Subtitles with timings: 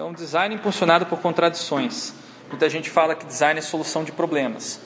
[0.00, 2.14] Então, design impulsionado por contradições.
[2.48, 4.80] Muita gente fala que design é solução de problemas.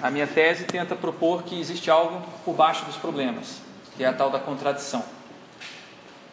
[0.00, 3.60] A minha tese tenta propor que existe algo por baixo dos problemas,
[3.96, 5.04] que é a tal da contradição.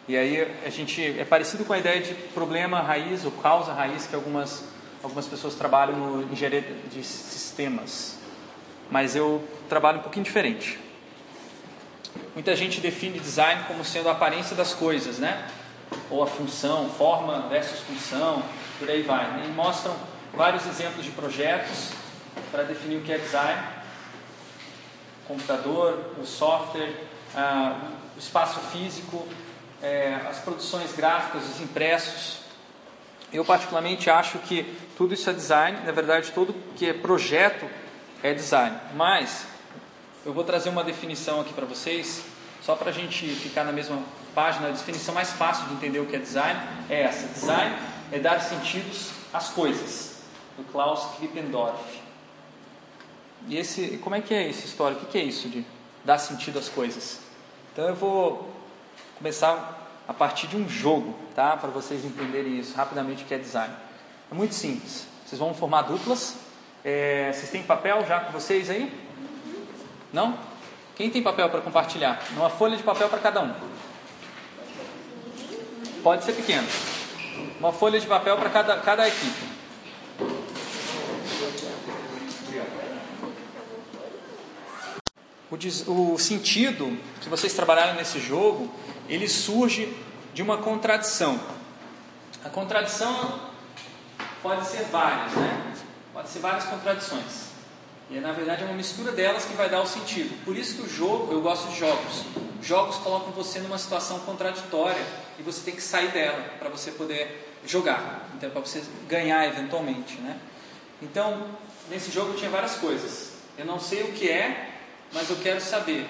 [0.07, 4.05] E aí a gente é parecido com a ideia de problema raiz ou causa raiz
[4.05, 4.63] que algumas
[5.01, 8.19] algumas pessoas trabalham no engenharia de sistemas.
[8.91, 10.77] Mas eu trabalho um pouquinho diferente.
[12.35, 15.47] Muita gente define design como sendo a aparência das coisas, né?
[16.09, 18.43] Ou a função, forma versus função,
[18.77, 19.43] por aí vai.
[19.45, 19.95] E mostram
[20.33, 21.91] vários exemplos de projetos
[22.51, 23.61] para definir o que é design:
[25.27, 26.93] computador, o software,
[27.35, 29.27] ah, o espaço físico,
[29.81, 32.39] é, as produções gráficas, os impressos.
[33.31, 34.63] Eu, particularmente, acho que
[34.97, 37.69] tudo isso é design, na verdade, tudo que é projeto
[38.23, 38.75] é design.
[38.95, 39.45] Mas
[40.25, 42.23] eu vou trazer uma definição aqui para vocês,
[42.61, 44.67] só para a gente ficar na mesma página.
[44.67, 47.75] A definição mais fácil de entender o que é design é essa: design
[48.11, 50.21] é dar sentidos às coisas,
[50.57, 51.99] do Klaus Krippendorf.
[53.47, 54.97] E esse, como é que é essa história?
[54.97, 55.65] O que é isso de
[56.03, 57.19] dar sentido às coisas?
[57.71, 58.53] Então eu vou
[59.17, 61.55] começar a partir de um jogo, tá?
[61.55, 63.73] Para vocês entenderem isso rapidamente o que é design.
[64.31, 65.07] É muito simples.
[65.25, 66.35] Vocês vão formar duplas.
[66.83, 68.91] É, vocês têm papel já com vocês aí?
[70.11, 70.37] Não?
[70.95, 72.21] Quem tem papel para compartilhar?
[72.35, 73.53] Uma folha de papel para cada um.
[76.03, 76.67] Pode ser pequeno.
[77.59, 79.49] Uma folha de papel para cada, cada equipe.
[85.87, 88.71] O, o sentido que vocês trabalharam nesse jogo,
[89.09, 89.93] ele surge
[90.33, 91.39] de uma contradição.
[92.45, 93.41] A contradição
[94.41, 95.73] pode ser várias, né?
[96.13, 97.49] Pode ser várias contradições.
[98.09, 100.33] E na verdade é uma mistura delas que vai dar o sentido.
[100.45, 102.23] Por isso que o jogo, eu gosto de jogos.
[102.61, 105.03] Jogos colocam você numa situação contraditória
[105.39, 110.15] e você tem que sair dela para você poder jogar, então para você ganhar eventualmente,
[110.17, 110.37] né?
[111.01, 111.47] Então,
[111.89, 113.33] nesse jogo tinha várias coisas.
[113.57, 114.69] Eu não sei o que é,
[115.13, 116.07] mas eu quero saber.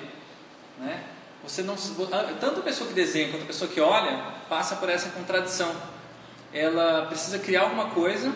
[0.79, 1.03] Né?
[1.43, 1.75] Você não,
[2.39, 5.73] tanto a pessoa que desenha quanto a pessoa que olha passa por essa contradição.
[6.51, 8.33] Ela precisa criar alguma coisa,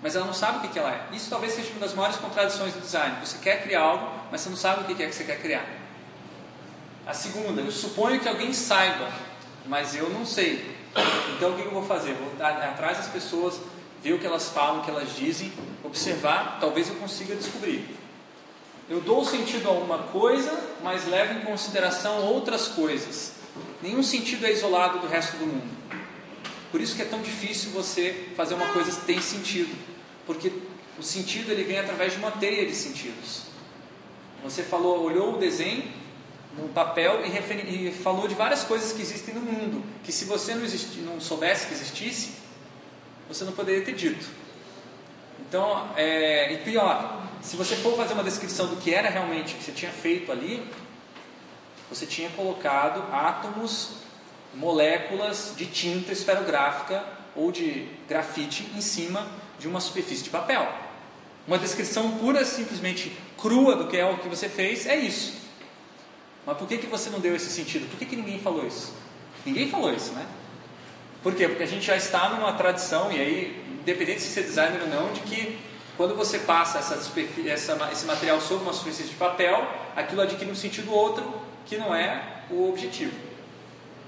[0.00, 1.14] mas ela não sabe o que, ela é.
[1.14, 3.16] Isso talvez seja uma das maiores contradições do design.
[3.24, 5.66] Você quer criar algo, mas você não sabe o que é que você quer criar.
[7.06, 9.10] A segunda, eu suponho que alguém saiba,
[9.66, 10.64] mas eu não sei.
[11.36, 12.14] Então o que eu vou fazer?
[12.14, 13.60] Vou atrás das pessoas,
[14.02, 15.52] ver o que elas falam, o que elas dizem,
[15.84, 17.86] observar, talvez eu consiga descobrir.
[18.88, 23.32] Eu dou sentido a uma coisa, mas levo em consideração outras coisas.
[23.80, 25.82] Nenhum sentido é isolado do resto do mundo.
[26.70, 29.74] Por isso que é tão difícil você fazer uma coisa que tem sentido,
[30.26, 30.52] porque
[30.98, 33.42] o sentido ele vem através de uma teia de sentidos.
[34.42, 35.84] Você falou, olhou o desenho
[36.56, 40.24] no papel e, referi, e falou de várias coisas que existem no mundo, que se
[40.24, 42.32] você não, existi, não soubesse que existisse,
[43.28, 44.26] você não poderia ter dito.
[45.40, 49.64] Então, é, e pior, se você for fazer uma descrição do que era realmente que
[49.64, 50.66] você tinha feito ali,
[51.88, 53.96] você tinha colocado átomos,
[54.54, 59.26] moléculas de tinta esferográfica ou de grafite em cima
[59.58, 60.66] de uma superfície de papel.
[61.46, 65.41] Uma descrição pura, simplesmente crua do que é o que você fez é isso.
[66.44, 67.88] Mas por que, que você não deu esse sentido?
[67.88, 68.92] Por que, que ninguém falou isso?
[69.46, 70.26] Ninguém falou isso, né?
[71.22, 71.48] Por quê?
[71.48, 75.12] Porque a gente já está numa tradição, e aí, independente de ser designer ou não,
[75.12, 75.58] de que
[75.96, 76.94] quando você passa essa,
[77.46, 79.64] essa, esse material sobre uma superfície de papel,
[79.94, 81.32] aquilo adquire um sentido outro
[81.64, 83.12] que não é o objetivo.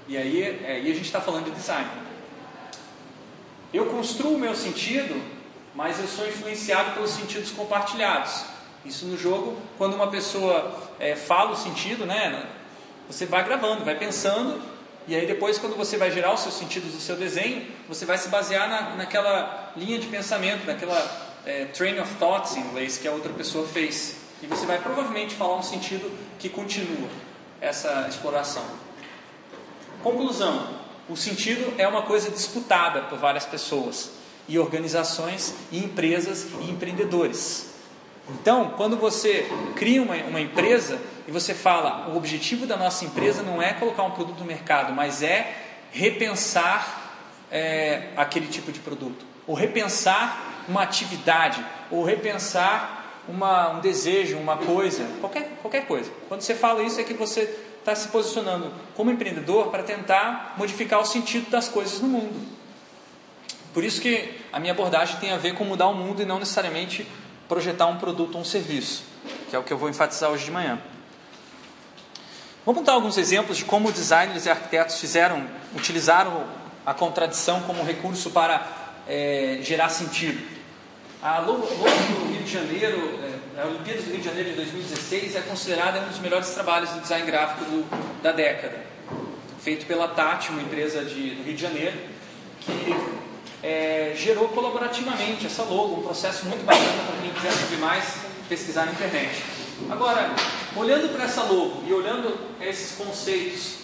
[0.07, 1.89] E aí, é, aí a gente está falando de design.
[3.73, 5.21] Eu construo o meu sentido,
[5.73, 8.45] mas eu sou influenciado pelos sentidos compartilhados.
[8.85, 12.45] Isso no jogo, quando uma pessoa é, fala o sentido, né,
[13.07, 14.61] você vai gravando, vai pensando,
[15.07, 18.17] e aí depois, quando você vai gerar os seus sentidos do seu desenho, você vai
[18.17, 20.99] se basear na, naquela linha de pensamento, naquela
[21.45, 24.17] é, train of thoughts em inglês que a outra pessoa fez.
[24.41, 27.07] E você vai provavelmente falar um sentido que continua
[27.61, 28.65] essa exploração.
[30.01, 30.69] Conclusão:
[31.07, 34.09] o sentido é uma coisa disputada por várias pessoas,
[34.47, 37.74] e organizações, e empresas e empreendedores.
[38.29, 43.43] Então, quando você cria uma, uma empresa e você fala, o objetivo da nossa empresa
[43.43, 45.55] não é colocar um produto no mercado, mas é
[45.91, 47.03] repensar
[47.51, 54.57] é, aquele tipo de produto, ou repensar uma atividade ou repensar uma, um desejo, uma
[54.57, 56.11] coisa, qualquer, qualquer coisa.
[56.27, 57.41] Quando você fala isso, é que você
[57.79, 62.55] está se posicionando como empreendedor para tentar modificar o sentido das coisas no mundo.
[63.73, 66.39] Por isso que a minha abordagem tem a ver com mudar o mundo e não
[66.39, 67.05] necessariamente
[67.47, 69.03] projetar um produto ou um serviço,
[69.49, 70.79] que é o que eu vou enfatizar hoje de manhã.
[72.65, 75.45] Vamos contar alguns exemplos de como designers e arquitetos fizeram,
[75.75, 76.45] utilizaram
[76.85, 78.67] a contradição como recurso para
[79.07, 80.43] é, gerar sentido.
[81.21, 83.19] A logo, do Rio de Janeiro,
[83.55, 86.91] é, a Olimpíadas do Rio de Janeiro de 2016 é considerada um dos melhores trabalhos
[86.93, 88.79] de design gráfico do, da década,
[89.59, 91.97] feito pela Tati, uma empresa de, do Rio de Janeiro,
[92.61, 92.95] que
[93.65, 98.17] é, gerou colaborativamente essa logo, um processo muito bacana para quem quiser saber mais,
[98.47, 99.43] pesquisar na internet.
[99.89, 100.29] Agora,
[100.75, 103.77] olhando para essa logo e olhando esses conceitos,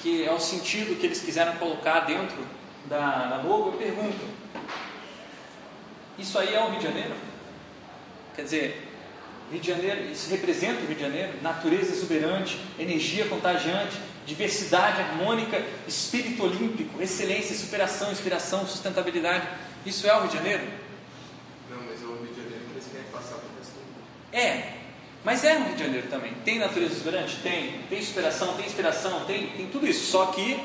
[0.00, 2.38] que é o sentido que eles quiseram colocar dentro
[2.86, 4.24] da, da logo, eu pergunto:
[6.18, 7.14] isso aí é o Rio de Janeiro?
[8.34, 8.88] Quer dizer,
[9.50, 11.32] Rio de Janeiro, isso representa o Rio de Janeiro?
[11.42, 13.96] Natureza exuberante, energia contagiante,
[14.26, 19.46] diversidade harmônica, espírito olímpico, excelência, superação, inspiração, sustentabilidade.
[19.84, 20.64] Isso é o Rio de Janeiro?
[21.70, 23.74] Não, mas é o Rio de Janeiro que eles querem passar para o resto
[24.32, 24.72] É,
[25.24, 26.32] mas é o Rio de Janeiro também.
[26.44, 27.36] Tem natureza exuberante?
[27.36, 27.80] Tem.
[27.88, 30.10] Tem superação, tem inspiração, tem, tem tudo isso.
[30.10, 30.60] Só que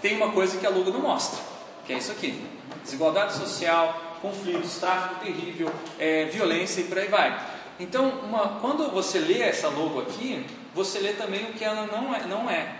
[0.00, 1.38] tem uma coisa que a logo não mostra,
[1.86, 2.42] que é isso aqui:
[2.82, 7.51] desigualdade social, conflitos, tráfico terrível, é, violência e por aí vai.
[7.82, 12.14] Então, uma, quando você lê essa logo aqui, você lê também o que ela não
[12.14, 12.26] é.
[12.26, 12.76] Não é.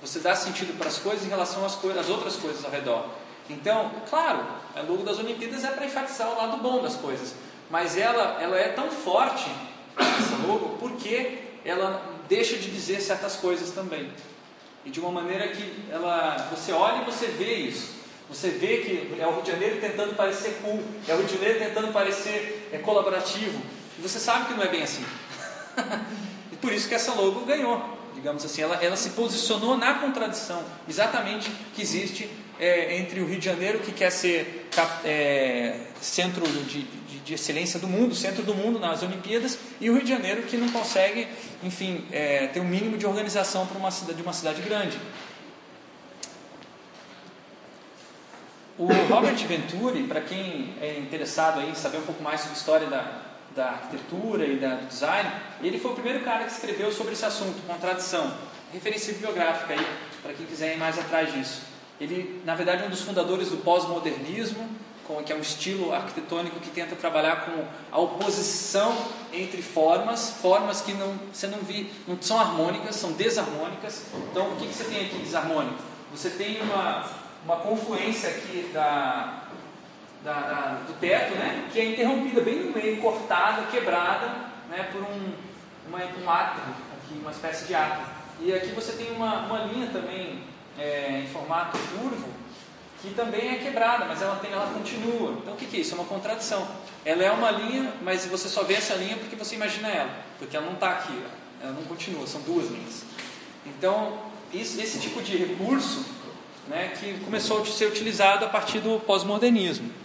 [0.00, 3.06] Você dá sentido para as coisas em relação às, coisas, às outras coisas ao redor.
[3.50, 4.46] Então, claro,
[4.76, 7.34] a logo das Olimpíadas é para enfatizar o lado bom das coisas,
[7.68, 9.50] mas ela, ela é tão forte,
[9.98, 14.08] essa logo, porque ela deixa de dizer certas coisas também.
[14.84, 17.90] E de uma maneira que ela, você olha e você vê isso.
[18.28, 21.34] Você vê que é o Rio de Janeiro tentando parecer cool, é o Rio de
[21.34, 23.81] Janeiro tentando parecer é, colaborativo.
[23.98, 25.04] E você sabe que não é bem assim.
[26.52, 30.62] e por isso que essa logo ganhou digamos assim, ela, ela se posicionou na contradição
[30.88, 32.30] exatamente que existe
[32.60, 34.68] é, entre o Rio de Janeiro, que quer ser
[35.04, 39.94] é, centro de, de, de, excelência do mundo, centro do mundo nas Olimpíadas, e o
[39.94, 41.26] Rio de Janeiro que não consegue,
[41.64, 44.96] enfim, é, ter um mínimo de organização para uma cidade, de uma cidade grande.
[48.78, 52.86] O Robert Venturi, para quem é interessado em saber um pouco mais sobre a história
[52.86, 53.21] da,
[53.54, 55.30] da arquitetura e da, do design,
[55.62, 58.32] ele foi o primeiro cara que escreveu sobre esse assunto, contradição.
[58.72, 59.86] Referência bibliográfica aí,
[60.22, 61.62] para quem quiser ir mais atrás disso.
[62.00, 64.68] Ele, na verdade, é um dos fundadores do pós-modernismo,
[65.26, 68.96] que é um estilo arquitetônico que tenta trabalhar com a oposição
[69.32, 74.06] entre formas, formas que não, você não vê, não são harmônicas, são desarmônicas.
[74.30, 75.82] Então, o que, que você tem aqui desarmônico?
[76.12, 77.10] Você tem uma,
[77.44, 79.41] uma confluência aqui da,
[80.24, 84.26] da, da, do teto, né, que é interrompida bem no meio, cortada, quebrada
[84.70, 85.32] né, por um,
[85.88, 86.62] uma, um átrio,
[86.96, 88.06] aqui, uma espécie de átrio.
[88.40, 90.42] E aqui você tem uma, uma linha também
[90.78, 92.28] é, em formato curvo,
[93.00, 95.38] que também é quebrada, mas ela, tem, ela continua.
[95.42, 95.92] Então o que, que é isso?
[95.92, 96.66] É uma contradição.
[97.04, 100.56] Ela é uma linha, mas você só vê essa linha porque você imagina ela, porque
[100.56, 101.20] ela não está aqui,
[101.60, 103.02] ela não continua, são duas linhas.
[103.66, 104.18] Então,
[104.52, 106.06] isso, esse tipo de recurso
[106.68, 110.01] né, que começou a ser utilizado a partir do pós-modernismo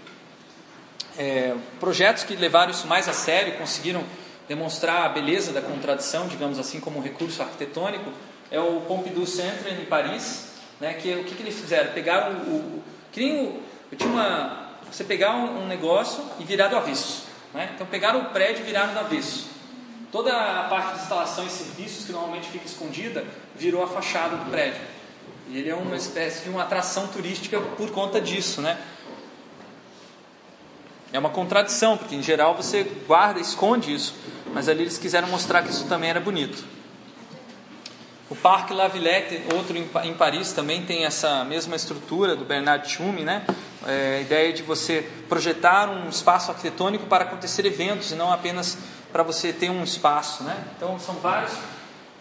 [1.18, 4.04] é, projetos que levaram isso mais a sério, conseguiram
[4.48, 8.12] demonstrar a beleza da contradição, digamos assim, como um recurso arquitetônico,
[8.50, 10.48] é o Pompidou Centre em Paris,
[10.80, 11.92] né, que o que, que eles fizeram?
[11.94, 16.44] Pegaram o, o que nem o, eu tinha uma, você pegar um, um negócio e
[16.44, 17.72] virar do avesso, né?
[17.74, 19.50] então pegaram o prédio e viraram do avesso.
[20.12, 23.26] Toda a parte de instalação e serviços que normalmente fica escondida
[23.56, 24.82] virou a fachada do prédio.
[25.50, 28.78] E ele é uma espécie de uma atração turística por conta disso, né?
[31.12, 34.14] É uma contradição, porque em geral você guarda, esconde isso,
[34.54, 36.64] mas ali eles quiseram mostrar que isso também era bonito.
[38.30, 43.24] O Parque La Villette, outro em Paris, também tem essa mesma estrutura do Bernard Tchoumi,
[43.24, 43.46] né?
[43.86, 48.78] É, a ideia de você projetar um espaço arquitetônico para acontecer eventos e não apenas
[49.14, 50.62] para você ter um espaço, né?
[50.76, 51.54] Então são vários,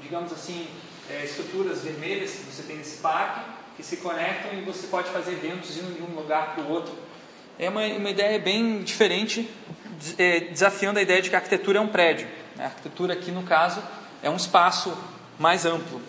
[0.01, 0.69] digamos assim,
[1.11, 3.41] é, estruturas vermelhas que você tem nesse parque
[3.77, 6.95] que se conectam e você pode fazer eventos indo de um lugar para o outro
[7.59, 9.49] é uma, uma ideia bem diferente,
[10.19, 12.29] é, desafiando a ideia de que a arquitetura é um prédio.
[12.59, 13.83] A arquitetura aqui, no caso,
[14.23, 14.97] é um espaço
[15.39, 16.01] mais amplo.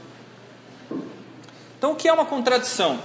[1.77, 2.99] Então, o que é uma contradição?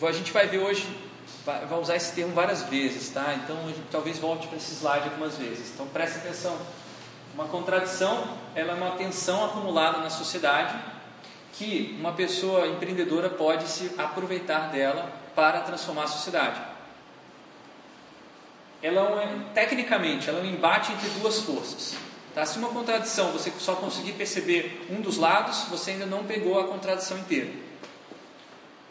[0.00, 0.86] A gente vai ver hoje,
[1.44, 3.34] vai usar esse termo várias vezes, tá?
[3.34, 3.56] Então,
[3.90, 5.72] talvez volte para esse slide algumas vezes.
[5.74, 6.56] Então, preste atenção.
[7.34, 10.74] Uma contradição, ela é uma tensão acumulada na sociedade
[11.52, 16.60] que uma pessoa empreendedora pode se aproveitar dela para transformar a sociedade.
[18.82, 21.94] Ela é, tecnicamente, ela é um embate entre duas forças.
[22.34, 22.44] Tá?
[22.44, 26.66] Se uma contradição você só conseguir perceber um dos lados, você ainda não pegou a
[26.66, 27.52] contradição inteira.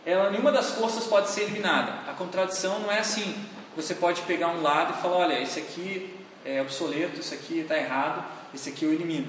[0.05, 2.09] Ela, nenhuma das forças pode ser eliminada.
[2.09, 3.35] A contradição não é assim.
[3.75, 7.77] Você pode pegar um lado e falar: olha, esse aqui é obsoleto, isso aqui está
[7.77, 8.23] errado,
[8.55, 9.27] esse aqui eu elimino.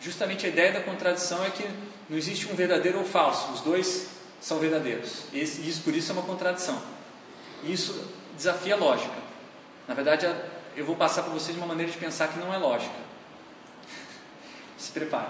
[0.00, 1.68] Justamente a ideia da contradição é que
[2.08, 5.22] não existe um verdadeiro ou falso, os dois são verdadeiros.
[5.32, 6.82] E isso por isso é uma contradição.
[7.62, 8.04] Isso
[8.36, 9.14] desafia a lógica.
[9.86, 10.28] Na verdade,
[10.76, 12.94] eu vou passar para vocês uma maneira de pensar que não é lógica.
[14.76, 15.28] Se prepare.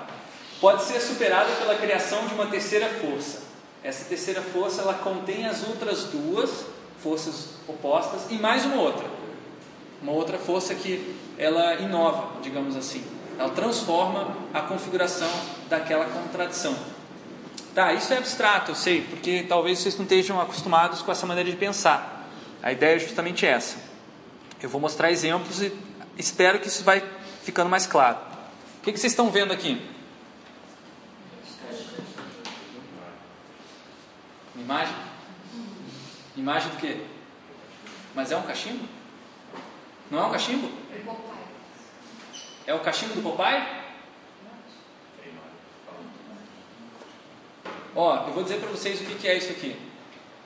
[0.61, 3.43] Pode ser superada pela criação de uma terceira força.
[3.85, 6.65] Essa terceira força ela contém as outras duas
[7.03, 9.05] forças opostas e mais uma outra.
[10.01, 13.05] Uma outra força que ela inova, digamos assim.
[13.39, 15.31] Ela transforma a configuração
[15.69, 16.77] daquela contradição.
[17.75, 21.51] Tá, isso é abstrato, eu sei, porque talvez vocês não estejam acostumados com essa maneira
[21.51, 22.29] de pensar.
[22.63, 23.79] A ideia é justamente essa.
[24.63, 25.73] Eu vou mostrar exemplos e
[26.19, 27.03] espero que isso vai
[27.43, 28.19] ficando mais claro.
[28.79, 29.81] O que, que vocês estão vendo aqui?
[34.55, 34.95] Uma imagem?
[36.37, 37.01] Imagem do quê?
[38.15, 38.87] Mas é um cachimbo?
[40.11, 40.71] Não é um cachimbo?
[42.67, 43.82] É o cachimbo do Popeye?
[47.95, 49.77] Ó, eu vou dizer para vocês o que, que é isso aqui.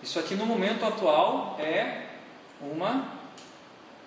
[0.02, 2.06] Isso aqui no momento atual é
[2.60, 3.04] uma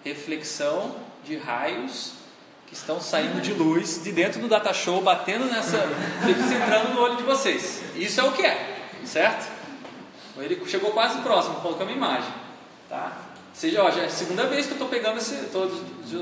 [0.04, 2.14] reflexão de raios
[2.68, 5.78] que estão saindo de luz de dentro do data show, batendo nessa,
[6.56, 7.82] entrando no olho de vocês.
[7.96, 9.50] Isso é o que é, certo?
[10.38, 12.32] Ele chegou quase próximo, colocou uma imagem,
[12.88, 13.30] tá?
[13.54, 15.70] Seja, ó, já é a segunda vez que eu estou pegando esse, estou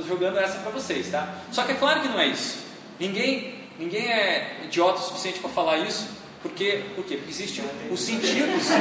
[0.08, 1.36] jogando essa para vocês, tá?
[1.52, 2.66] Só que é claro que não é isso.
[3.00, 6.08] Ninguém, ninguém é idiota o suficiente para falar isso,
[6.42, 7.18] porque, por quê?
[7.18, 8.68] Porque existem os sentidos.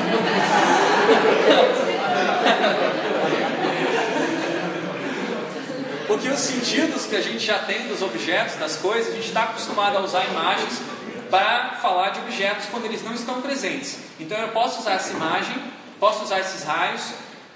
[6.07, 9.43] Porque os sentidos que a gente já tem dos objetos, das coisas, a gente está
[9.43, 10.81] acostumado a usar imagens
[11.29, 13.99] para falar de objetos quando eles não estão presentes.
[14.19, 15.57] Então eu posso usar essa imagem,
[15.99, 17.13] posso usar esses raios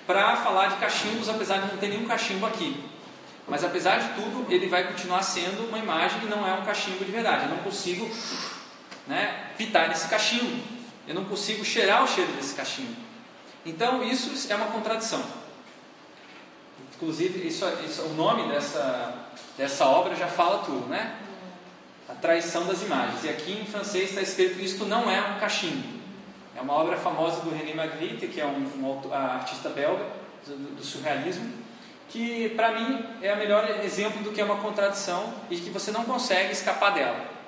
[0.07, 2.85] para falar de cachimbos, apesar de não ter nenhum cachimbo aqui.
[3.47, 7.05] Mas apesar de tudo, ele vai continuar sendo uma imagem e não é um cachimbo
[7.05, 7.45] de verdade.
[7.45, 8.11] Eu não consigo
[9.11, 10.63] né, pitar nesse cachimbo.
[11.07, 12.95] Eu não consigo cheirar o cheiro desse cachimbo.
[13.67, 15.23] Então isso é uma contradição.
[16.95, 19.27] Inclusive, isso, isso, o nome dessa,
[19.59, 21.17] dessa obra já fala tudo, né?
[22.09, 23.25] A traição das imagens.
[23.25, 26.01] E aqui em francês está escrito: Isto não é um cachimbo.
[26.57, 30.05] É uma obra famosa do René Magritte, que é um, um artista belga
[30.47, 31.51] do, do surrealismo,
[32.09, 35.91] que para mim é o melhor exemplo do que é uma contradição e que você
[35.91, 37.40] não consegue escapar dela.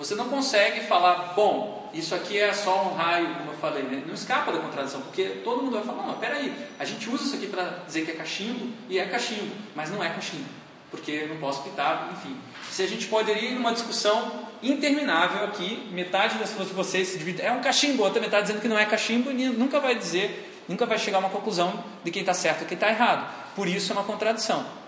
[0.00, 4.02] Você não consegue falar, bom, isso aqui é só um raio, como eu falei, né?
[4.06, 7.36] não escapa da contradição, porque todo mundo vai falar, não, peraí, a gente usa isso
[7.36, 10.48] aqui para dizer que é cachimbo, e é cachimbo, mas não é cachimbo,
[10.90, 12.34] porque não posso pitar, enfim.
[12.70, 17.18] Se a gente poderia ir numa discussão interminável aqui, metade das pessoas de vocês se
[17.18, 20.64] divide, é um cachimbo, outra metade dizendo que não é cachimbo, e nunca vai dizer,
[20.66, 23.30] nunca vai chegar a uma conclusão de quem está certo e quem está errado.
[23.54, 24.79] Por isso é uma contradição.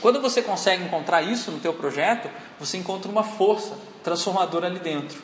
[0.00, 5.20] Quando você consegue encontrar isso no teu projeto, você encontra uma força transformadora ali dentro.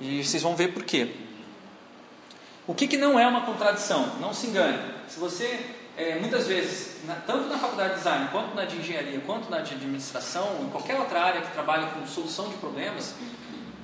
[0.00, 1.14] E vocês vão ver por quê.
[2.66, 4.18] O que, que não é uma contradição?
[4.20, 4.78] Não se engane.
[5.08, 5.58] Se você,
[5.96, 9.60] é, muitas vezes, na, tanto na faculdade de design, quanto na de engenharia, quanto na
[9.60, 13.14] de administração, em qualquer outra área que trabalha com solução de problemas,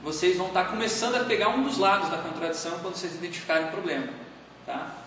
[0.03, 3.71] vocês vão estar começando a pegar um dos lados da contradição quando vocês identificarem o
[3.71, 4.09] problema.
[4.67, 5.04] Tá?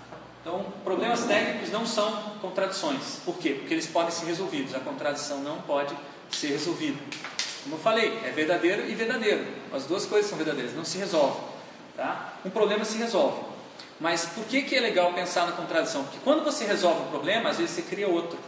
[0.48, 2.10] Então, problemas técnicos não são
[2.42, 3.20] contradições.
[3.26, 3.56] Por quê?
[3.56, 4.74] Porque eles podem ser resolvidos.
[4.74, 5.94] A contradição não pode
[6.32, 6.98] ser resolvida.
[7.64, 9.46] Como eu falei, é verdadeiro e verdadeiro.
[9.74, 11.42] As duas coisas são verdadeiras, não se resolvem.
[11.98, 12.36] Tá?
[12.46, 13.42] Um problema se resolve.
[14.00, 16.04] Mas por que, que é legal pensar na contradição?
[16.04, 18.40] Porque quando você resolve um problema, às vezes você cria outro.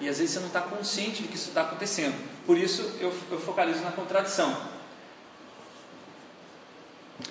[0.00, 2.16] E às vezes você não está consciente de que isso está acontecendo.
[2.46, 4.56] Por isso eu, eu focalizo na contradição.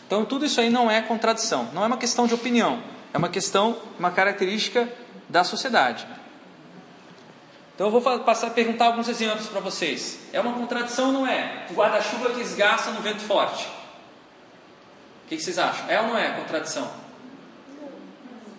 [0.05, 2.93] Então tudo isso aí não é contradição, não é uma questão de opinião.
[3.15, 4.89] É uma questão, uma característica
[5.29, 6.05] da sociedade.
[7.74, 10.19] Então eu vou passar a perguntar alguns exemplos para vocês.
[10.34, 11.65] É uma contradição ou não é?
[11.69, 13.69] O guarda-chuva que esgarça no vento forte.
[15.24, 15.89] O que, vocês acham?
[15.89, 16.91] É ou não é contradição?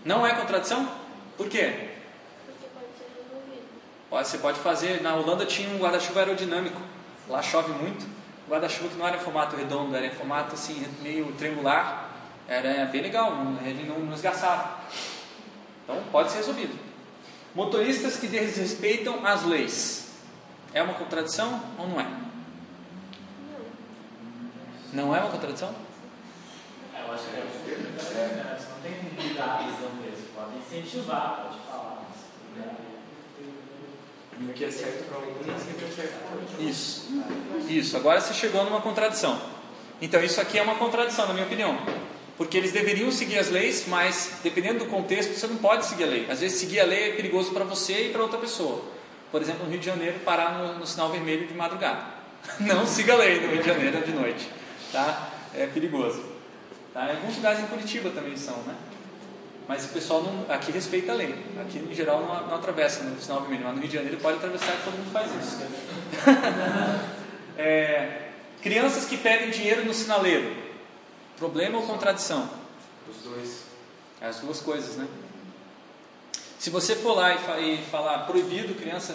[0.03, 0.89] Não é contradição?
[1.37, 1.91] Por quê?
[4.11, 5.03] Você pode fazer.
[5.03, 6.81] Na Holanda tinha um guarda-chuva aerodinâmico.
[7.29, 8.07] Lá chove muito.
[8.49, 12.16] Guarda-chuva que não era em formato redondo, era em formato assim, meio triangular.
[12.49, 13.33] Era bem legal,
[13.65, 14.81] ele não nos esgaçava.
[15.83, 16.79] Então pode ser resolvido.
[17.55, 20.11] Motoristas que desrespeitam as leis.
[20.73, 22.07] É uma contradição ou não é?
[24.93, 25.75] Não é uma contradição?
[26.95, 28.67] É, eu acho que é.
[28.71, 30.27] Não tem cuidado mesmo.
[30.35, 32.03] Pode incentivar, pode falar.
[34.39, 36.63] O que é certo para alguns é sempre certo para.
[36.63, 37.09] Isso.
[37.69, 37.97] Isso.
[37.97, 39.41] Agora você chegou numa contradição.
[40.01, 41.79] Então isso aqui é uma contradição, na minha opinião.
[42.37, 46.07] Porque eles deveriam seguir as leis, mas dependendo do contexto, você não pode seguir a
[46.07, 46.27] lei.
[46.31, 48.85] Às vezes, seguir a lei é perigoso para você e para outra pessoa.
[49.33, 52.05] Por exemplo, no Rio de Janeiro, parar no, no, sinal vermelho de madrugada.
[52.61, 54.49] Não siga a lei no Rio de Janeiro de noite.
[54.93, 55.31] Tá?
[55.55, 56.23] É perigoso.
[56.93, 57.07] Tá?
[57.07, 58.75] Em alguns lugares em Curitiba também são, né?
[59.67, 61.35] Mas o pessoal não, aqui respeita a lei.
[61.61, 63.65] Aqui, em geral, não, não atravessa no sinal vermelho.
[63.65, 65.63] Mas no Rio de Janeiro pode atravessar e todo mundo faz isso.
[67.59, 68.29] é,
[68.63, 70.66] crianças que pedem dinheiro no sinaleiro.
[71.37, 72.49] Problema ou contradição?
[73.09, 73.63] Os dois.
[74.21, 75.07] As duas coisas, né?
[76.59, 79.15] Se você for lá e, falar proibido criança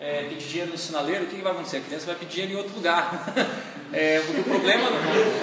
[0.00, 1.78] é, pedir dinheiro no sinaleiro, o que, que, vai acontecer?
[1.78, 3.34] A criança vai pedir dinheiro em outro lugar.
[3.92, 4.88] é, o, problema,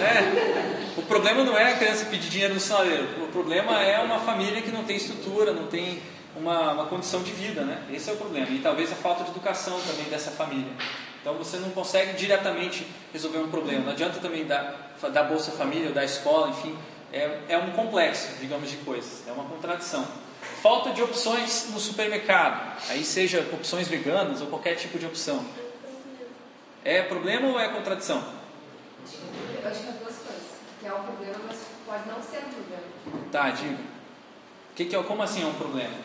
[0.01, 4.19] é, o problema não é a criança pedir dinheiro no sinaleiro, o problema é uma
[4.19, 6.01] família que não tem estrutura, não tem
[6.35, 7.83] uma, uma condição de vida, né?
[7.91, 8.49] Esse é o problema.
[8.49, 10.71] E talvez a falta de educação também dessa família.
[11.21, 13.85] Então você não consegue diretamente resolver um problema.
[13.85, 16.77] Não adianta também dar, dar Bolsa Família, ou dar escola, enfim.
[17.11, 19.27] É, é um complexo, digamos, de coisas.
[19.27, 20.05] É uma contradição.
[20.61, 25.45] Falta de opções no supermercado, aí seja opções veganas ou qualquer tipo de opção.
[26.83, 28.17] É problema ou é contradição?
[28.17, 30.43] Eu acho que é duas coisas.
[30.79, 33.29] Que é um problema, mas pode não ser um problema.
[33.31, 33.77] Tá, diga.
[34.75, 35.95] Que que é, como assim é um problema?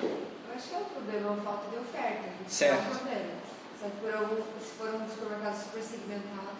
[0.00, 2.28] Eu acho que é um problema, é uma falta de oferta.
[2.48, 2.74] Certo.
[2.74, 3.32] É um problema.
[3.80, 6.51] Só que por algum, se for um supermercado super segmentado,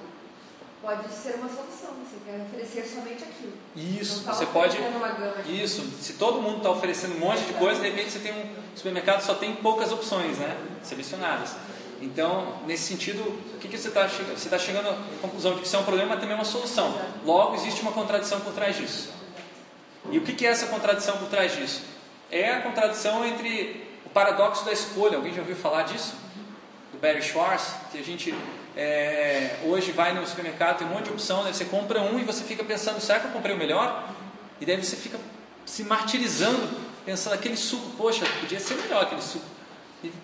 [0.82, 1.94] pode ser uma solução.
[2.02, 3.52] Você quer oferecer somente aquilo.
[3.74, 4.76] Isso, tá você pode.
[4.76, 5.62] De...
[5.62, 8.46] Isso, se todo mundo está oferecendo um monte de coisa, de repente você tem um
[8.74, 10.56] supermercado que só tem poucas opções, né?
[10.82, 11.54] Selecionadas.
[12.02, 14.36] Então, nesse sentido, o que, que você está chegando?
[14.36, 16.44] Você está chegando à conclusão de que isso é um problema, mas também é uma
[16.44, 17.00] solução.
[17.24, 19.10] Logo, existe uma contradição por trás disso.
[20.10, 21.82] E o que, que é essa contradição por trás disso?
[22.28, 25.16] É a contradição entre o paradoxo da escolha.
[25.16, 26.14] Alguém já ouviu falar disso?
[26.90, 28.34] Do Barry Schwartz, que a gente
[28.76, 31.52] é, hoje vai no supermercado, tem um monte de opção, né?
[31.52, 34.08] você compra um e você fica pensando, será que eu comprei o melhor?
[34.60, 35.18] E daí você fica
[35.64, 36.68] se martirizando,
[37.04, 39.44] pensando, aquele suco, poxa, podia ser melhor aquele suco.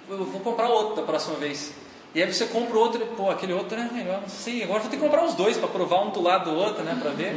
[0.08, 1.72] Eu vou comprar outro da próxima vez.
[2.14, 4.96] E aí você compra outro, pô, aquele outro é melhor, não sei, agora vou ter
[4.96, 7.34] que comprar os dois para provar um do lado do outro, né, para ver.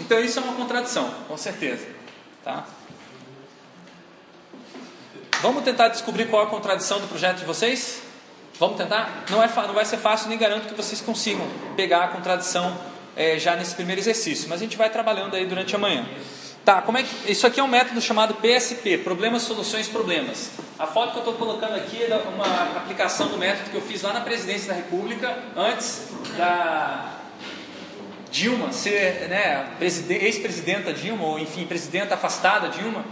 [0.00, 1.86] Então isso é uma contradição, com certeza,
[2.44, 2.64] tá?
[5.40, 8.00] Vamos tentar descobrir qual é a contradição do projeto de vocês?
[8.58, 9.24] Vamos tentar?
[9.30, 12.76] Não, é, não vai ser fácil, nem garanto que vocês consigam pegar a contradição
[13.16, 16.06] é, já nesse primeiro exercício, mas a gente vai trabalhando aí durante a manhã.
[16.64, 20.50] Tá, como é que, isso aqui é um método chamado PSP, Problemas, Soluções, Problemas.
[20.78, 24.02] A foto que eu estou colocando aqui é uma aplicação do método que eu fiz
[24.02, 27.18] lá na Presidência da República, antes da
[28.30, 33.04] Dilma ser né, ex-presidenta Dilma, ou enfim, presidenta afastada Dilma,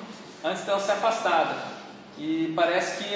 [0.45, 1.57] antes dela ser afastada.
[2.17, 3.15] E parece que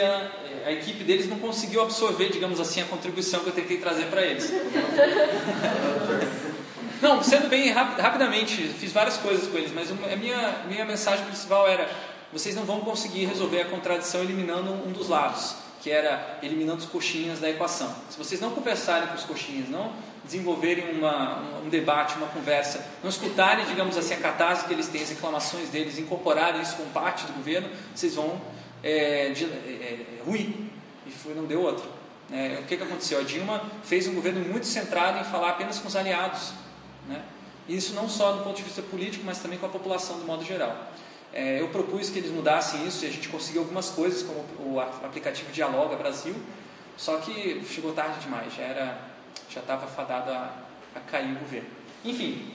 [0.64, 4.22] a, equipe deles não conseguiu absorver, digamos assim, a contribuição que eu tentei trazer para
[4.22, 4.50] eles.
[7.02, 11.22] Não, sendo bem rapid, rapidamente, fiz várias coisas com eles, mas a minha, minha mensagem
[11.26, 11.86] principal era:
[12.32, 16.86] vocês não vão conseguir resolver a contradição eliminando um dos lados, que era eliminando os
[16.86, 17.94] coxinhas da equação.
[18.08, 19.92] Se vocês não conversarem com os coxinhas, não
[20.24, 24.88] desenvolverem uma, um, um debate, uma conversa, não escutarem, digamos assim, a catarse que eles
[24.88, 28.40] têm, as reclamações deles, incorporarem isso com parte do governo, vocês vão
[28.84, 30.70] é, de, é, é, ruim
[31.06, 31.88] e foi, não deu outro.
[32.30, 33.18] É, o que, que aconteceu?
[33.18, 36.52] A Dilma fez um governo muito centrado em falar apenas com os aliados.
[37.08, 37.22] Né?
[37.66, 40.44] Isso não só do ponto de vista político, mas também com a população do modo
[40.44, 40.92] geral.
[41.32, 44.78] É, eu propus que eles mudassem isso e a gente conseguiu algumas coisas, como o
[44.80, 46.34] aplicativo Dialoga Brasil,
[46.96, 48.98] só que chegou tarde demais, já
[49.50, 50.54] já estava fadado a,
[50.94, 51.68] a cair o governo.
[52.04, 52.52] Enfim,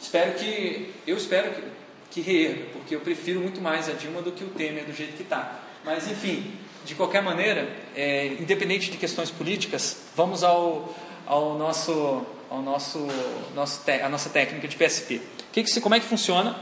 [0.00, 1.62] espero que, eu espero que,
[2.10, 5.16] que reerga, porque eu prefiro muito mais a Dilma do que o Temer do jeito
[5.16, 5.65] que está.
[5.86, 6.52] Mas, enfim,
[6.84, 10.92] de qualquer maneira, é, independente de questões políticas, vamos ao,
[11.24, 13.06] ao nosso, ao nosso,
[13.54, 15.22] nosso te, a nossa técnica de PSP.
[15.52, 16.56] Que que, como é que funciona?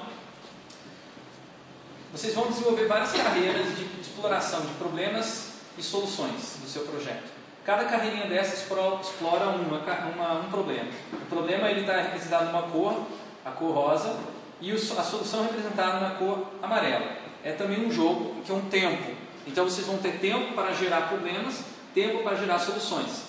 [2.12, 7.32] Vocês vão desenvolver várias carreiras de exploração de problemas e soluções do seu projeto.
[7.64, 10.90] Cada carreirinha dessa explora uma, uma, um problema.
[11.14, 13.06] O problema está representado numa cor,
[13.42, 14.20] a cor rosa,
[14.60, 18.62] e a solução é representada na cor amarela é também um jogo que é um
[18.62, 19.12] tempo.
[19.46, 21.60] Então vocês vão ter tempo para gerar problemas,
[21.94, 23.24] tempo para gerar soluções.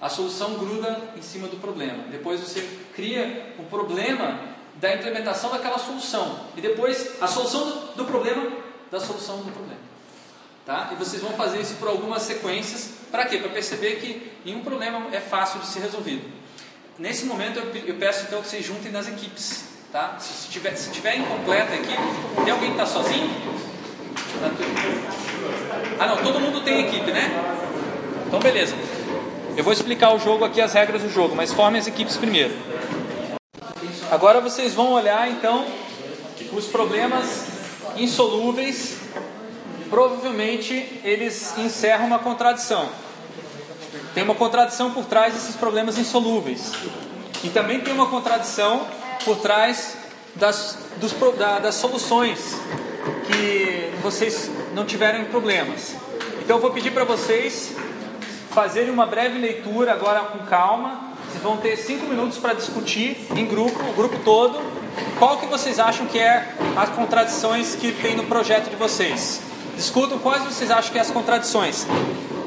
[0.00, 2.04] A solução gruda em cima do problema.
[2.10, 4.38] Depois você cria o problema
[4.74, 6.40] da implementação daquela solução.
[6.56, 8.52] E depois a solução do, problema
[8.90, 9.80] da solução do problema.
[10.66, 10.90] Tá?
[10.92, 12.90] E vocês vão fazer isso por algumas sequências.
[13.10, 13.38] Para quê?
[13.38, 16.30] Para perceber que nenhum problema é fácil de ser resolvido.
[16.98, 19.73] Nesse momento eu, eu peço então que vocês juntem nas equipes.
[19.94, 20.16] Tá?
[20.18, 21.94] Se, tiver, se tiver incompleta aqui,
[22.44, 23.30] tem alguém que está sozinho?
[24.40, 24.50] Tá
[26.00, 27.30] ah não, todo mundo tem equipe, né?
[28.26, 28.74] Então beleza.
[29.56, 32.52] Eu vou explicar o jogo aqui, as regras do jogo, mas formem as equipes primeiro.
[34.10, 35.64] Agora vocês vão olhar então
[36.52, 37.46] os problemas
[37.96, 38.96] insolúveis.
[39.88, 42.88] Provavelmente eles encerram uma contradição.
[44.12, 46.72] Tem uma contradição por trás desses problemas insolúveis.
[47.44, 49.96] E também tem uma contradição por trás
[50.34, 52.38] das dos da- das soluções
[53.26, 55.94] que vocês não tiverem problemas.
[56.42, 57.72] Então eu vou pedir para vocês
[58.50, 61.12] fazerem uma breve leitura agora com calma.
[61.28, 64.60] Vocês vão ter cinco minutos para discutir em grupo, o grupo todo,
[65.18, 69.40] qual que vocês acham que é as contradições que tem no projeto de vocês.
[69.76, 71.86] Discutam quais vocês acham que é as contradições.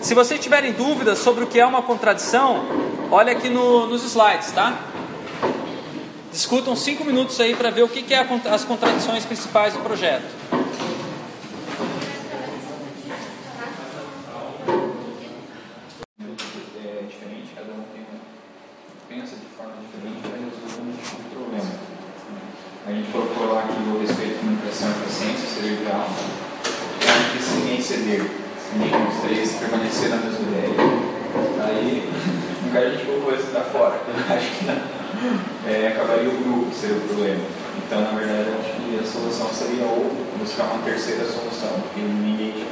[0.02, 2.64] Se vocês tiverem dúvidas sobre o que é uma contradição,
[3.12, 4.78] olha aqui no- nos slides, tá?
[6.38, 9.80] Discutam cinco minutos aí para ver o que, que é a as contradições principais do
[9.80, 10.24] projeto.
[28.94, 30.70] o o permanecer na mesma ideia.
[31.66, 32.10] Aí,
[32.64, 35.07] no caso a gente colocou esse da fora, eu acho que não.
[35.68, 37.42] É, acabaria o grupo, seria o problema.
[37.78, 42.66] Então, na verdade, acho que a solução seria ou buscar uma terceira solução, que ninguém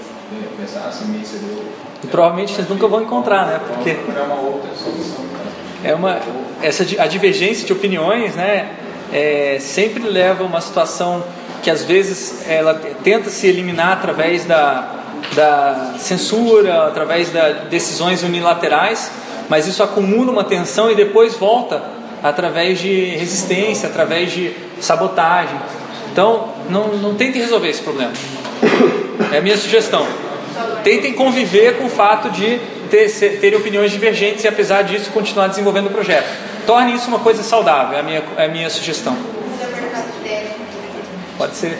[0.59, 1.63] pensasse, ninguém cedeu.
[2.03, 3.61] E provavelmente vocês nunca vão encontrar, né?
[3.67, 5.25] Porque procurar uma outra solução.
[5.83, 6.19] é uma
[6.61, 8.75] essa a divergência de opiniões, né?
[9.11, 11.23] é, sempre leva a uma situação
[11.61, 14.87] que às vezes ela tenta se eliminar através da,
[15.33, 19.11] da censura, através de decisões unilaterais,
[19.49, 21.81] mas isso acumula uma tensão e depois volta
[22.25, 25.59] através de resistência, através de sabotagem.
[26.11, 28.13] Então, não, não tentem resolver esse problema.
[29.31, 30.07] É a minha sugestão.
[30.83, 32.59] Tentem conviver com o fato de
[32.89, 33.07] ter,
[33.39, 36.25] terem opiniões divergentes e, apesar disso, continuar desenvolvendo o projeto.
[36.65, 39.15] Torne isso uma coisa saudável, é a minha, é a minha sugestão.
[41.37, 41.77] Pode ser.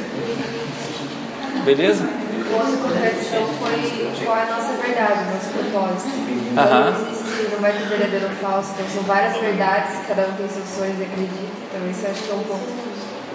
[1.63, 2.07] Beleza?
[2.53, 6.11] Outra contradição foi qual é a nossa verdade, nosso propósito.
[6.55, 7.24] Aham.
[7.59, 11.03] Vai ter verdadeiro ou falso, então são várias verdades, cada um tem seus sonhos e
[11.03, 11.33] acredita.
[11.69, 12.85] Então isso eu acho que é um ponto.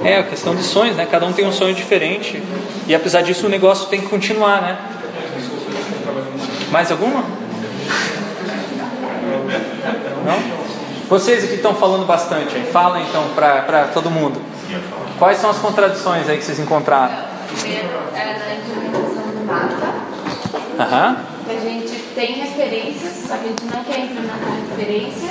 [0.02, 1.06] É, a questão de sonhos, né?
[1.10, 2.42] Cada um tem um sonho diferente.
[2.86, 4.78] E apesar disso, o negócio tem que continuar, né?
[6.70, 7.24] Mais alguma?
[10.24, 10.60] Não?
[11.08, 12.64] Vocês aqui estão falando bastante, hein?
[12.72, 14.40] Fala então para todo mundo.
[15.18, 17.14] Quais são as contradições aí que vocês encontraram?
[17.58, 19.94] Primeiro é na implementação do mapa,
[20.78, 21.16] Aham.
[21.44, 21.89] que a gente
[22.20, 25.30] tem referências, só que a gente não quer implementar referência,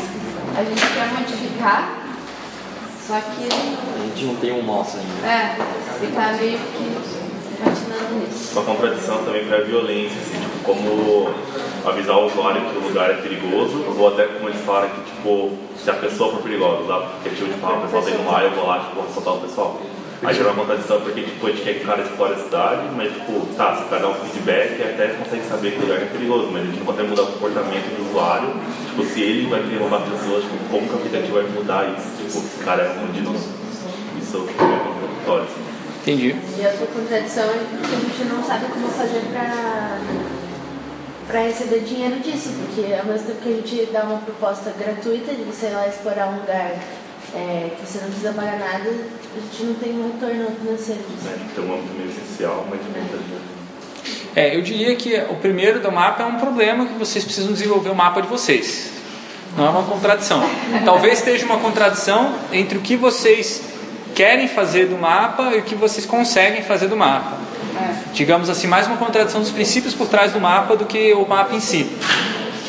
[0.58, 1.94] a gente quer modificar,
[3.06, 5.28] só que A gente não tem um mouse ainda.
[5.28, 5.56] é,
[6.00, 8.54] ficar meio que patinando nisso.
[8.54, 11.30] Uma contradição também para a violência, assim, tipo, como
[11.86, 15.52] avisar o usuário que o lugar é perigoso, ou até como eles falaram que, tipo,
[15.78, 18.44] se a pessoa for perigosa, lá, porque tipo, tipo, ah, o pessoal tá indo lá,
[18.44, 19.80] eu vou lá, tipo, assaltar o pessoal.
[20.22, 22.82] Aí gera uma contradição porque, tipo, a gente quer que o cara explore a cidade,
[22.96, 26.02] mas, tipo, tá, se o cara dá um feedback, até consegue saber que o lugar
[26.02, 28.54] é perigoso, mas a gente não consegue mudar o comportamento do usuário.
[28.90, 32.08] Tipo, se ele vai querer roubar pessoas, tipo, como que o aplicativo vai mudar isso?
[32.18, 33.32] Tipo, esse cara é um bandido.
[34.22, 35.70] Isso é contraditório, assim.
[36.02, 36.36] Entendi.
[36.58, 40.00] E outra contradição é que a gente não sabe como fazer para
[41.28, 45.32] para receber dinheiro disso, porque ao mesmo tempo que a gente dá uma proposta gratuita
[45.36, 46.74] de você ir lá explorar um lugar
[47.36, 51.26] é, que você não precisa pagar nada, a gente não tem um retorno financeiro disso.
[51.26, 51.40] né?
[51.56, 53.18] Tem um âmbito meio essencial, mas de muita
[54.36, 57.90] É, eu diria que o primeiro do mapa é um problema que vocês precisam desenvolver
[57.90, 58.92] o mapa de vocês.
[59.58, 60.42] Não é uma contradição.
[60.86, 63.64] Talvez esteja uma contradição entre o que vocês
[64.16, 67.38] querem fazer do mapa e o que vocês conseguem fazer do mapa.
[68.14, 71.56] Digamos assim, mais uma contradição dos princípios por trás do mapa do que o mapa
[71.56, 71.90] em si.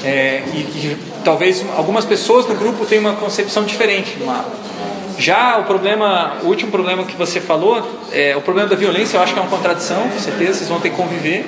[0.04, 4.50] É, e, e talvez algumas pessoas do grupo tenham uma concepção diferente do mapa.
[5.18, 9.22] Já o problema, o último problema que você falou, é, o problema da violência, eu
[9.22, 11.46] acho que é uma contradição, com certeza, vocês vão ter que conviver.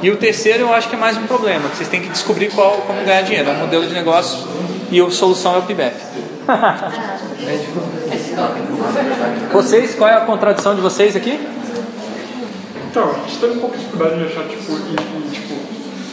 [0.00, 2.50] E o terceiro, eu acho que é mais um problema, que vocês têm que descobrir
[2.50, 4.46] qual, como ganhar dinheiro, é um modelo de negócio
[4.90, 5.96] e a solução é o PIBEP.
[9.52, 11.38] vocês, qual é a contradição de vocês aqui?
[12.90, 15.54] Então, a gente teve um pouco de dificuldade de achar, tipo, em, em, tipo,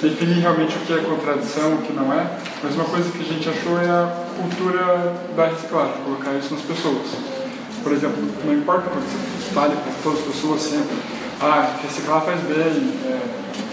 [0.01, 2.25] definir realmente o que é contradição, o que não é,
[2.63, 6.63] mas uma coisa que a gente achou é a cultura da reciclagem, colocar isso nas
[6.63, 7.07] pessoas.
[7.83, 10.95] Por exemplo, não importa quando você fale para todas as pessoas sempre,
[11.41, 13.19] ah, reciclar faz bem, é,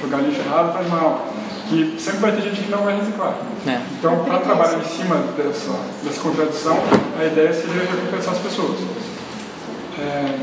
[0.01, 1.27] jogar lixo errado faz mal,
[1.69, 3.35] que sempre vai ter gente que não vai reciclar.
[3.67, 3.81] É.
[3.99, 6.79] Então, para trabalhar em cima dessa, dessa contradição,
[7.19, 8.79] a ideia seria recompensar as pessoas.
[9.99, 10.37] É,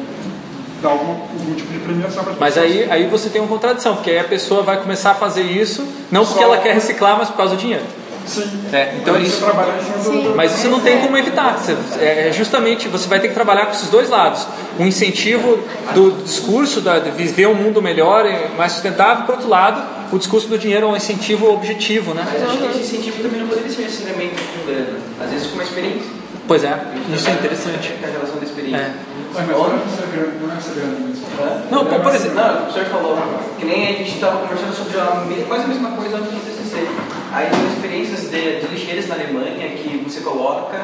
[0.82, 2.72] dar algum, algum tipo de premiação para as Mas pessoas.
[2.74, 5.86] aí, aí você tem uma contradição, porque aí a pessoa vai começar a fazer isso,
[6.12, 7.84] não porque Só- ela quer reciclar, mas por causa do dinheiro.
[8.26, 8.48] Sim.
[8.72, 11.58] É, então isso- do, Mas você não tem como evitar.
[11.58, 14.46] Você- é justamente você vai ter que trabalhar com esses dois lados.
[14.80, 15.58] Um incentivo
[15.96, 20.20] do discurso da, de viver um mundo melhor e mais sustentável, por outro lado, o
[20.20, 22.24] discurso do dinheiro é um incentivo objetivo, né?
[22.32, 25.00] Mas acho que esse incentivo também não poderia ser necessariamente com grana.
[25.24, 26.22] Às vezes com uma experiência.
[26.48, 26.80] Pois é,
[27.16, 27.94] isso é interessante.
[28.04, 28.78] A relação da experiência.
[28.78, 28.92] É.
[29.34, 31.62] É, mas não é grana, não é.
[31.72, 32.36] Não, por exemplo.
[32.36, 33.18] Não, o senhor falou
[33.58, 36.88] que nem a gente estava conversando sobre a quase a mesma coisa no TCC.
[37.32, 40.78] Aí tem experiências de, de lixeiras na Alemanha que você coloca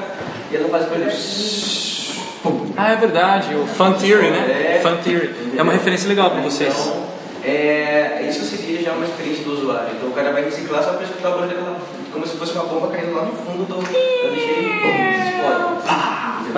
[0.51, 1.88] e ela faz por exemplo.
[2.77, 4.77] Ah, é verdade, o Fun Theory, né?
[4.77, 4.79] É.
[4.81, 5.53] Fun Theory.
[5.57, 6.73] É uma referência legal para vocês.
[6.73, 7.07] Então,
[7.43, 9.89] é, isso seria já uma experiência do usuário.
[9.95, 11.77] Então o cara vai reciclar só para escutar o barulho daquela.
[12.13, 15.07] Como se fosse uma bomba caindo lá no fundo do, da lixeira e!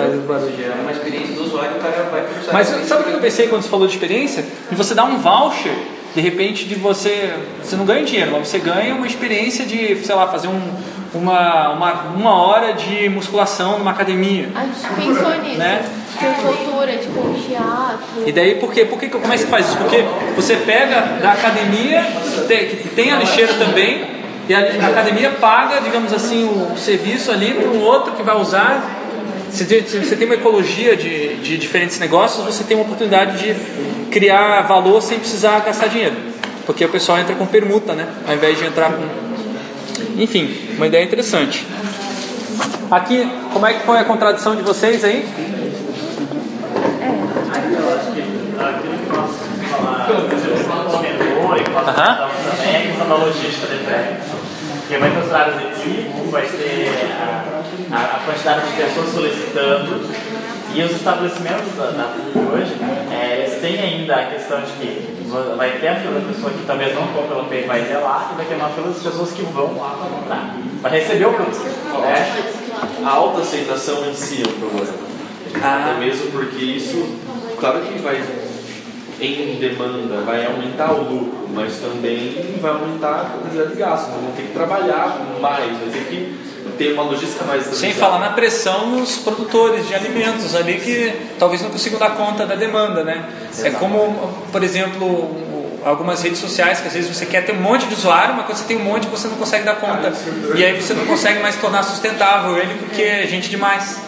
[0.02, 0.54] Faz o barulho.
[0.64, 2.24] É uma experiência do usuário, o cara vai.
[2.52, 4.44] Mas sabe o que eu pensei quando você falou de experiência?
[4.70, 5.72] De você dar um voucher,
[6.14, 7.32] de repente, de você.
[7.62, 10.60] Você não ganha dinheiro, mas você ganha uma experiência de, sei lá, fazer um,
[11.14, 14.48] uma, uma, uma hora de musculação numa academia.
[14.54, 15.58] A gente pensou nisso.
[15.58, 15.82] Né?
[16.18, 18.24] Tipo, cultura, tipo, teatro.
[18.26, 18.84] E daí, por quê?
[18.84, 19.76] Por que, que- como é que você faz isso?
[19.78, 20.04] Porque
[20.36, 22.04] você pega da academia,
[22.48, 24.04] tem- que tem a lixeira também,
[24.48, 28.36] e a, a academia paga, digamos assim, o, serviço ali para um outro que vai
[28.36, 28.99] usar.
[29.50, 33.54] Se, você tem uma ecologia de, de diferentes negócios, você tem uma oportunidade de
[34.10, 36.16] criar valor sem precisar gastar dinheiro.
[36.66, 38.06] Porque o pessoal entra com permuta, né?
[38.26, 39.02] Ao invés de entrar com.
[40.20, 41.66] Enfim, uma ideia interessante.
[42.90, 45.26] Aqui, como é que foi a contradição de vocês aí?
[48.58, 52.16] Aquilo que nós falamos, você comentou que nós Aham.
[52.16, 53.80] falamos também a questão da logística de.
[54.80, 55.56] Porque vai ter os horários
[56.30, 56.88] vai ter
[57.92, 60.00] a, quantidade de pessoas solicitando
[60.72, 62.14] e os estabelecimentos da, da
[62.52, 62.76] hoje,
[63.10, 65.20] é, eles têm ainda a questão de que
[65.56, 68.30] vai ter a fila da pessoa que talvez não compre pelo peito, vai ter lá,
[68.32, 71.32] e vai ter uma fila das pessoas que vão lá para comprar, para receber o
[71.32, 71.64] produto.
[71.64, 72.52] Né?
[73.04, 74.94] A alta aceitação em si é um problema.
[75.62, 75.90] Ah.
[75.90, 77.16] Até mesmo porque isso,
[77.58, 78.22] claro que vai,
[79.20, 84.10] em demanda, vai aumentar o lucro, mas também vai aumentar a quantidade de gasto.
[84.12, 86.49] Vamos ter que trabalhar mais, vai ter que
[86.80, 91.60] ter uma logística mais Sem falar na pressão nos produtores de alimentos ali que talvez
[91.60, 93.28] não consigam dar conta da demanda, né?
[93.62, 95.30] É como, por exemplo,
[95.84, 98.56] algumas redes sociais que às vezes você quer ter um monte de usuário, mas quando
[98.56, 100.10] você tem um monte você não consegue dar conta.
[100.54, 103.98] E aí você não consegue mais tornar sustentável ele porque é gente demais.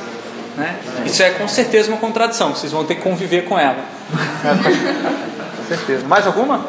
[0.56, 0.74] Né?
[1.04, 3.84] Isso é com certeza uma contradição, vocês vão ter que conviver com ela.
[5.58, 6.06] com certeza.
[6.06, 6.64] Mais alguma?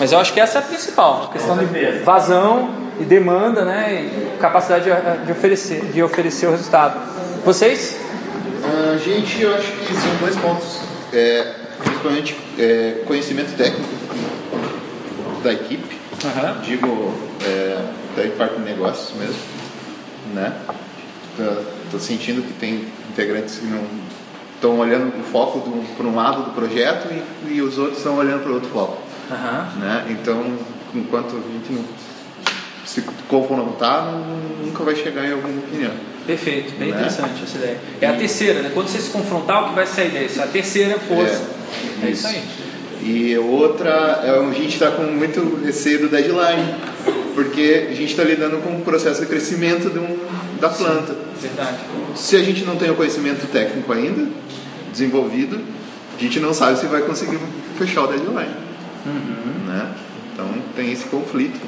[0.00, 1.64] Mas eu acho que essa é a principal, a questão de
[2.04, 6.98] vazão e demanda, né, e capacidade de, de oferecer, de oferecer o resultado.
[7.44, 7.98] Vocês?
[8.64, 10.80] A gente, eu acho que são dois pontos.
[11.12, 13.88] É, principalmente é, conhecimento técnico
[15.42, 15.96] da equipe,
[16.64, 17.84] digo, é,
[18.16, 19.40] da parte de negócios mesmo,
[20.34, 20.52] né?
[21.84, 23.82] Estou sentindo que tem integrantes que não
[24.54, 25.60] estão olhando o foco
[25.96, 27.08] para um lado do projeto
[27.46, 28.98] e, e os outros estão olhando para outro foco,
[29.30, 29.68] Aham.
[29.78, 30.06] né?
[30.10, 30.58] Então,
[30.94, 31.84] enquanto a gente não
[32.88, 35.90] se confrontar, não- nunca vai chegar em alguma opinião.
[36.26, 36.96] Perfeito, bem Né?
[36.96, 37.78] interessante essa ideia.
[38.00, 38.70] É a terceira, né?
[38.72, 40.40] Quando você se confrontar, o que vai sair disso?
[40.42, 41.42] A terceira força.
[42.02, 42.42] É, isso aí.
[43.02, 46.74] E outra, é, a gente está com muito receio do deadline,
[47.34, 50.18] porque a gente está lidando com um processo de crescimento de um-
[50.60, 51.14] da planta.
[51.40, 51.78] Verdade.
[52.16, 54.26] Se a gente não tem o conhecimento técnico ainda
[54.90, 55.60] desenvolvido,
[56.18, 57.38] a gente não sabe se vai conseguir
[57.78, 58.50] fechar o deadline.
[59.66, 59.86] Né?
[60.32, 60.46] Então
[60.76, 61.58] tem esse conflito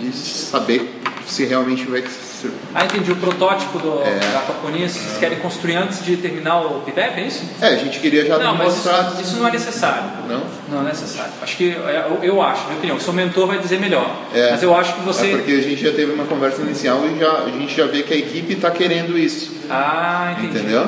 [0.00, 2.50] de saber se realmente vai ser.
[2.74, 3.12] Ah, entendi.
[3.12, 4.18] O protótipo do, É.
[4.32, 4.40] da
[4.88, 7.44] vocês querem construir antes de terminar o PIPEP, é isso?
[7.60, 9.10] É, a gente queria já Não, mas mostrar.
[9.12, 10.02] isso, isso não é necessário.
[10.28, 10.42] Não?
[10.70, 11.32] Não é necessário.
[11.42, 14.10] Acho que, é, eu, eu acho, minha opinião, o seu mentor vai dizer melhor.
[14.34, 15.32] É, Mas eu acho que você...
[15.32, 18.02] É porque a gente já teve uma conversa inicial e já, a gente já vê
[18.02, 19.52] que a equipe está querendo isso.
[19.68, 20.58] Ah, entendi.
[20.58, 20.82] Entendeu?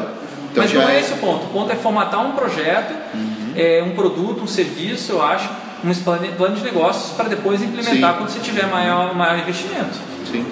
[0.51, 1.44] Então Mas não é é- esse o ponto.
[1.46, 3.53] O ponto é formatar um projeto, Uhum.
[3.57, 5.48] é, um produto, um serviço, eu acho,
[5.84, 8.18] um plano de negócios para depois implementar Sim.
[8.18, 9.98] quando você tiver maior, maior investimento.
[10.30, 10.46] Sim.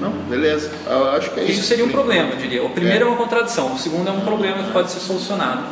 [0.00, 0.70] Não, beleza.
[0.86, 1.52] Eu acho que é isso.
[1.52, 2.62] Isso seria um problema, eu diria.
[2.62, 3.08] O primeiro é.
[3.08, 3.10] É.
[3.10, 5.62] uma contradição, o segundo é um problema que pode ser solucionado.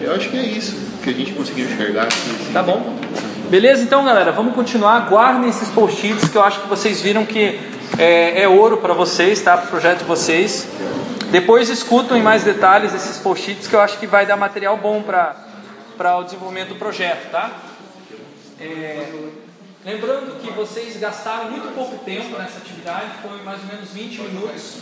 [0.00, 2.52] Eu acho que é isso que a gente conseguiu enxergar assim.
[2.52, 2.96] Tá bom?
[3.50, 5.08] Beleza, então, galera, vamos continuar.
[5.08, 7.60] Guardem esses post-its que eu acho que vocês viram que
[7.98, 9.56] é, é ouro para vocês, tá?
[9.56, 10.68] Para o projeto de vocês.
[11.30, 15.02] Depois escutam em mais detalhes esses post-its que eu acho que vai dar material bom
[15.02, 17.50] para o desenvolvimento do projeto, tá?
[18.60, 19.12] É,
[19.84, 24.78] lembrando que vocês gastaram muito pouco tempo nessa atividade, foi mais ou menos 20 minutos,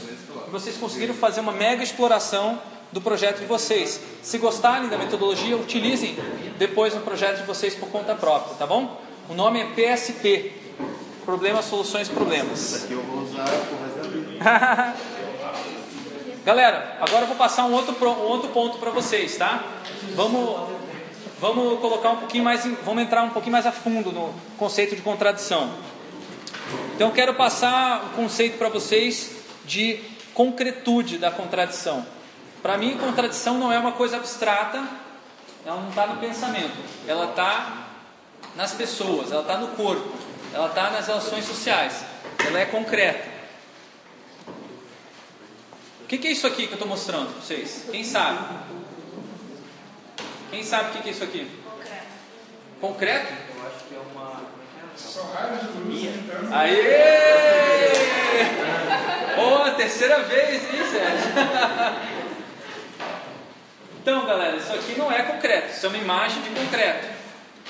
[0.47, 2.61] e vocês conseguiram fazer uma mega exploração
[2.93, 4.01] do projeto de vocês.
[4.23, 6.17] Se gostarem da metodologia, utilizem
[6.59, 9.01] depois no projeto de vocês por conta própria, tá bom?
[9.29, 10.53] O nome é PSP
[11.25, 12.85] Problemas, Soluções, Problemas.
[12.85, 13.83] Aqui eu vou usar resto.
[16.45, 19.65] Galera, agora eu vou passar um outro, um outro ponto para vocês, tá?
[20.17, 20.69] Vamos,
[21.43, 25.03] vamos colocar um pouquinho mais, vamos entrar um pouquinho mais a fundo no conceito de
[25.03, 25.75] contradição.
[26.95, 29.33] Então eu quero passar o conceito para vocês
[29.65, 30.01] de
[30.33, 32.07] concretude da contradição.
[32.63, 34.87] Para mim, contradição não é uma coisa abstrata,
[35.67, 36.77] ela não está no pensamento,
[37.09, 37.89] ela está
[38.55, 40.15] nas pessoas, ela está no corpo,
[40.55, 42.05] ela está nas relações sociais,
[42.47, 43.33] ela é concreta.
[46.03, 47.89] O que, que é isso aqui que eu estou mostrando para vocês?
[47.91, 48.72] Quem sabe?
[50.53, 51.51] Quem sabe o que, é isso aqui?
[52.79, 53.33] Concreto?
[53.57, 54.43] Eu acho que é uma.
[54.95, 56.55] São raios de luz então.
[56.55, 57.93] Aê!
[59.35, 61.33] Boa, terceira vez, hein, Sérgio?
[64.03, 67.07] Então, galera, isso aqui não é concreto, isso é uma imagem de concreto.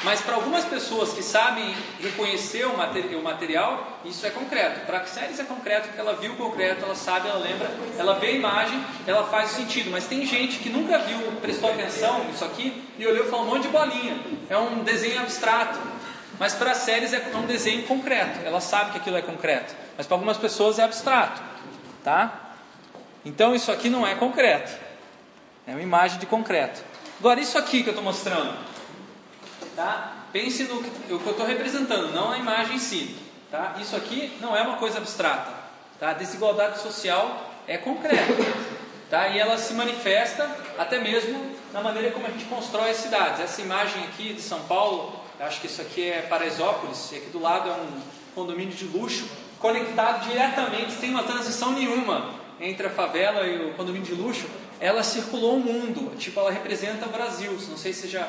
[0.04, 4.80] Mas para algumas pessoas que sabem reconhecer o, o material, isso é concreto.
[4.86, 8.14] Para a Séries é concreto porque ela viu o concreto, ela sabe, ela lembra, ela
[8.14, 9.90] vê a imagem, ela faz sentido.
[9.90, 13.50] Mas tem gente que nunca viu, prestou atenção nisso aqui e olhou e falou um
[13.50, 14.18] monte de bolinha.
[14.50, 15.78] É um desenho abstrato.
[16.38, 18.40] Mas para séries é um desenho concreto.
[18.44, 19.74] Ela sabe que aquilo é concreto.
[19.96, 21.40] Mas para algumas pessoas é abstrato,
[22.02, 22.56] tá?
[23.24, 24.72] Então isso aqui não é concreto.
[25.66, 26.82] É uma imagem de concreto.
[27.20, 28.52] Agora isso aqui que eu estou mostrando,
[29.74, 30.12] tá?
[30.32, 33.16] Pense no que, eu estou representando, não na imagem em si,
[33.50, 33.76] tá?
[33.80, 35.52] Isso aqui não é uma coisa abstrata,
[36.00, 36.10] tá?
[36.10, 38.34] A desigualdade social é concreta,
[39.10, 39.28] tá?
[39.28, 43.40] E ela se manifesta até mesmo na maneira como a gente constrói as cidades.
[43.40, 47.40] Essa imagem aqui de São Paulo, acho que isso aqui é Paraisópolis, e aqui do
[47.40, 48.00] lado é um
[48.34, 54.06] condomínio de luxo conectado diretamente, sem uma transição nenhuma entre a favela e o condomínio
[54.06, 54.46] de luxo,
[54.80, 57.52] ela circulou o mundo, tipo, ela representa o Brasil.
[57.68, 58.28] Não sei se já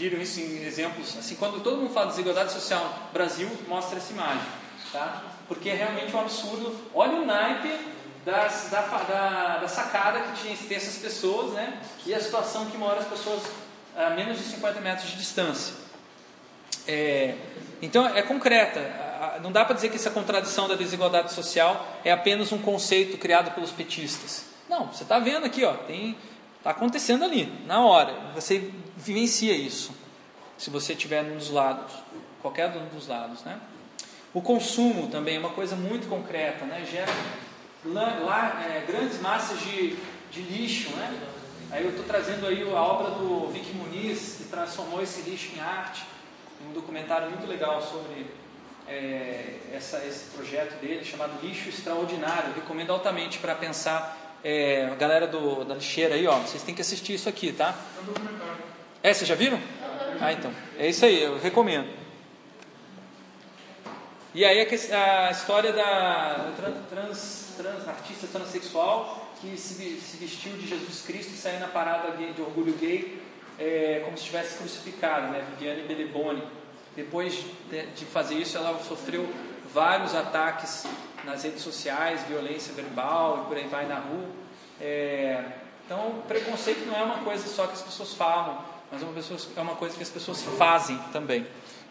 [0.00, 1.14] viram isso em exemplos.
[1.18, 4.42] Assim, quando todo mundo fala de desigualdade social Brasil, mostra essa imagem,
[4.90, 5.22] tá?
[5.46, 6.74] Porque é realmente um absurdo.
[6.94, 7.68] Olha o naipe
[8.24, 11.78] das, da, da, da, sacada que tinha tem essas pessoas, né?
[12.06, 13.42] E a situação que mora as pessoas
[13.94, 15.74] a menos de 50 metros de distância.
[16.88, 17.34] É,
[17.82, 18.80] então é concreta.
[19.42, 23.50] Não dá para dizer que essa contradição da desigualdade social é apenas um conceito criado
[23.54, 24.46] pelos petistas.
[24.66, 26.16] Não, você está vendo aqui, ó, tem
[26.60, 28.12] está acontecendo ali, na hora.
[28.34, 29.92] Você vivencia isso,
[30.56, 31.92] se você estiver num dos lados,
[32.42, 33.58] qualquer um dos lados, né?
[34.32, 36.86] O consumo também é uma coisa muito concreta, né?
[36.88, 37.10] Gera
[37.84, 39.96] lá é, grandes massas de,
[40.30, 41.20] de lixo, né?
[41.70, 45.60] Aí eu estou trazendo aí a obra do Vic Muniz, que transformou esse lixo em
[45.60, 46.04] arte,
[46.68, 48.26] um documentário muito legal sobre
[48.86, 52.50] é, essa, esse projeto dele, chamado Lixo Extraordinário.
[52.50, 56.74] Eu recomendo altamente para pensar é, a galera do, da lixeira aí, ó, vocês têm
[56.74, 57.74] que assistir isso aqui, tá?
[59.02, 59.60] É, vocês já viram?
[60.20, 60.52] Ah, então.
[60.78, 61.88] É isso aí, eu recomendo.
[64.32, 66.52] E aí a, a história da
[66.88, 72.16] trans, trans, artista transexual que se, se, vestiu de Jesus Cristo e saiu na parada
[72.16, 73.20] gay, de orgulho gay
[73.58, 75.44] é, como se estivesse crucificada, né?
[75.50, 76.42] Viviane Beleboni.
[76.94, 79.28] Depois de, de fazer isso, ela sofreu
[79.72, 80.86] vários ataques
[81.24, 84.28] nas redes sociais, violência verbal e por aí vai na rua.
[84.80, 85.44] É,
[85.84, 89.40] então, preconceito não é uma coisa só que as pessoas falam, mas é uma, pessoa,
[89.56, 91.46] é uma coisa que as pessoas fazem também.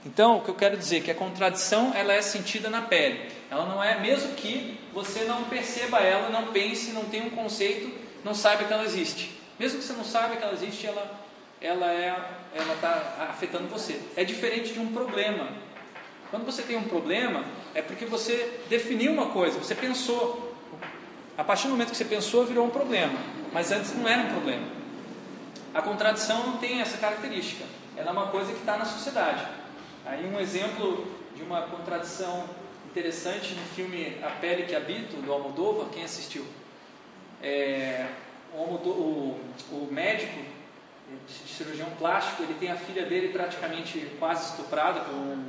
[0.06, 3.30] Então, o que eu quero dizer é que a contradição ela é sentida na pele.
[3.52, 7.92] Ela não é, mesmo que você não perceba ela, não pense, não tenha um conceito,
[8.24, 9.38] não saiba que ela existe.
[9.60, 11.20] Mesmo que você não saiba que ela existe, ela
[11.62, 12.16] ela é
[12.56, 14.00] ela está afetando você.
[14.16, 15.50] É diferente de um problema.
[16.32, 17.44] Quando você tem um problema,
[17.80, 20.54] é porque você definiu uma coisa, você pensou.
[21.38, 23.18] A partir do momento que você pensou, virou um problema.
[23.54, 24.68] Mas antes não era um problema.
[25.74, 27.64] A contradição não tem essa característica.
[27.96, 29.48] Ela é uma coisa que está na sociedade.
[30.06, 32.44] Aí um exemplo de uma contradição
[32.92, 36.46] interessante no filme A Pele que Habito, do Almodóvar, quem assistiu?
[37.42, 38.08] É,
[38.54, 39.40] o, o,
[39.72, 40.38] o médico
[41.26, 45.46] de cirurgião plástico, ele tem a filha dele praticamente quase estuprada por um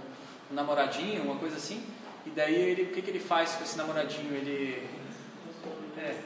[0.51, 1.85] namoradinho, uma coisa assim.
[2.27, 4.35] E daí ele, o que, que ele faz com esse namoradinho?
[4.35, 4.89] Ele,
[5.99, 6.17] é,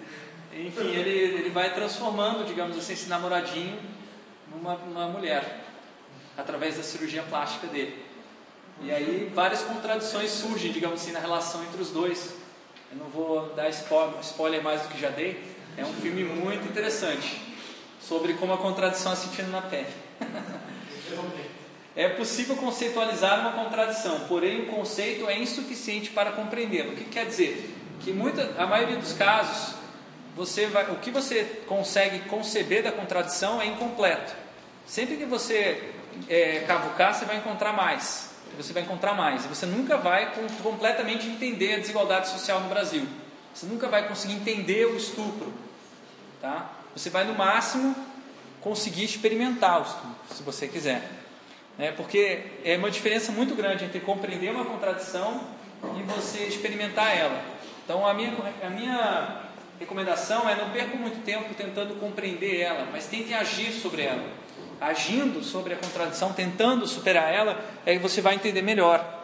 [0.60, 3.78] enfim, ele, ele vai transformando, digamos assim, esse namoradinho
[4.50, 5.64] numa, numa mulher
[6.36, 8.04] através da cirurgia plástica dele.
[8.80, 12.34] E aí várias contradições surgem, digamos assim, na relação entre os dois.
[12.90, 15.54] Eu não vou dar spoiler mais do que já dei.
[15.76, 17.40] É um filme muito interessante
[18.00, 19.86] sobre como a contradição é sentindo na pele.
[21.96, 26.92] É possível conceitualizar uma contradição, porém o conceito é insuficiente para compreendê-lo.
[26.92, 27.72] O que quer dizer?
[28.00, 29.76] Que muita, a maioria dos casos,
[30.34, 34.34] você vai, o que você consegue conceber da contradição é incompleto.
[34.84, 35.92] Sempre que você
[36.28, 38.30] é, cavucar, você vai encontrar mais.
[38.56, 39.44] Você vai encontrar mais.
[39.44, 40.32] E você nunca vai
[40.62, 43.06] completamente entender a desigualdade social no Brasil.
[43.54, 45.52] Você nunca vai conseguir entender o estupro.
[46.40, 46.70] Tá?
[46.94, 47.94] Você vai, no máximo,
[48.60, 51.23] conseguir experimentar o estupro, se você quiser.
[51.78, 51.92] Né?
[51.92, 55.42] Porque é uma diferença muito grande entre compreender uma contradição
[55.98, 57.42] e você experimentar ela.
[57.84, 59.42] Então, a minha, a minha
[59.78, 64.24] recomendação é não percam muito tempo tentando compreender ela, mas tentem agir sobre ela.
[64.80, 69.22] Agindo sobre a contradição, tentando superar ela, aí você vai entender melhor.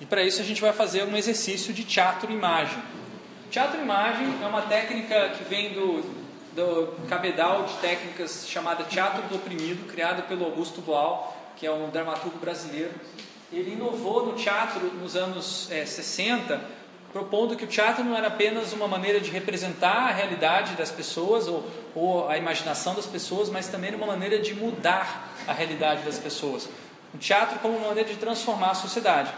[0.00, 2.78] E para isso a gente vai fazer um exercício de teatro-imagem.
[3.50, 6.02] Teatro-imagem é uma técnica que vem do,
[6.58, 11.88] do cabedal de técnicas chamada teatro do oprimido, criada pelo Augusto Boal, que é um
[11.88, 12.90] dramaturgo brasileiro.
[13.52, 16.60] Ele inovou no teatro nos anos é, 60,
[17.12, 21.46] propondo que o teatro não era apenas uma maneira de representar a realidade das pessoas
[21.46, 26.18] ou, ou a imaginação das pessoas, mas também uma maneira de mudar a realidade das
[26.18, 26.68] pessoas.
[27.14, 29.32] O teatro como uma maneira de transformar a sociedade.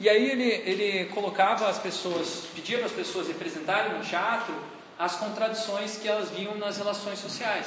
[0.00, 5.16] E aí ele, ele colocava as pessoas, pedia para as pessoas representarem no teatro as
[5.16, 7.66] contradições que elas viam nas relações sociais.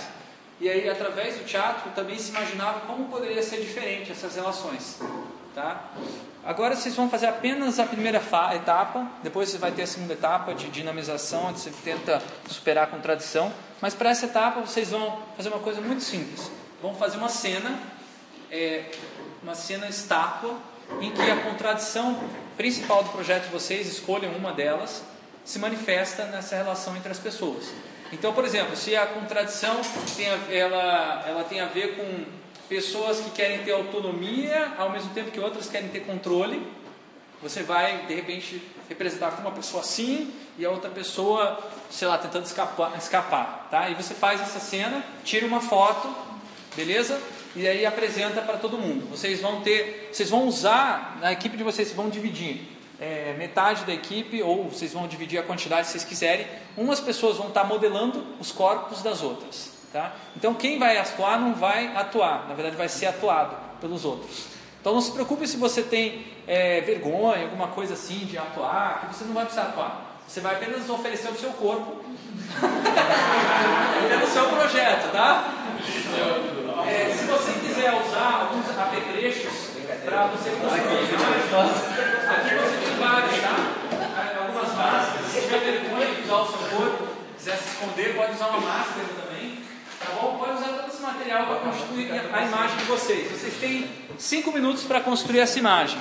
[0.60, 5.00] E aí, através do teatro, também se imaginava como poderia ser diferente essas relações.
[5.54, 5.92] Tá?
[6.46, 8.22] Agora vocês vão fazer apenas a primeira
[8.54, 12.88] etapa, depois você vai ter a segunda etapa de dinamização, onde você tenta superar a
[12.88, 13.52] contradição.
[13.82, 16.52] Mas para essa etapa vocês vão fazer uma coisa muito simples.
[16.82, 17.80] Vão fazer uma cena,
[18.52, 18.92] é,
[19.42, 20.56] uma cena estátua,
[21.02, 22.20] em que a contradição
[22.56, 25.04] principal do projeto de vocês, escolham uma delas,
[25.46, 27.72] se manifesta nessa relação entre as pessoas.
[28.12, 29.80] Então, por exemplo, se a contradição
[30.18, 32.26] tem a, ela, ela tem a ver com
[32.68, 36.66] pessoas que querem ter autonomia, ao mesmo tempo que outras querem ter controle,
[37.42, 42.18] você vai, de repente, representar como uma pessoa assim e a outra pessoa, sei lá,
[42.18, 43.90] tentando escapar, escapar tá?
[43.90, 46.14] E você faz essa cena, tira uma foto,
[46.76, 47.22] beleza?
[47.56, 49.10] e aí apresenta para todo mundo.
[49.10, 53.94] Vocês vão ter, vocês vão usar, na equipe de vocês vão dividir é, metade da
[53.94, 56.48] equipe, ou vocês vão dividir a quantidade que vocês quiserem.
[56.78, 59.72] Umas pessoas vão estar modelando os corpos das outras.
[59.92, 60.14] Tá?
[60.36, 64.48] Então quem vai atuar não vai atuar, na verdade vai ser atuado pelos outros.
[64.82, 69.16] Então não se preocupe se você tem é, vergonha, alguma coisa assim de atuar, que
[69.16, 70.20] você não vai precisar atuar.
[70.28, 72.04] Você vai apenas oferecer o seu corpo
[74.10, 75.54] pelo seu projeto, tá?
[76.88, 79.65] É, se você quiser usar alguns apetrechos
[80.06, 81.16] para você construir aqui
[82.56, 83.56] você tem vários, tá?
[84.40, 85.26] Algumas máscaras.
[85.32, 89.60] Se tiver de usar o seu corpo, quiser se esconder, pode usar uma máscara também.
[90.00, 90.38] Tá bom?
[90.38, 93.32] Pode usar todo esse material para construir a imagem de vocês.
[93.32, 95.98] Vocês têm cinco minutos para construir essa imagem.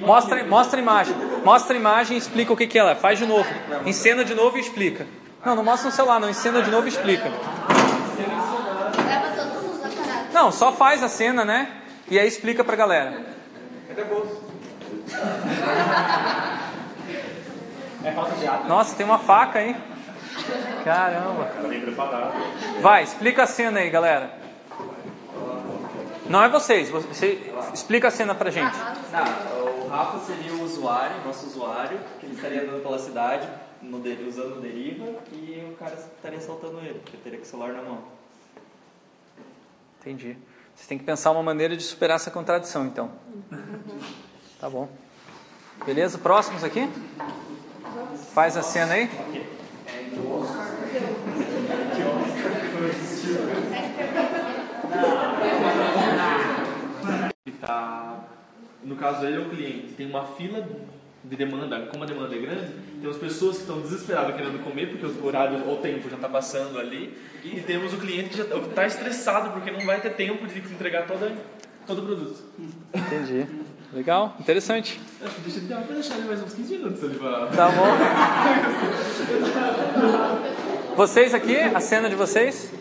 [0.00, 1.14] Mostra, mostra a imagem.
[1.44, 2.94] Mostra a imagem e explica o que, que ela é.
[2.94, 3.48] Faz de novo.
[3.84, 5.06] Encena de novo e explica.
[5.44, 6.30] Não, não mostra no celular, não.
[6.30, 7.30] Encena de novo e explica.
[10.32, 11.68] Não, só faz a cena, né?
[12.08, 13.24] E aí explica pra galera.
[18.68, 19.76] Nossa, tem uma faca aí.
[20.84, 21.50] Caramba.
[22.80, 24.43] Vai, explica a cena aí, galera.
[26.28, 28.76] Não é vocês, você explica a cena pra gente.
[28.76, 33.48] Não, o Rafa seria o usuário, nosso usuário, que ele estaria andando pela cidade
[33.82, 37.82] no, usando o deriva e o cara estaria saltando ele, porque teria o celular na
[37.82, 37.98] mão.
[40.00, 40.36] Entendi.
[40.74, 43.10] Vocês têm que pensar uma maneira de superar essa contradição, então.
[44.60, 44.88] Tá bom.
[45.84, 46.16] Beleza?
[46.16, 46.88] Próximos aqui?
[48.32, 49.10] Faz a cena aí.
[57.60, 58.24] Tá,
[58.82, 60.66] no caso ele é o cliente, tem uma fila
[61.22, 62.72] de demanda, como a demanda é grande,
[63.02, 66.26] temos pessoas que estão desesperadas querendo comer porque o horário ou o tempo já está
[66.26, 67.14] passando ali,
[67.44, 71.06] e temos o cliente que já está estressado porque não vai ter tempo de entregar
[71.06, 71.30] toda,
[71.86, 72.42] todo o produto.
[72.94, 73.46] Entendi.
[73.92, 74.98] Legal, interessante.
[75.44, 77.46] Deixa eu deixar ele mais uns 15 minutos ali para.
[77.48, 77.84] Tá bom.
[80.96, 82.72] Vocês aqui, a cena de vocês?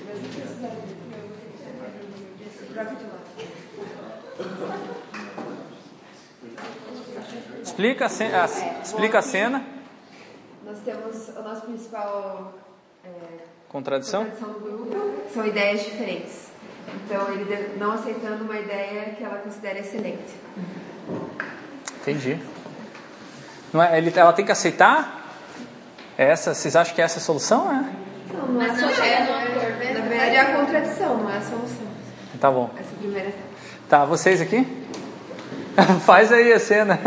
[7.64, 8.38] Explica a cena.
[8.38, 9.64] É, explica a cena.
[10.66, 12.54] Nós temos o nosso principal
[13.04, 13.10] é,
[13.70, 14.26] contradição?
[14.26, 16.52] contradição do grupo são ideias diferentes.
[17.06, 20.34] Então, ele não aceitando uma ideia que ela considera excelente.
[22.02, 22.40] Entendi.
[23.74, 25.22] Não é, ele, ela tem que aceitar?
[26.18, 27.72] Essa, vocês acham que essa é a solução?
[27.72, 28.34] É?
[28.34, 29.04] Não, não é, a solução.
[29.04, 31.88] É, na verdade, é a contradição, não é a solução.
[32.40, 32.70] Tá bom.
[32.78, 33.53] Essa primeira etapa.
[33.94, 34.66] Tá, vocês aqui?
[36.04, 37.00] faz aí a cena.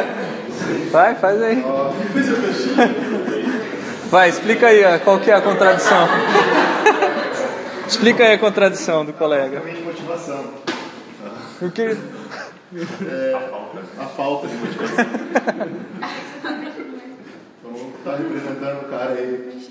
[0.90, 1.60] Vai, faz aí.
[4.08, 6.08] Vai, explica aí qual que é a contradição.
[7.86, 9.62] explica aí a contradição do colega.
[9.84, 10.42] motivação.
[11.60, 11.82] O que?
[11.82, 11.98] É,
[13.98, 15.04] a falta de motivação.
[17.62, 19.68] Vamos estar representando o cara aí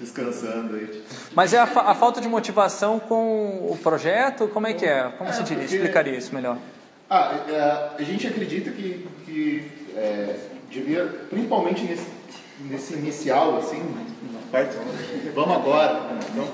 [0.00, 1.02] descansando aí.
[1.34, 4.48] Mas é a, fa- a falta de motivação com o projeto?
[4.48, 5.12] Como é que é?
[5.18, 5.62] Como você diria?
[5.62, 6.58] porque- Explicaria isso melhor.
[7.08, 10.36] Ah, é, a gente acredita que, que é,
[10.70, 12.06] devia, principalmente nesse,
[12.60, 13.78] nesse inicial, assim,
[14.32, 14.76] na parte,
[15.34, 16.00] vamos agora,
[16.32, 16.48] então,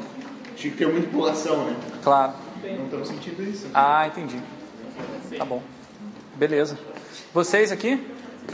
[0.54, 1.76] tinha que ter muita empolgação, né?
[2.04, 2.34] Claro.
[2.62, 3.66] Não estamos sentindo isso.
[3.74, 4.38] Ah, entendi.
[5.36, 5.62] Tá bom.
[6.36, 6.78] Beleza.
[7.32, 8.06] Vocês aqui?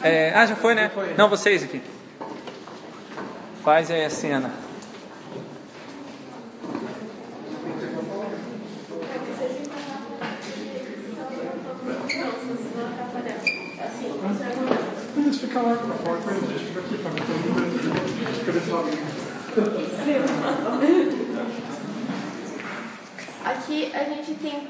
[0.02, 0.90] É, ah, já foi, né?
[1.16, 1.82] Não, vocês aqui.
[3.64, 4.50] Faz aí a cena.
[15.16, 16.96] A gente fica lá com a porta, a gente fica aqui
[18.52, 18.88] desse lado.
[23.44, 24.68] Aqui a gente tem,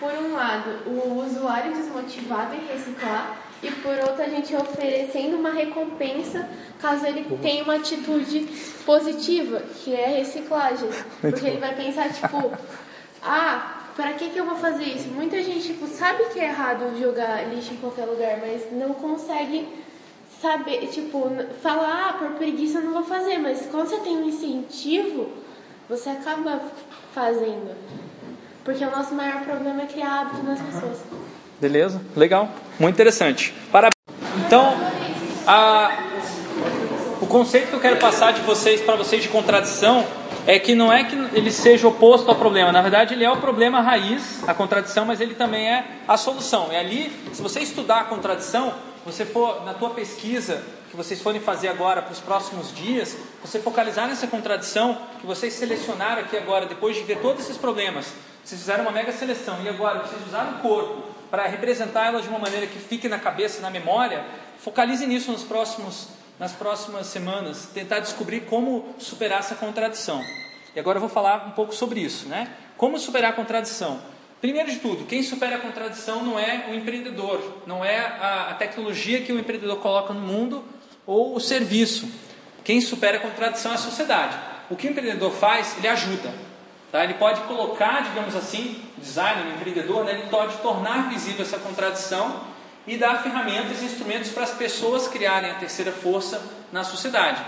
[0.00, 5.50] por um lado, o usuário desmotivado em reciclar e por outro a gente oferecendo uma
[5.50, 6.48] recompensa
[6.80, 8.48] caso ele tenha uma atitude
[8.86, 10.88] positiva, que é reciclagem.
[11.20, 12.50] Porque ele vai pensar, tipo,
[13.22, 15.08] ah, pra que, que eu vou fazer isso?
[15.08, 19.86] Muita gente tipo, sabe que é errado jogar lixo em qualquer lugar, mas não consegue
[20.40, 21.30] saber, tipo,
[21.62, 25.28] falar, ah, por preguiça eu não vou fazer, mas quando você tem um incentivo,
[25.88, 26.60] você acaba
[27.14, 27.74] fazendo.
[28.64, 30.98] Porque o nosso maior problema é criar hábito nas pessoas.
[31.60, 32.00] Beleza?
[32.16, 32.48] Legal.
[32.78, 33.52] Muito interessante.
[33.72, 33.94] Parabéns.
[34.46, 34.74] Então,
[35.46, 35.90] a-
[37.20, 40.06] o conceito que eu quero passar de vocês para vocês de contradição
[40.46, 42.70] é que não é que ele seja oposto ao problema.
[42.70, 46.68] Na verdade, ele é o problema raiz, a contradição, mas ele também é a solução.
[46.72, 48.72] E ali, se você estudar a contradição,
[49.12, 53.58] você for na tua pesquisa que vocês forem fazer agora para os próximos dias, você
[53.58, 58.06] focalizar nessa contradição que vocês selecionaram aqui agora, depois de ver todos esses problemas.
[58.44, 62.28] Vocês fizeram uma mega seleção e agora vocês usaram o corpo para representar elas de
[62.28, 64.24] uma maneira que fique na cabeça, na memória.
[64.58, 70.22] Focalize nisso nos próximos, nas próximas semanas, tentar descobrir como superar essa contradição.
[70.74, 72.50] E agora eu vou falar um pouco sobre isso, né?
[72.76, 74.00] Como superar a contradição?
[74.40, 78.54] Primeiro de tudo, quem supera a contradição não é o empreendedor, não é a, a
[78.54, 80.64] tecnologia que o empreendedor coloca no mundo
[81.04, 82.08] ou o serviço.
[82.62, 84.38] Quem supera a contradição é a sociedade.
[84.70, 86.32] O que o empreendedor faz, ele ajuda.
[86.92, 87.02] Tá?
[87.02, 90.12] Ele pode colocar, digamos assim, o designer, empreendedor, né?
[90.12, 92.40] ele pode tornar visível essa contradição
[92.86, 96.40] e dar ferramentas e instrumentos para as pessoas criarem a terceira força
[96.72, 97.42] na sociedade.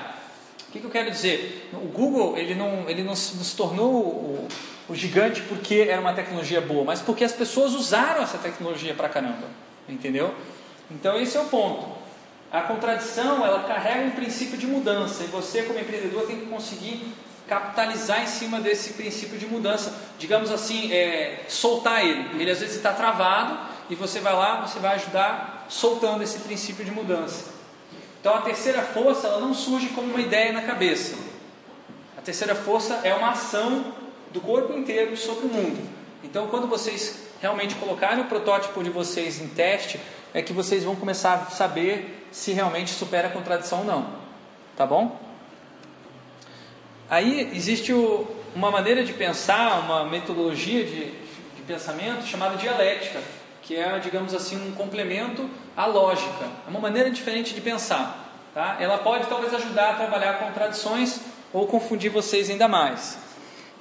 [0.68, 1.70] O que, que eu quero dizer?
[1.72, 4.49] O Google ele não, ele não se tornou o,
[4.91, 9.09] o gigante porque era uma tecnologia boa, mas porque as pessoas usaram essa tecnologia para
[9.09, 9.47] caramba,
[9.88, 10.34] entendeu?
[10.91, 11.86] Então esse é o ponto.
[12.51, 17.14] A contradição ela carrega um princípio de mudança e você como empreendedor tem que conseguir
[17.47, 22.43] capitalizar em cima desse princípio de mudança, digamos assim, é, soltar ele.
[22.43, 23.57] Ele às vezes está travado
[23.88, 27.53] e você vai lá, você vai ajudar soltando esse princípio de mudança.
[28.20, 31.14] Então a terceira força ela não surge como uma ideia na cabeça.
[32.18, 34.01] A terceira força é uma ação
[34.33, 35.89] do corpo inteiro sobre o mundo.
[36.22, 40.01] Então quando vocês realmente colocarem o protótipo de vocês em teste,
[40.33, 44.07] é que vocês vão começar a saber se realmente supera a contradição ou não.
[44.76, 45.18] Tá bom?
[47.09, 53.20] Aí existe o, uma maneira de pensar, uma metodologia de, de pensamento chamada dialética,
[53.62, 56.45] que é, digamos assim, um complemento à lógica.
[56.66, 58.31] É uma maneira diferente de pensar.
[58.55, 58.76] Tá?
[58.81, 61.20] Ela pode talvez ajudar a trabalhar contradições
[61.53, 63.18] ou confundir vocês ainda mais.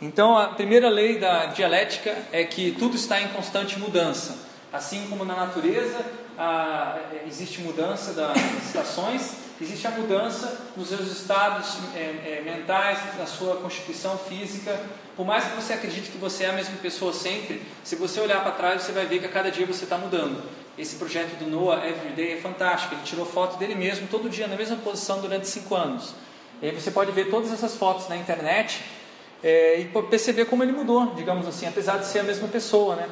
[0.02, 4.47] Então, a primeira lei da dialética é que tudo está em constante mudança.
[4.72, 6.00] Assim como na natureza
[6.38, 6.97] a,
[7.28, 13.58] existe mudança das estações, existe a mudança nos seus estados é, é, mentais, na sua
[13.58, 14.80] constituição física.
[15.18, 18.41] Por mais que você acredite que você é a mesma pessoa sempre, se você olhar
[18.41, 20.41] para trás, você vai ver que a cada dia você está mudando.
[20.78, 22.95] Esse projeto do Noah Everyday é fantástico.
[22.95, 26.14] Ele tirou foto dele mesmo todo dia na mesma posição durante cinco anos.
[26.62, 28.82] E aí você pode ver todas essas fotos na internet
[29.43, 33.09] é, e perceber como ele mudou, digamos assim, apesar de ser a mesma pessoa, né?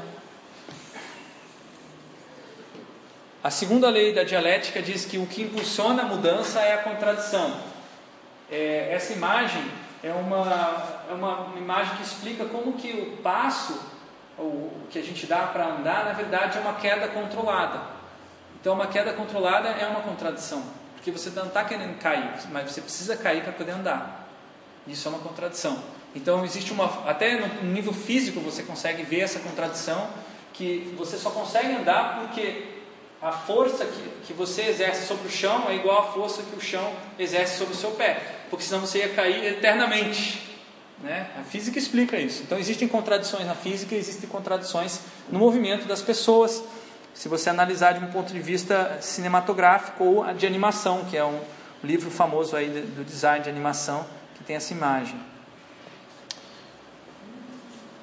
[3.43, 7.59] A segunda lei da dialética diz que o que impulsiona a mudança é a contradição.
[8.51, 9.63] É, essa imagem
[10.03, 13.80] é uma, é uma imagem que explica como que o passo
[14.38, 17.82] o que a gente dá para andar, na verdade, é uma queda controlada.
[18.59, 20.63] Então, uma queda controlada é uma contradição,
[20.93, 24.28] porque você não está querendo cair, mas você precisa cair para poder andar.
[24.86, 25.82] Isso é uma contradição.
[26.16, 26.86] Então, existe uma.
[27.08, 30.08] Até no nível físico você consegue ver essa contradição,
[30.53, 32.78] que você só consegue andar porque
[33.22, 36.62] a força que, que você exerce sobre o chão é igual à força que o
[36.62, 40.47] chão exerce sobre o seu pé, porque senão você ia cair eternamente.
[41.01, 41.28] Né?
[41.39, 42.43] A física explica isso.
[42.43, 45.01] Então existem contradições na física existem contradições
[45.32, 46.64] no movimento das pessoas.
[47.14, 51.39] Se você analisar de um ponto de vista cinematográfico ou de animação, que é um
[51.84, 54.05] livro famoso aí do design de animação,
[54.36, 55.20] que tem essa imagem.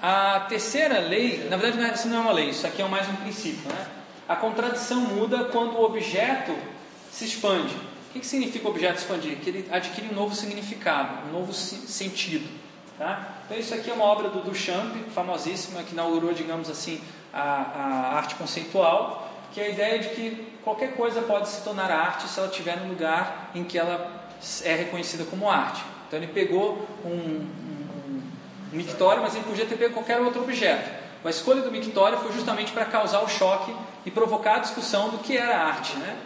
[0.06, 3.08] A terceira lei, na verdade é- isso não é uma lei, isso aqui é mais
[3.08, 3.66] um princípio.
[3.72, 3.86] Né?
[4.28, 6.54] A contradição muda quando o objeto
[7.10, 7.74] se expande.
[7.74, 9.38] O que, significa o objeto expandir?
[9.38, 12.46] Que ele adquire um novo significado, um novo sentido.
[12.98, 13.28] Tá?
[13.46, 17.00] Então isso aqui é uma obra do Duchamp, famosíssima, que inaugurou, digamos assim,
[17.32, 21.90] a, a arte conceitual, que é a ideia de que qualquer coisa pode se tornar
[21.90, 24.28] arte se ela estiver no lugar em que ela
[24.64, 25.82] é reconhecida como arte.
[26.06, 27.63] Então ele pegou um
[28.74, 30.90] mictório, mas ele podia ter pego qualquer outro objeto.
[31.24, 35.18] A escolha do mictório foi justamente para causar o choque e provocar a discussão do
[35.18, 35.96] que era arte.
[35.96, 36.16] Né?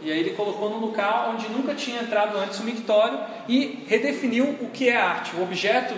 [0.00, 4.44] E aí ele colocou num local onde nunca tinha entrado antes o mictório e redefiniu
[4.60, 5.34] o que é arte.
[5.34, 5.94] O objeto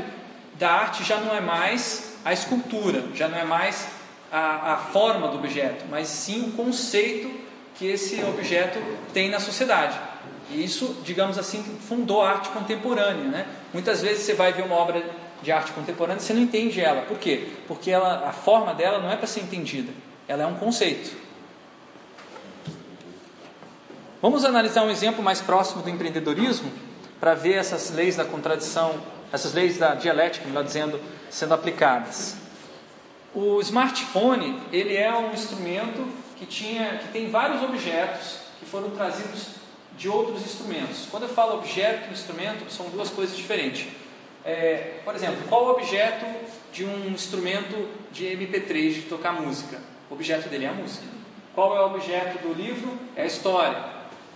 [0.54, 3.86] da arte já não é mais a escultura, já não é mais
[4.32, 7.30] a, a forma do objeto, mas sim o conceito
[7.74, 8.78] que esse objeto
[9.12, 9.98] tem na sociedade.
[10.50, 13.24] E isso, digamos assim, fundou a arte contemporânea.
[13.24, 13.46] Né?
[13.72, 15.04] Muitas vezes você vai ver uma obra
[15.46, 17.02] de arte contemporânea você não entende ela.
[17.02, 17.46] Por quê?
[17.68, 19.92] Porque ela, a forma dela não é para ser entendida,
[20.26, 21.16] ela é um conceito.
[24.20, 26.72] Vamos analisar um exemplo mais próximo do empreendedorismo
[27.20, 29.00] para ver essas leis da contradição,
[29.32, 32.34] essas leis da dialética, melhor dizendo, sendo aplicadas.
[33.32, 39.50] O smartphone ele é um instrumento que tinha, que tem vários objetos que foram trazidos
[39.96, 41.06] de outros instrumentos.
[41.08, 43.86] Quando eu falo objeto e instrumento, são duas coisas diferentes.
[44.46, 46.24] É, por exemplo, qual o objeto
[46.72, 49.80] de um instrumento de MP3 de tocar música?
[50.08, 51.04] O objeto dele é a música.
[51.52, 52.96] Qual é o objeto do livro?
[53.16, 53.76] É a história.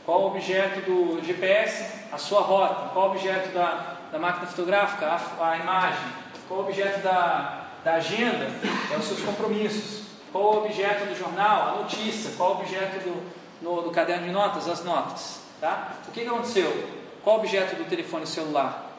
[0.05, 2.09] Qual o objeto do GPS?
[2.11, 2.89] A sua rota.
[2.93, 5.07] Qual o objeto da, da máquina fotográfica?
[5.07, 6.09] A, a imagem.
[6.49, 8.51] Qual o objeto da, da agenda?
[8.93, 10.07] É os seus compromissos.
[10.33, 11.69] Qual o objeto do jornal?
[11.69, 12.33] A notícia.
[12.37, 13.23] Qual o objeto do,
[13.63, 14.69] no, do caderno de notas?
[14.69, 15.41] As notas.
[15.61, 15.93] Tá?
[16.09, 16.89] O que, que aconteceu?
[17.23, 18.90] Qual o objeto do telefone celular?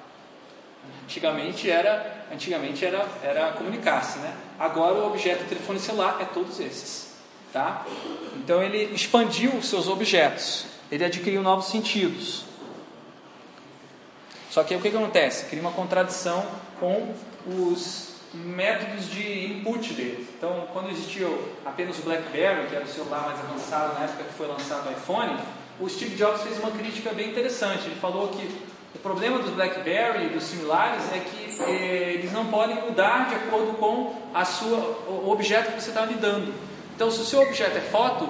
[1.12, 4.34] Antigamente era, antigamente era, era comunicar-se, né?
[4.58, 7.16] Agora o objeto do telefone celular é todos esses,
[7.52, 7.86] tá?
[8.38, 12.46] Então ele expandiu os seus objetos, ele adquiriu novos sentidos.
[14.50, 15.48] Só que o que, que acontece?
[15.48, 16.46] Cria uma contradição
[16.80, 17.14] com
[17.46, 20.26] os métodos de input dele.
[20.38, 24.34] Então, quando existiu apenas o BlackBerry, que era o celular mais avançado na época que
[24.34, 25.38] foi lançado o iPhone,
[25.78, 27.88] o Steve Jobs fez uma crítica bem interessante.
[27.88, 32.48] Ele falou que o problema dos BlackBerry e dos similares é que eh, eles não
[32.48, 34.78] podem mudar de acordo com a sua,
[35.08, 36.54] o objeto que você está lidando.
[36.96, 38.30] Então, se o seu objeto é foto,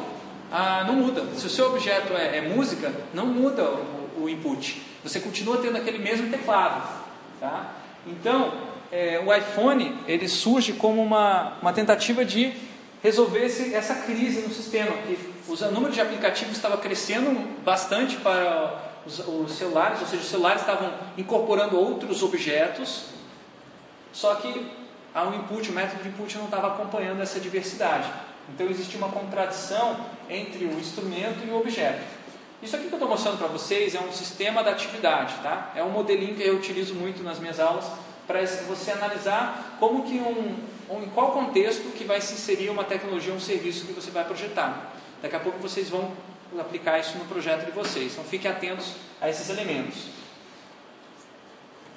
[0.51, 1.23] ah, não muda.
[1.35, 4.81] Se o seu objeto é, é música, não muda o, o, input.
[5.03, 6.87] Você continua tendo aquele mesmo teclado.
[7.39, 7.73] Tá?
[8.05, 8.53] Então,
[8.91, 12.53] eh, o iPhone ele surge como uma, uma tentativa de
[13.01, 17.31] resolver esse, essa crise no sistema, que o número de aplicativos estava crescendo
[17.63, 23.05] bastante para os, os, celulares, ou seja, os celulares estavam incorporando outros objetos,
[24.13, 28.11] só que o input, o método de input não estava acompanhando essa diversidade.
[28.53, 29.97] Então existia uma contradição
[30.29, 32.01] entre o instrumento e o objeto.
[32.61, 35.71] Isso aqui que eu estou mostrando para vocês é um sistema da atividade, tá?
[35.75, 37.85] É um modelinho que eu utilizo muito nas minhas aulas
[38.27, 40.55] para você analisar como que um,
[40.89, 44.23] um, em qual contexto que vai se inserir uma tecnologia, um serviço que você vai
[44.23, 44.93] projetar.
[45.21, 46.11] Daqui a pouco vocês vão
[46.59, 48.13] aplicar isso no projeto de vocês.
[48.13, 50.05] Então fiquem atentos a esses elementos.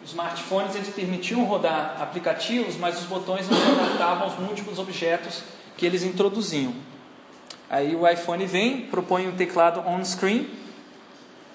[0.05, 5.43] Os smartphones eles permitiam rodar aplicativos, mas os botões não se adaptavam aos múltiplos objetos
[5.77, 6.75] que eles introduziam.
[7.71, 10.49] Aí o iPhone vem, propõe um teclado on-screen,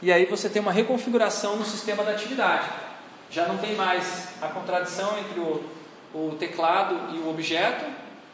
[0.01, 2.67] e aí você tem uma reconfiguração no sistema da atividade.
[3.29, 5.63] Já não tem mais a contradição entre o,
[6.13, 7.85] o teclado e o objeto,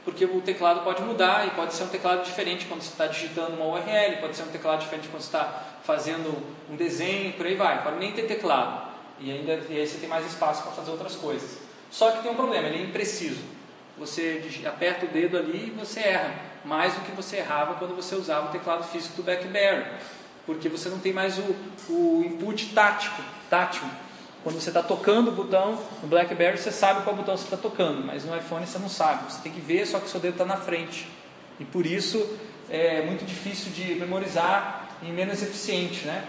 [0.05, 3.55] porque o teclado pode mudar e pode ser um teclado diferente quando você está digitando
[3.55, 6.31] uma URL, pode ser um teclado diferente quando você está fazendo
[6.69, 7.83] um desenho, por aí vai.
[7.83, 11.15] Pode nem ter teclado e ainda e aí você tem mais espaço para fazer outras
[11.15, 11.57] coisas.
[11.89, 13.41] Só que tem um problema, ele é impreciso.
[13.97, 18.13] Você aperta o dedo ali e você erra mais do que você errava quando você
[18.13, 19.85] usava o teclado físico do BlackBerry,
[20.45, 21.55] porque você não tem mais o,
[21.89, 23.83] o input tático, tátil.
[24.45, 28.05] Quando você está tocando o botão no BlackBerry, você sabe qual botão você está tocando,
[28.05, 29.33] mas no iPhone você não sabe.
[29.33, 31.07] Você tem que ver, só que seu dedo está na frente.
[31.59, 32.23] E por isso
[32.69, 36.05] é muito difícil de memorizar e menos eficiente.
[36.05, 36.23] Né?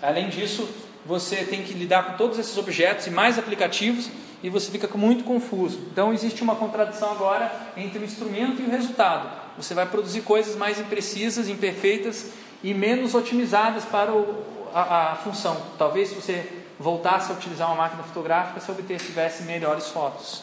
[0.00, 0.66] Além disso,
[1.04, 4.08] você tem que lidar com todos esses objetos e mais aplicativos
[4.42, 5.80] e você fica muito confuso.
[5.92, 9.30] Então existe uma contradição agora entre o instrumento e o resultado.
[9.58, 12.30] Você vai produzir coisas mais imprecisas, imperfeitas
[12.62, 14.42] e menos otimizadas para o,
[14.72, 15.60] a, a função.
[15.76, 20.42] Talvez você voltasse a utilizar uma máquina fotográfica se obter tivesse melhores fotos.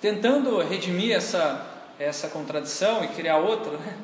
[0.00, 1.66] Tentando redimir essa,
[1.98, 3.96] essa contradição e criar outra, né?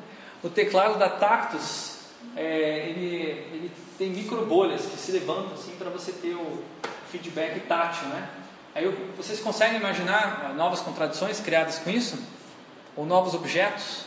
[0.43, 1.95] o teclado da Tactus
[2.35, 3.15] é, ele,
[3.53, 6.63] ele tem micro bolhas que se levantam assim para você ter o,
[7.15, 8.29] feedback tátil, né?
[8.73, 12.19] Aí vocês conseguem imaginar novas contradições criadas com isso?
[12.95, 14.05] Ou novos objetos?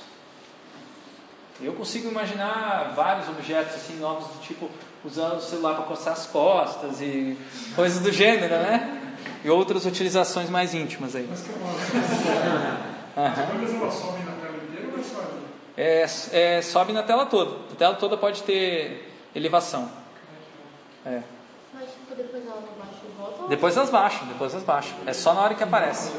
[1.61, 4.71] Eu consigo imaginar vários objetos assim novos do tipo
[5.05, 7.37] usando o celular para coçar as costas e
[7.75, 8.95] coisas do gênero, né?
[9.45, 11.27] E outras utilizações mais íntimas aí.
[11.29, 11.73] Mas que uma
[13.31, 15.23] bandas elas sobem na tela inteira ou é só?
[15.77, 17.57] É, é, sobe na tela toda.
[17.73, 19.89] A tela toda pode ter elevação.
[21.07, 21.21] É.
[21.73, 23.43] Mas tipo, depois ela não baixa e volta?
[23.43, 24.97] ou- Depois elas baixam, depois elas baixam.
[25.07, 26.11] É só na hora que aparece.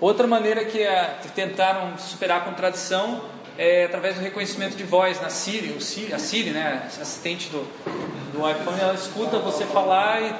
[0.00, 3.22] Outra maneira que, é, que tentaram superar a contradição
[3.62, 5.72] é através do reconhecimento de voz na Siri.
[5.72, 7.62] O Siri a Siri, né, assistente do,
[8.32, 10.34] do iPhone, ela escuta você falar e...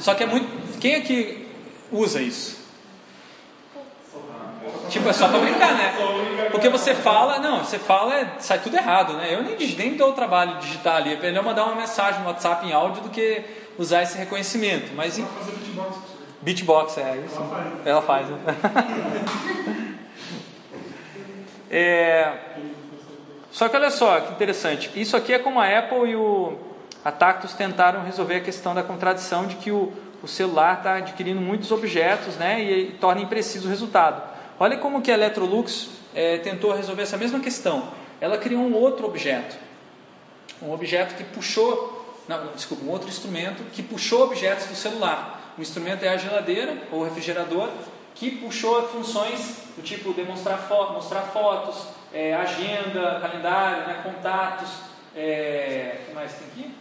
[0.00, 0.78] Só que é muito...
[0.78, 1.48] Quem é que
[1.90, 2.58] usa isso?
[4.90, 5.94] Tipo, é só pra brincar, né?
[6.50, 9.34] Porque você fala, não, você fala, é- sai tudo errado, né?
[9.34, 11.14] Eu nem, nem dou o trabalho de digitar ali.
[11.14, 13.42] É melhor mandar uma mensagem no WhatsApp em áudio do que
[13.78, 14.92] usar esse reconhecimento.
[14.94, 15.96] Mas em- beatbox.
[16.42, 17.40] Beatbox, é isso.
[17.84, 18.28] Ela faz.
[18.28, 18.38] né?
[21.70, 22.32] É,
[23.50, 24.90] Só que olha só que interessante.
[24.94, 26.58] Isso aqui é como a Apple e o,
[27.04, 29.92] a Tactus tentaram resolver a questão da contradição de que o,
[30.22, 34.22] o celular está adquirindo muitos objetos né, e, e torna impreciso o resultado.
[34.58, 37.88] Olha como que a Electrolux é, tentou resolver essa mesma questão.
[38.20, 39.56] Ela criou um outro objeto.
[40.60, 45.54] Um objeto que puxou, não, desculpa, um outro instrumento que puxou objetos do celular.
[45.56, 47.68] O instrumento é a geladeira ou refrigerador
[48.18, 50.58] que puxou funções do tipo demonstrar
[50.92, 54.68] mostrar fotos, é, agenda, calendário, né, contatos,
[55.14, 56.74] é, o que mais tem aqui?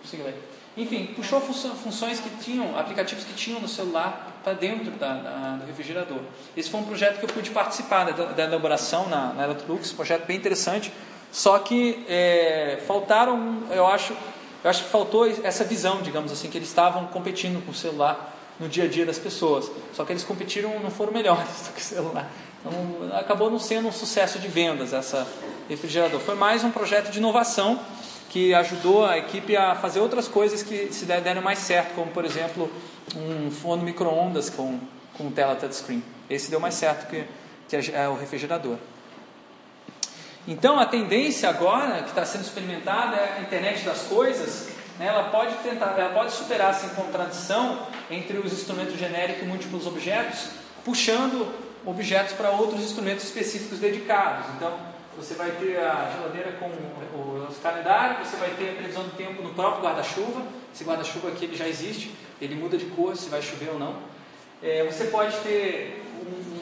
[0.00, 0.34] Consigo ler.
[0.76, 5.66] Enfim, puxou funções que tinham, aplicativos que tinham no celular para dentro da- da- do
[5.66, 6.20] refrigerador.
[6.56, 10.26] Esse foi um projeto que eu pude participar da, da elaboração na, na Electrolux, projeto
[10.26, 10.92] bem interessante.
[11.32, 14.14] Só que é, faltaram, eu acho,
[14.62, 18.36] eu acho que faltou essa visão, digamos assim, que eles estavam competindo com o celular
[18.60, 19.70] no dia a dia das pessoas.
[19.94, 22.30] Só que eles competiram, não foram melhores do que o celular.
[22.60, 25.26] Então, acabou não sendo um sucesso de vendas essa
[25.68, 26.20] refrigerador.
[26.20, 27.80] Foi mais um projeto de inovação
[28.28, 32.12] que ajudou a equipe a fazer outras coisas que se der- deram mais certo, como
[32.12, 32.70] por exemplo
[33.16, 34.78] um forno micro-ondas com,
[35.16, 36.04] com tela touchscreen.
[36.28, 37.24] Esse deu mais certo que,
[37.68, 38.76] que é, o refrigerador.
[40.46, 44.68] Então a tendência agora que está sendo experimentada é a internet das coisas.
[44.98, 49.86] né, ela pode tentar, ela pode superar essa contradição entre os instrumentos genéricos e múltiplos
[49.86, 50.48] objetos,
[50.84, 51.52] puxando
[51.86, 54.46] objetos para outros instrumentos específicos dedicados.
[54.56, 54.72] Então
[55.16, 59.10] você vai ter a geladeira com o- os calendários, você vai ter a previsão do
[59.16, 60.42] tempo no próprio guarda-chuva.
[60.74, 63.96] Esse guarda-chuva aqui ele já existe, ele muda de cor se vai chover ou não.
[64.62, 66.59] É, você pode ter um-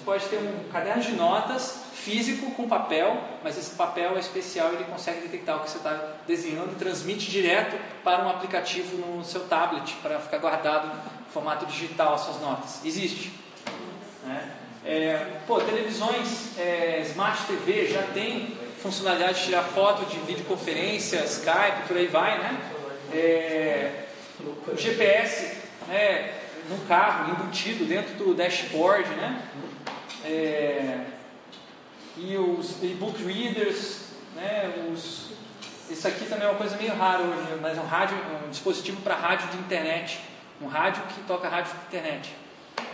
[0.00, 4.72] você pode ter um caderno de notas físico com papel, mas esse papel é especial,
[4.72, 9.22] ele consegue detectar o que você está desenhando e transmite direto para um aplicativo no
[9.22, 12.80] seu tablet para ficar guardado em formato digital as suas notas.
[12.84, 13.32] Existe.
[14.24, 14.52] né?
[14.84, 21.86] É, pô, televisões, é, Smart TV já tem funcionalidade de tirar foto de videoconferência, Skype,
[21.86, 22.58] por aí vai, né?
[23.12, 24.04] É,
[24.66, 26.32] o GPS né,
[26.70, 29.42] no carro, embutido dentro do dashboard, né?
[30.24, 31.06] É,
[32.16, 34.00] e os e-book readers,
[34.34, 34.88] né?
[34.92, 35.30] Os,
[35.88, 38.16] isso aqui também é uma coisa meio rara hoje, mas é um, rádio,
[38.46, 40.20] um dispositivo para rádio de internet,
[40.60, 42.34] um rádio que toca rádio de internet.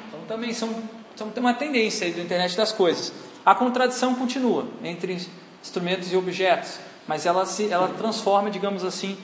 [0.08, 0.82] Então também são,
[1.14, 3.12] são tem uma tendência aí do internet das coisas.
[3.44, 5.28] A contradição continua entre
[5.62, 9.18] instrumentos e objetos, mas ela se ela transforma, digamos assim,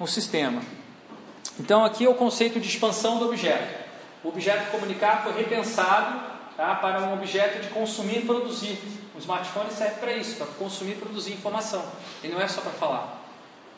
[0.00, 0.62] o sistema.
[1.60, 3.82] Então aqui é o conceito de expansão do objeto.
[4.24, 8.78] O objeto comunicar foi repensado tá, para um objeto de consumir e produzir.
[9.14, 11.84] O smartphone serve para isso, para consumir e produzir informação.
[12.22, 13.20] Ele não é só para falar.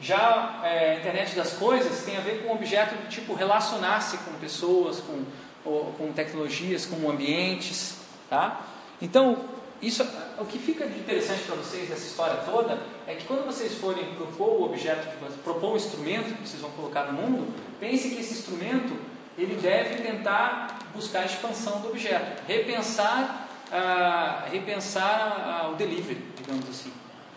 [0.01, 4.19] Já é, a internet das coisas tem a ver com um objeto do tipo relacionar-se
[4.19, 5.25] com pessoas, com,
[5.65, 7.97] ou, com tecnologias, com ambientes.
[8.29, 8.61] Tá?
[9.01, 9.45] Então,
[9.81, 10.07] isso,
[10.39, 14.61] o que fica interessante para vocês nessa história toda é que quando vocês forem propor
[14.61, 15.07] o objeto,
[15.43, 18.97] propor um instrumento que vocês vão colocar no mundo, pense que esse instrumento
[19.37, 26.69] ele deve tentar buscar a expansão do objeto, repensar, ah, repensar ah, o delivery, digamos
[26.69, 26.93] assim.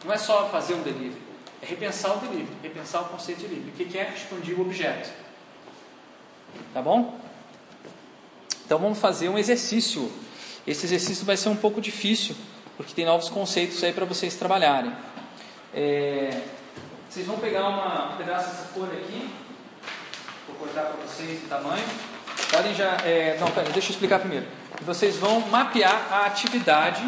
[0.06, 1.22] Não é só fazer um delivery,
[1.62, 3.72] é repensar o delivery, repensar o conceito de delivery.
[3.72, 5.12] O que é expandir o objeto?
[6.74, 7.20] Tá bom?
[8.66, 10.12] Então vamos fazer um exercício.
[10.66, 12.36] Esse exercício vai ser um pouco difícil,
[12.76, 14.94] porque tem novos conceitos aí para vocês trabalharem.
[15.74, 16.42] É,
[17.10, 19.30] vocês vão pegar uma, um pedaço dessa folha aqui,
[20.48, 22.17] vou cortar para vocês o tamanho.
[22.52, 22.98] Podem já.
[23.04, 24.46] é, não, pera, deixa eu explicar primeiro.
[24.82, 27.04] Vocês vão mapear a atividade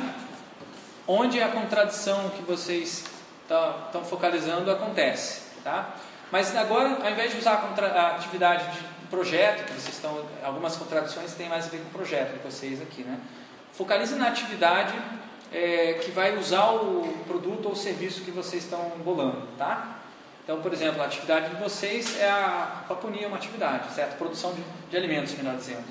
[1.07, 3.05] onde a contradição que vocês
[3.41, 5.41] estão focalizando acontece.
[5.63, 5.95] tá?
[6.31, 10.23] Mas agora, ao invés de usar a, contra, a atividade de projeto, que vocês estão,
[10.43, 13.19] algumas contradições têm mais a ver com o projeto de vocês aqui, né?
[13.73, 14.93] Focalize na atividade
[15.51, 19.98] é, que vai usar o produto ou serviço que vocês estão bolando, tá?
[20.49, 24.17] Então, por exemplo, a atividade de vocês é a paponia, uma atividade, certo?
[24.17, 25.83] Produção de, de alimentos, melhor dizendo.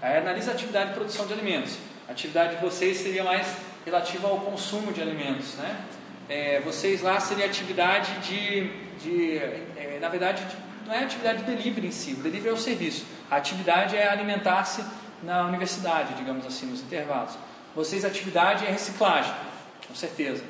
[0.00, 1.76] Aí analisa a atividade de produção de alimentos.
[2.08, 3.46] A atividade de vocês seria mais
[3.84, 5.78] relativa ao consumo de alimentos, né?
[6.26, 9.36] É, vocês lá seria atividade de, de
[9.76, 10.56] é, na verdade, de,
[10.86, 12.12] não é atividade de delivery em si.
[12.12, 13.04] O delivery é o serviço.
[13.30, 14.82] A atividade é alimentar-se
[15.22, 17.36] na universidade, digamos assim, nos intervalos.
[17.76, 19.34] Vocês, atividade é reciclagem,
[19.86, 20.42] com certeza.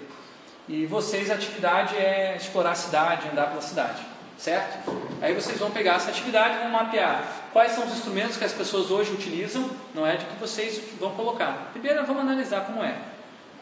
[0.68, 4.02] E vocês, atividade é explorar a cidade, andar pela cidade,
[4.36, 4.92] certo?
[5.22, 8.52] Aí vocês vão pegar essa atividade e vão mapear quais são os instrumentos que as
[8.52, 11.70] pessoas hoje utilizam, não é de que vocês vão colocar.
[11.72, 12.94] Primeiro vamos analisar como é.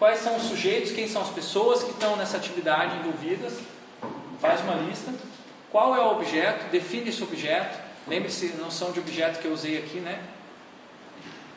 [0.01, 3.61] Quais são os sujeitos, quem são as pessoas que estão nessa atividade envolvidas,
[4.41, 5.13] faz uma lista.
[5.71, 7.79] Qual é o objeto, define esse objeto.
[8.09, 10.21] Lembre-se, não são de objeto que eu usei aqui, né?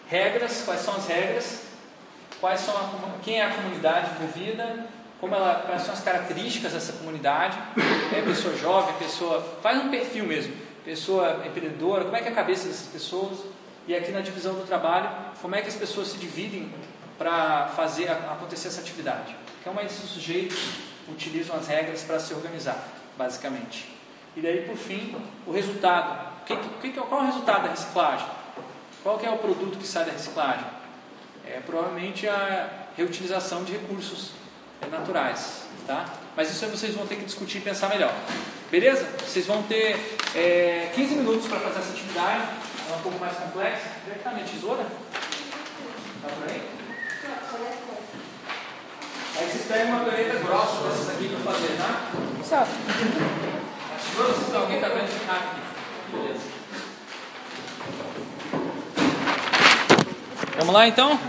[0.07, 1.63] Regras, quais são as regras?
[2.39, 2.89] Quais são a,
[3.23, 4.87] quem é a comunidade envolvida?
[5.19, 7.57] Como ela, quais são as características dessa comunidade?
[8.15, 9.41] É pessoa jovem, pessoa.
[9.61, 10.53] Faz um perfil mesmo.
[10.85, 13.39] Pessoa empreendedora, como é que é a cabeça dessas pessoas?
[13.85, 15.09] E aqui na divisão do trabalho,
[15.41, 16.71] como é que as pessoas se dividem
[17.17, 19.35] para fazer acontecer essa atividade?
[19.63, 20.57] Como esses sujeitos
[21.09, 23.89] utilizam as regras para se organizar, basicamente.
[24.37, 25.15] E daí, por fim,
[25.45, 26.29] o resultado.
[26.45, 28.27] Que, que, qual é o resultado da reciclagem?
[29.03, 30.65] Qual é o produto que sai da reciclagem?
[31.45, 34.31] É provavelmente a reutilização de recursos
[34.91, 36.05] naturais, tá?
[36.35, 38.13] Mas isso aí vocês vão ter que discutir e pensar melhor.
[38.71, 39.07] Beleza?
[39.25, 42.43] Vocês vão ter é, 15 minutos para fazer essa atividade.
[42.89, 43.83] É um pouco mais complexa.
[44.03, 44.83] Onde é que está minha tesoura?
[44.83, 46.61] Está por aí?
[49.37, 52.11] Aí vocês pegam uma caneta grossa dessas aqui para fazer, tá?
[52.43, 52.71] Certo.
[53.99, 55.61] Acho que alguém está vendo ficar aqui.
[56.11, 56.39] Beleza.
[60.57, 61.19] Vamos lá então?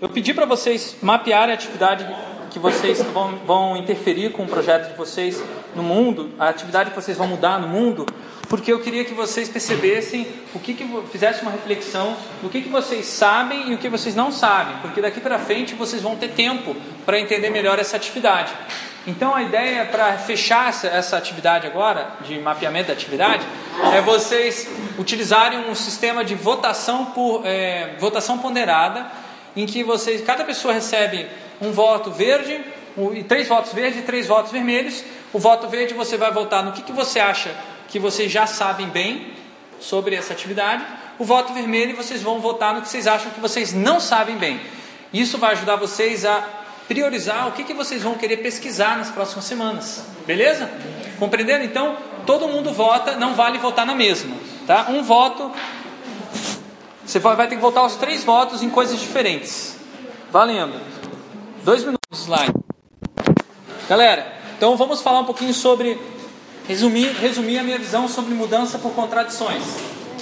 [0.00, 2.08] Eu pedi para vocês mapearem a atividade
[2.50, 5.42] que vocês vão, vão interferir com o projeto de vocês
[5.76, 8.06] no mundo, a atividade que vocês vão mudar no mundo,
[8.48, 12.70] porque eu queria que vocês percebessem o que, que fizessem uma reflexão do que, que
[12.70, 16.28] vocês sabem e o que vocês não sabem, porque daqui para frente vocês vão ter
[16.28, 16.74] tempo
[17.04, 18.54] para entender melhor essa atividade.
[19.06, 23.44] Então a ideia para fechar essa, essa atividade agora, de mapeamento da atividade,
[23.94, 24.66] é vocês
[24.98, 29.28] utilizarem um sistema de votação por é, votação ponderada,
[29.60, 31.26] em que vocês, cada pessoa recebe
[31.60, 32.60] um voto verde,
[32.96, 35.04] um, três votos verdes e três votos vermelhos.
[35.32, 37.54] O voto verde você vai votar no que, que você acha
[37.88, 39.34] que vocês já sabem bem
[39.78, 40.84] sobre essa atividade.
[41.18, 44.60] O voto vermelho vocês vão votar no que vocês acham que vocês não sabem bem.
[45.12, 46.42] Isso vai ajudar vocês a
[46.88, 50.04] priorizar o que, que vocês vão querer pesquisar nas próximas semanas.
[50.26, 50.70] Beleza?
[51.18, 51.64] Compreendendo?
[51.64, 51.96] Então,
[52.26, 54.34] todo mundo vota, não vale votar na mesma.
[54.66, 54.86] Tá?
[54.88, 55.52] Um voto,
[57.10, 59.74] você vai ter que votar os três votos em coisas diferentes.
[60.30, 60.80] Valendo.
[61.64, 62.54] Dois minutos slide.
[63.88, 66.00] Galera, então vamos falar um pouquinho sobre.
[66.68, 69.64] Resumir, resumir a minha visão sobre mudança por contradições.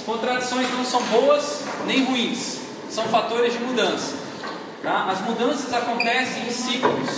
[0.03, 2.57] Contradições não são boas nem ruins,
[2.89, 4.15] são fatores de mudança.
[4.81, 5.09] Tá?
[5.11, 7.09] As mudanças acontecem em ciclos,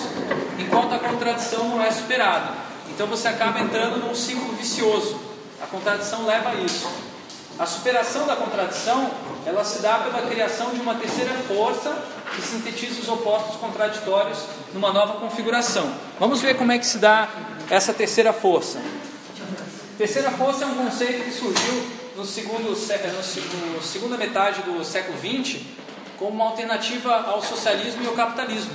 [0.59, 2.49] enquanto a contradição não é superada.
[2.89, 5.17] Então você acaba entrando num ciclo vicioso.
[5.63, 7.10] A contradição leva a isso.
[7.59, 9.11] A superação da contradição,
[9.45, 11.95] ela se dá pela criação de uma terceira força
[12.35, 14.39] que sintetiza os opostos contraditórios
[14.73, 15.91] numa nova configuração.
[16.19, 17.29] Vamos ver como é que se dá
[17.69, 18.81] essa terceira força.
[19.97, 25.61] Terceira força é um conceito que surgiu no segundo, no segunda metade do século XX
[26.17, 28.73] como uma alternativa ao socialismo e ao capitalismo.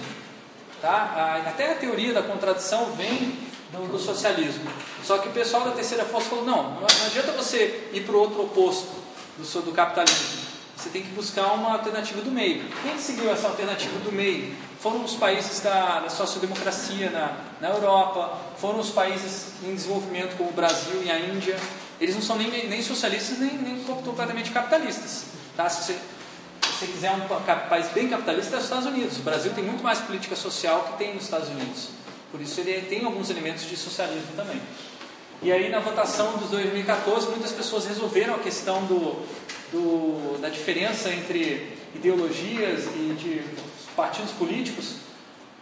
[0.82, 1.40] Tá?
[1.46, 3.38] Até a teoria da contradição vem
[3.72, 4.70] do, do socialismo.
[5.02, 8.20] Só que o pessoal da terceira força falou: não, não adianta você ir para o
[8.20, 8.92] outro oposto
[9.36, 10.46] do, do capitalismo.
[10.76, 12.62] Você tem que buscar uma alternativa do meio.
[12.82, 14.54] Quem seguiu essa alternativa do meio?
[14.78, 20.50] Foram os países da, da sociodemocracia na, na Europa, foram os países em desenvolvimento como
[20.50, 21.58] o Brasil e a Índia.
[21.98, 25.24] Eles não são nem, nem socialistas nem, nem completamente capitalistas.
[25.56, 25.66] Tá?
[25.70, 25.98] Se você,
[26.60, 27.20] você quiser um
[27.68, 29.16] país bem capitalista, é os Estados Unidos.
[29.16, 31.88] O Brasil tem muito mais política social que tem nos Estados Unidos.
[32.30, 34.60] Por isso ele tem alguns elementos de socialismo também.
[35.42, 39.24] E aí na votação de 2014, muitas pessoas resolveram a questão do,
[39.72, 43.42] do, da diferença entre ideologias e de
[43.94, 44.96] partidos políticos,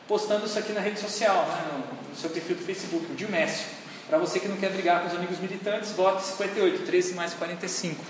[0.08, 3.66] postando isso aqui na rede social, né, no, seu perfil do Facebook, o Dilmécio.
[4.08, 8.04] Para você que não quer brigar com os amigos militantes, vote 58, 13 mais 45.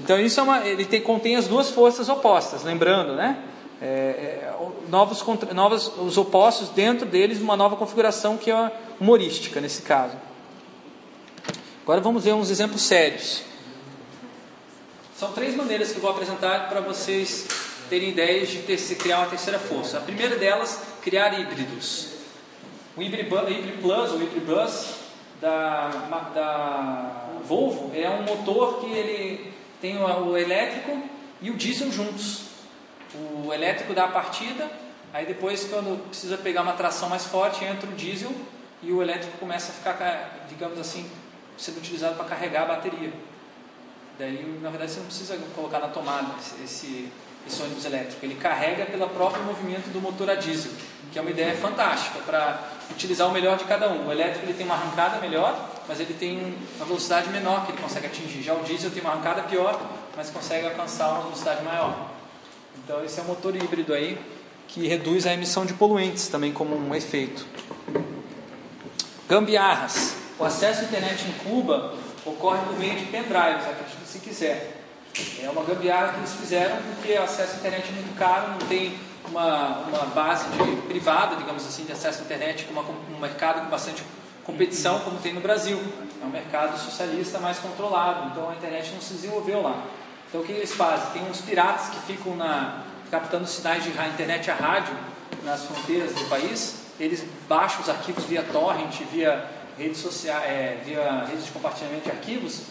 [0.00, 3.38] Então isso é uma, ele tem, contém as duas forças opostas, lembrando, né?
[3.82, 4.54] É, é,
[4.88, 10.14] novos, novos os opostos dentro deles, uma nova configuração que é humorística nesse caso.
[11.82, 13.42] Agora vamos ver uns exemplos sérios.
[15.16, 17.46] São três maneiras que eu vou apresentar para vocês
[17.88, 19.98] terem ideias de ter- se criar uma terceira força.
[19.98, 22.08] A primeira delas, criar híbridos.
[22.96, 23.28] O Hybrid
[23.80, 24.94] Plus, o Hybrid Bus
[25.40, 25.88] da,
[26.34, 31.02] da Volvo, é um motor que ele tem o elétrico
[31.40, 32.41] e o diesel juntos.
[33.14, 34.70] O elétrico dá a partida,
[35.12, 38.32] aí depois quando precisa pegar uma tração mais forte, entra o diesel
[38.82, 41.08] e o elétrico começa a ficar, ca- digamos assim,
[41.58, 43.12] sendo utilizado para carregar a bateria.
[44.18, 47.12] Daí, na verdade, você não precisa colocar na tomada esse, esse,
[47.46, 48.24] esse ônibus elétrico.
[48.24, 50.70] Ele carrega pelo próprio movimento do motor a diesel,
[51.12, 52.58] que é uma ideia fantástica para
[52.90, 54.08] utilizar o melhor de cada um.
[54.08, 57.80] O elétrico ele tem uma arrancada melhor, mas ele tem uma velocidade menor que ele
[57.80, 58.42] consegue atingir.
[58.42, 59.80] Já o diesel tem uma arrancada pior,
[60.16, 62.10] mas consegue alcançar uma velocidade maior.
[62.84, 64.18] Então, esse é um motor híbrido aí
[64.68, 67.46] que reduz a emissão de poluentes também como um efeito.
[69.28, 70.16] Gambiarras.
[70.38, 71.94] O acesso à internet em Cuba
[72.24, 74.82] ocorre por meio de pendrives, acredite se quiser.
[75.42, 78.66] É uma gambiarra que eles fizeram porque o acesso à internet é muito caro, não
[78.66, 78.98] tem
[79.28, 83.60] uma, uma base de, privada, digamos assim, de acesso à internet, com uma, um mercado
[83.60, 84.02] com bastante
[84.44, 85.78] competição, como tem no Brasil.
[86.20, 89.84] É um mercado socialista mais controlado, então a internet não se desenvolveu lá.
[90.32, 91.10] Então o que eles fazem?
[91.20, 94.96] Tem uns piratas que ficam na, captando sinais de internet a rádio
[95.44, 99.44] nas fronteiras do país, eles baixam os arquivos via torrent, via
[99.76, 102.62] redes sociais, é, via redes de compartilhamento de arquivos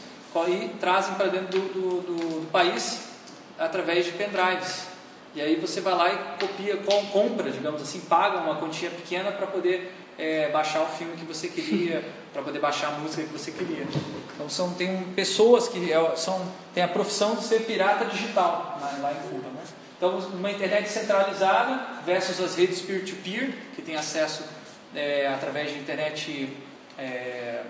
[0.48, 3.02] e trazem para dentro do, do- do- do país
[3.60, 4.88] através de pendrives.
[5.36, 9.32] E aí você vai lá e copia, com- compra, digamos assim, paga uma quantia pequena
[9.32, 12.04] para poder é, baixar o filme que você queria,
[12.34, 13.86] para poder baixar a música que você queria.
[14.42, 16.42] Então são, tem pessoas que é, são,
[16.74, 19.50] têm a profissão de ser pirata digital lá, lá em Cuba.
[19.50, 19.62] Né?
[19.96, 24.44] Então uma internet centralizada versus as redes peer-to-peer, que tem acesso
[24.96, 26.58] é, através de internet
[26.98, 27.62] é,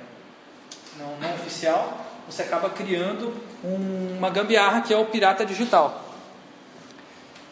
[0.98, 6.06] não, não oficial, você acaba criando um- uma gambiarra que é o pirata digital.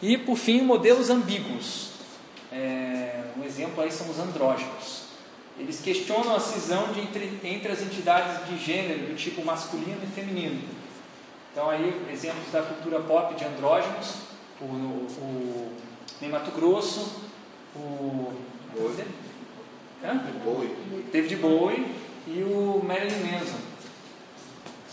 [0.01, 1.89] E por fim, modelos ambíguos.
[2.53, 4.98] É, um exemplo aí são os andrógenos.
[5.59, 10.07] Eles questionam a cisão de entre, entre as entidades de gênero do tipo masculino e
[10.07, 10.61] feminino.
[11.51, 14.15] Então aí exemplos da cultura pop de andrógenos,
[14.61, 15.71] o, o
[16.21, 17.23] Ney Mato Grosso,
[17.75, 18.33] o
[20.03, 20.23] Hã?
[21.11, 21.85] David Bowie
[22.25, 23.57] e o Marilyn Manson.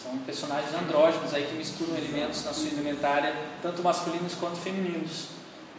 [0.03, 5.29] São personagens andrógenos aí que misturam elementos na sua indumentária, tanto masculinos quanto femininos,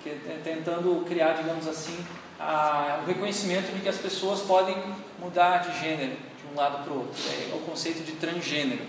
[0.03, 1.97] que é tentando criar, digamos assim,
[2.39, 4.75] o reconhecimento de que as pessoas podem
[5.19, 7.21] mudar de gênero de um lado para o outro.
[7.51, 8.81] É o conceito de transgênero.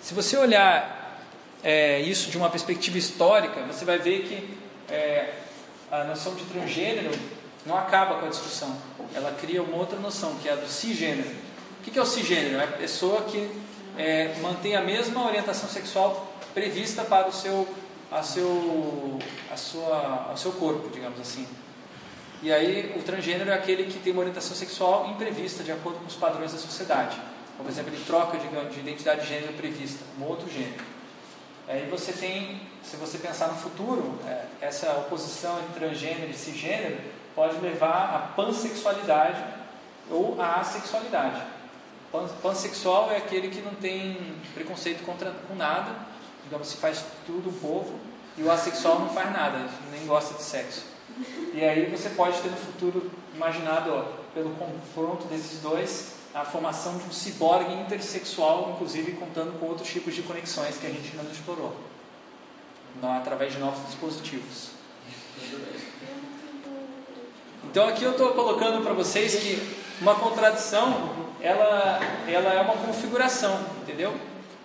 [0.00, 1.20] Se você olhar
[1.62, 4.56] é, isso de uma perspectiva histórica, você vai ver que
[4.92, 5.34] é,
[5.90, 7.10] a noção de transgênero
[7.66, 8.76] não acaba com a discussão.
[9.14, 11.28] Ela cria uma outra noção, que é a do cisgênero.
[11.80, 12.56] O que é o cisgênero?
[12.56, 13.50] É a pessoa que
[13.98, 17.68] é, mantém a mesma orientação sexual prevista para o seu,
[18.10, 19.18] a seu,
[19.52, 21.46] a sua, o seu corpo, digamos assim.
[22.46, 26.06] E aí o transgênero é aquele que tem uma orientação sexual imprevista de acordo com
[26.06, 27.18] os padrões da sociedade.
[27.58, 30.84] Por exemplo, ele troca de, de identidade de gênero prevista, um outro gênero.
[31.66, 36.98] Aí você tem, se você pensar no futuro, é, essa oposição entre transgênero e cisgênero
[37.34, 39.42] pode levar à pansexualidade
[40.08, 41.42] ou à assexualidade.
[42.12, 45.96] Pan- Pansexual é aquele que não tem preconceito contra, com nada,
[46.44, 47.98] digamos, se faz tudo um povo,
[48.38, 50.94] e o assexual não faz nada, nem gosta de sexo.
[51.54, 54.04] E aí você pode ter no futuro, imaginado ó,
[54.34, 60.14] pelo confronto desses dois, a formação de um ciborgue intersexual, inclusive contando com outros tipos
[60.14, 61.74] de conexões que a gente não explorou,
[63.00, 64.70] não, através de novos dispositivos.
[67.64, 71.10] Então aqui eu estou colocando para vocês que uma contradição,
[71.40, 71.98] ela,
[72.28, 74.14] ela é uma configuração, entendeu?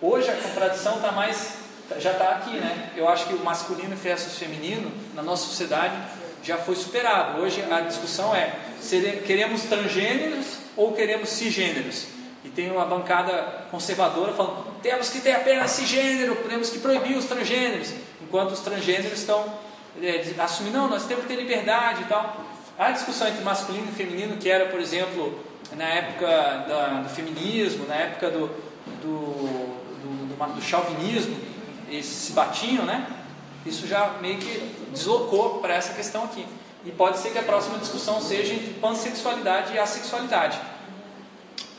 [0.00, 1.54] Hoje a contradição está mais,
[1.98, 2.92] já está aqui, né?
[2.94, 5.94] Eu acho que o masculino versus feminino na nossa sociedade
[6.42, 7.40] já foi superado.
[7.40, 8.52] Hoje a discussão é:
[9.26, 12.06] queremos transgêneros ou queremos cisgêneros?
[12.44, 17.24] E tem uma bancada conservadora falando: temos que ter apenas cisgênero, temos que proibir os
[17.26, 19.44] transgêneros, enquanto os transgêneros estão
[20.02, 22.44] é, assumindo, não, nós temos que ter liberdade e tal.
[22.78, 25.38] A discussão entre masculino e feminino, que era, por exemplo,
[25.76, 28.48] na época da- do feminismo, na época do,
[29.02, 29.16] do,
[30.00, 31.36] do, do, do chauvinismo,
[31.88, 33.06] eles se batiam, né?
[33.64, 36.46] Isso já meio que deslocou para essa questão aqui.
[36.84, 40.60] E pode ser que a próxima discussão seja entre pansexualidade e assexualidade.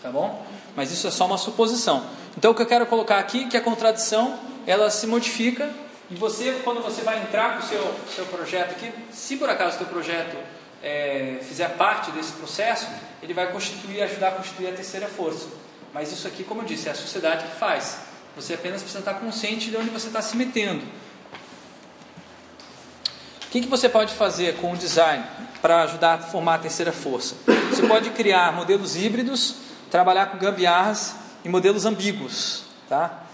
[0.01, 0.45] Tá bom?
[0.75, 2.05] Mas isso é só uma suposição.
[2.37, 5.69] Então o que eu quero colocar aqui é que a contradição ela se modifica
[6.09, 9.75] E você, quando você vai entrar com o seu, seu projeto aqui, se por acaso
[9.75, 10.37] o seu projeto
[10.83, 12.87] é, fizer parte desse processo,
[13.21, 15.47] ele vai constituir, ajudar a constituir a terceira força.
[15.93, 17.99] Mas isso aqui, como eu disse, é a sociedade que faz.
[18.35, 20.85] Você apenas precisa estar consciente de onde você está se metendo.
[23.53, 25.23] Que, que você pode fazer com o design
[25.61, 27.35] para ajudar a formar a terceira força?
[27.69, 29.57] Você pode criar modelos híbridos,
[29.91, 31.13] trabalhar com gambiarras
[31.45, 32.63] e modelos ambíguos.
[32.89, 33.25] Tá?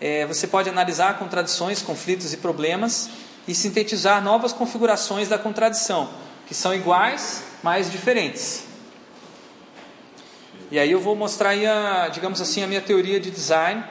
[0.00, 3.08] É, você pode analisar contradições, conflitos e problemas
[3.46, 6.10] e sintetizar novas configurações da contradição,
[6.48, 8.64] que são iguais, mas diferentes.
[10.72, 13.84] E aí eu vou mostrar aí a, digamos assim, a minha teoria de design,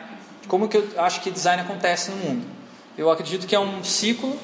[0.50, 2.46] como que eu acho que design acontece no mundo.
[2.98, 4.38] Eu acredito que é um ciclo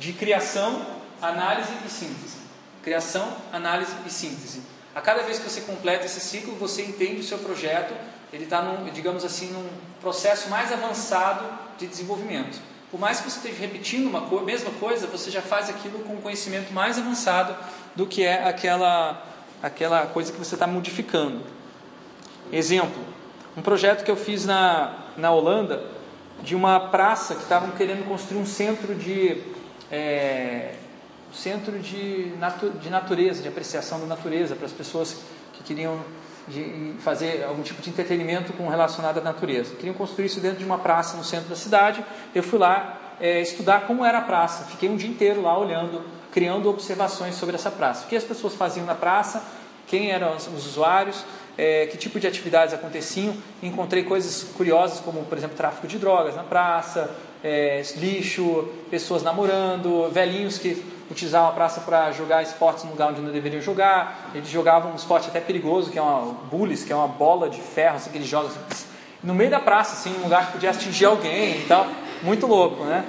[0.00, 0.80] de criação,
[1.20, 2.38] análise e síntese.
[2.82, 4.62] Criação, análise e síntese.
[4.94, 7.94] A cada vez que você completa esse ciclo, você entende o seu projeto,
[8.32, 8.62] ele está,
[8.94, 9.68] digamos assim, num
[10.00, 11.44] processo mais avançado
[11.76, 12.58] de desenvolvimento.
[12.90, 16.14] Por mais que você esteja repetindo uma co mesma coisa, você já faz aquilo com
[16.14, 17.54] um conhecimento mais avançado
[17.94, 19.22] do que é aquela,
[19.62, 21.42] aquela coisa que você está modificando.
[22.50, 23.04] Exemplo,
[23.54, 25.84] um projeto que eu fiz na, na Holanda
[26.42, 29.59] de uma praça que estavam querendo construir um centro de
[29.90, 30.74] é,
[31.32, 35.16] centro de, natu, de natureza, de apreciação da natureza para as pessoas
[35.52, 35.98] que queriam
[36.48, 39.74] de fazer algum tipo de entretenimento com relacionado à natureza.
[39.76, 42.04] Queriam construir isso dentro de uma praça no centro da cidade.
[42.34, 44.64] Eu fui lá é, estudar como era a praça.
[44.64, 48.06] Fiquei um dia inteiro lá olhando, criando observações sobre essa praça.
[48.06, 49.44] O que as pessoas faziam na praça,
[49.86, 51.24] quem eram os usuários,
[51.56, 53.36] é, que tipo de atividades aconteciam.
[53.62, 57.10] Encontrei coisas curiosas, como, por exemplo, tráfico de drogas na praça,
[57.42, 63.20] é, lixo, pessoas namorando, velhinhos que utilizavam a praça para jogar esportes no lugar onde
[63.20, 64.30] não deveriam jogar.
[64.34, 67.60] Eles jogavam um esporte até perigoso, que é uma bullies, que é uma bola de
[67.60, 68.86] ferro assim, que eles jogam assim,
[69.22, 71.86] no meio da praça, assim, um lugar que podia atingir alguém e tal.
[72.22, 73.04] Muito louco, né?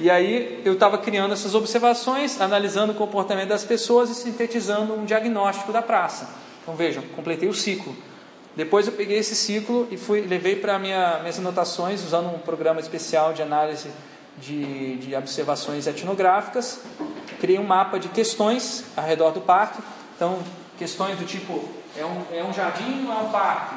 [0.00, 5.04] E aí eu estava criando essas observações, analisando o comportamento das pessoas e sintetizando um
[5.04, 6.28] diagnóstico da praça.
[6.62, 7.94] Então vejam, completei o ciclo.
[8.56, 12.80] Depois eu peguei esse ciclo e fui, levei para minha, minhas anotações, usando um programa
[12.80, 13.90] especial de análise
[14.38, 16.80] de, de observações etnográficas.
[17.40, 19.80] Criei um mapa de questões ao redor do parque.
[20.16, 20.38] Então,
[20.76, 23.76] questões do tipo: é um, é um jardim ou é um parque?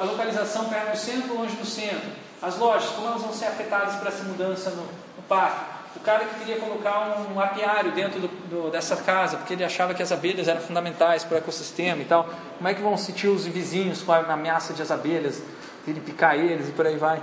[0.00, 2.08] A localização perto do centro ou longe do centro?
[2.40, 5.75] As lojas, como elas vão ser afetadas por essa mudança no, no parque?
[5.96, 9.94] O cara que queria colocar um apiário dentro do, do, dessa casa, porque ele achava
[9.94, 12.28] que as abelhas eram fundamentais para o ecossistema e tal.
[12.56, 15.42] Como é que vão sentir os vizinhos com a ameaça de as abelhas,
[15.86, 17.22] ele picar eles e por aí vai?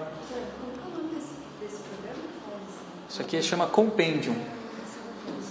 [3.09, 4.35] Isso aqui chama Compendium.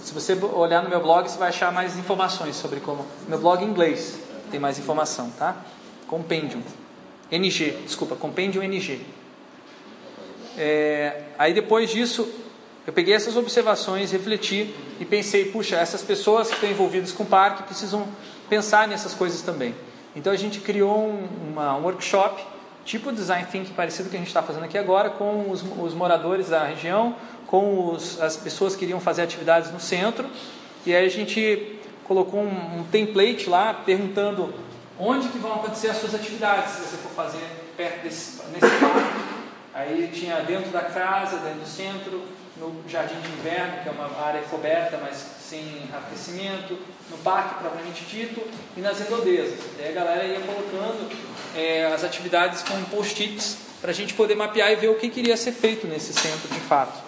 [0.03, 3.05] Se você olhar no meu blog, você vai achar mais informações sobre como.
[3.27, 4.19] Meu blog em inglês
[4.51, 5.55] tem mais informação, tá?
[6.07, 6.61] Compendium.
[7.31, 9.01] NG, desculpa, Compendium NG.
[10.57, 12.29] É, aí depois disso,
[12.85, 17.25] eu peguei essas observações, refleti e pensei, puxa, essas pessoas que estão envolvidas com o
[17.25, 18.05] parque precisam
[18.49, 19.73] pensar nessas coisas também.
[20.15, 22.43] Então a gente criou um, uma, um workshop,
[22.83, 26.49] tipo design thinking parecido que a gente está fazendo aqui agora, com os, os moradores
[26.49, 27.15] da região,
[27.47, 30.27] com os, as pessoas que iriam fazer atividades no centro.
[30.85, 34.53] E aí a gente colocou um, um template lá perguntando
[34.99, 37.43] onde que vão acontecer as suas atividades, se você for fazer
[37.77, 39.33] perto desse nesse parque.
[39.73, 42.21] Aí tinha dentro da casa, dentro do centro,
[42.57, 46.77] no jardim de inverno, que é uma área coberta, mas sem aquecimento,
[47.09, 48.41] no parque propriamente dito,
[48.77, 49.59] e nas redondezas.
[49.77, 51.09] Daí a galera ia colocando
[51.55, 55.35] é, as atividades com post-its para a gente poder mapear e ver o que queria
[55.35, 57.01] ser feito nesse centro de fato.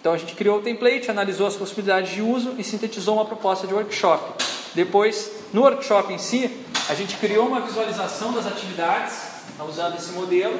[0.00, 3.66] Então a gente criou o template, analisou as possibilidades de uso e sintetizou uma proposta
[3.66, 4.44] de workshop.
[4.72, 9.18] Depois, no workshop em si, a gente criou uma visualização das atividades,
[9.68, 10.58] usando esse modelo,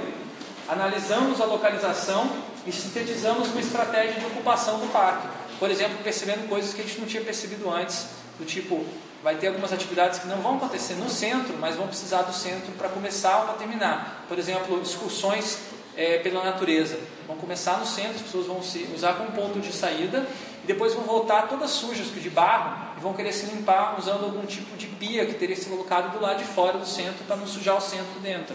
[0.68, 2.28] analisamos a localização
[2.66, 5.28] e sintetizamos uma estratégia de ocupação do parque.
[5.58, 8.06] Por exemplo, percebendo coisas que a gente não tinha percebido antes,
[8.38, 8.84] do tipo,
[9.22, 12.72] vai ter algumas atividades que não vão acontecer no centro, mas vão precisar do centro
[12.72, 14.24] para começar ou para terminar.
[14.28, 15.58] Por exemplo, excursões
[15.96, 16.98] é, pela natureza.
[17.26, 20.26] Vão começar no centro, as pessoas vão se usar como ponto de saída
[20.62, 24.44] e depois vão voltar todas sujas de barro e vão querer se limpar usando algum
[24.44, 27.46] tipo de pia que teria sido colocado do lado de fora do centro para não
[27.46, 28.54] sujar o centro dentro.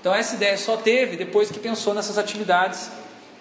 [0.00, 2.90] Então essa ideia só teve depois que pensou nessas atividades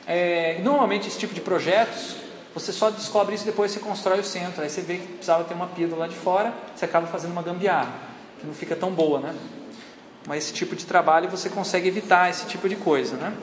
[0.07, 2.15] é, normalmente esse tipo de projetos,
[2.53, 4.61] você só descobre isso depois que você constrói o centro.
[4.61, 7.31] Aí você vê que precisava ter uma pia do lado de fora, você acaba fazendo
[7.31, 7.93] uma gambiarra,
[8.39, 9.35] que não fica tão boa, né?
[10.27, 13.33] Mas esse tipo de trabalho você consegue evitar esse tipo de coisa, né?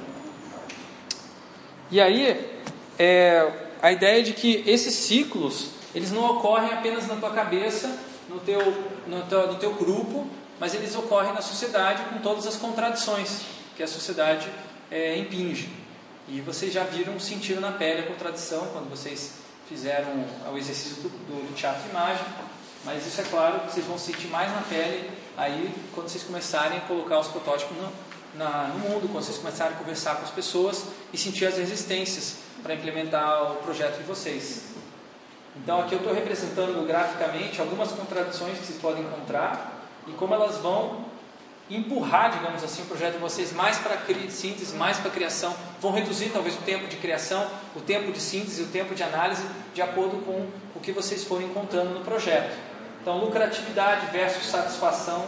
[1.90, 2.60] E aí,
[2.98, 7.98] é, a ideia de que esses ciclos, eles não ocorrem apenas na tua cabeça,
[8.28, 8.60] no teu,
[9.06, 10.26] no teu, no teu grupo,
[10.60, 13.40] mas eles ocorrem na sociedade com todas as contradições
[13.76, 14.48] que a sociedade
[14.90, 15.70] é, impinge.
[16.28, 19.32] E vocês já viram, sentiram na pele a contradição quando vocês
[19.66, 22.24] fizeram o exercício do, do teatro imagem,
[22.84, 26.80] mas isso é claro vocês vão sentir mais na pele aí quando vocês começarem a
[26.82, 27.90] colocar os protótipos no,
[28.34, 32.36] na, no mundo, quando vocês começarem a conversar com as pessoas e sentir as resistências
[32.62, 34.74] para implementar o projeto de vocês.
[35.56, 40.58] Então aqui eu estou representando graficamente algumas contradições que vocês podem encontrar e como elas
[40.58, 41.06] vão
[41.70, 43.98] empurrar, digamos assim, o projeto de vocês mais para
[44.30, 47.46] síntese, mais para criação, vão reduzir talvez o tempo de criação,
[47.76, 49.42] o tempo de síntese, o tempo de análise,
[49.74, 52.56] de acordo com o que vocês forem encontrando no projeto.
[53.02, 55.24] Então, lucratividade versus satisfação,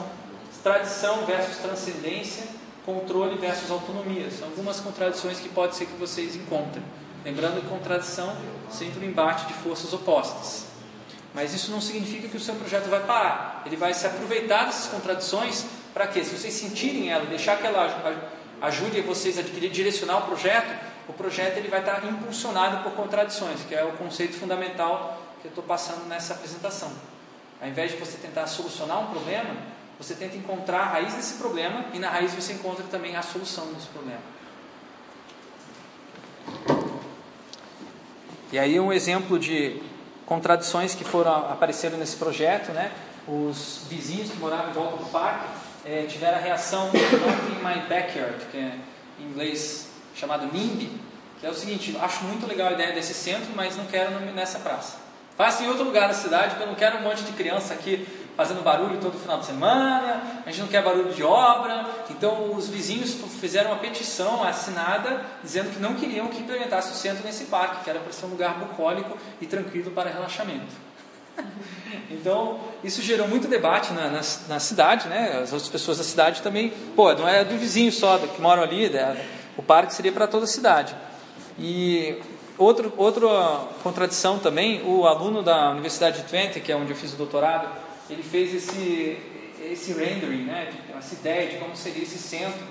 [0.62, 2.44] tradição versus transcendência,
[2.84, 4.30] controle versus autonomia.
[4.30, 6.82] São algumas contradições que pode ser que vocês encontrem.
[7.24, 8.34] Lembrando que contradição
[8.70, 10.66] sempre um embate de forças opostas.
[11.34, 13.62] Mas isso não significa que o seu projeto vai parar.
[13.64, 16.24] Ele vai se aproveitar dessas contradições para quê?
[16.24, 18.24] Se vocês sentirem ela, deixar que ela
[18.62, 20.70] ajude vocês a direcionar o projeto,
[21.08, 25.50] o projeto ele vai estar impulsionado por contradições, que é o conceito fundamental que eu
[25.50, 26.92] estou passando nessa apresentação.
[27.60, 29.50] Ao invés de você tentar solucionar um problema,
[29.98, 33.66] você tenta encontrar a raiz desse problema e na raiz você encontra também a solução
[33.72, 34.20] desse problema.
[38.52, 39.80] E aí um exemplo de
[40.26, 42.92] contradições que foram apareceram nesse projeto, né?
[43.28, 45.46] Os vizinhos que moravam em volta do parque
[45.84, 48.74] é, tiveram a reação in my backyard, que é
[49.18, 50.90] em inglês chamado NIMBY,
[51.40, 54.58] que é o seguinte: acho muito legal a ideia desse centro, mas não quero nessa
[54.58, 54.98] praça.
[55.36, 58.06] Faça em outro lugar da cidade, porque eu não quero um monte de criança aqui
[58.36, 61.86] fazendo barulho todo final de semana, a gente não quer barulho de obra.
[62.08, 67.24] Então, os vizinhos fizeram uma petição assinada dizendo que não queriam que implementasse o centro
[67.24, 70.89] nesse parque, que era para ser um lugar bucólico e tranquilo para relaxamento.
[72.12, 75.38] Então, isso gerou muito debate na, na, na, cidade, né?
[75.42, 78.90] As outras pessoas da cidade também, pô, não é do vizinho só que moram ali,
[78.90, 79.16] né?
[79.56, 80.94] o parque seria para toda a cidade.
[81.58, 82.16] E
[82.56, 83.28] outro, outra
[83.82, 87.68] contradição também, o aluno da Universidade de Twente, que é onde eu fiz o doutorado,
[88.08, 89.18] ele fez esse,
[89.70, 90.72] esse rendering, né?
[90.98, 92.66] Essa ideia de como seria esse centro,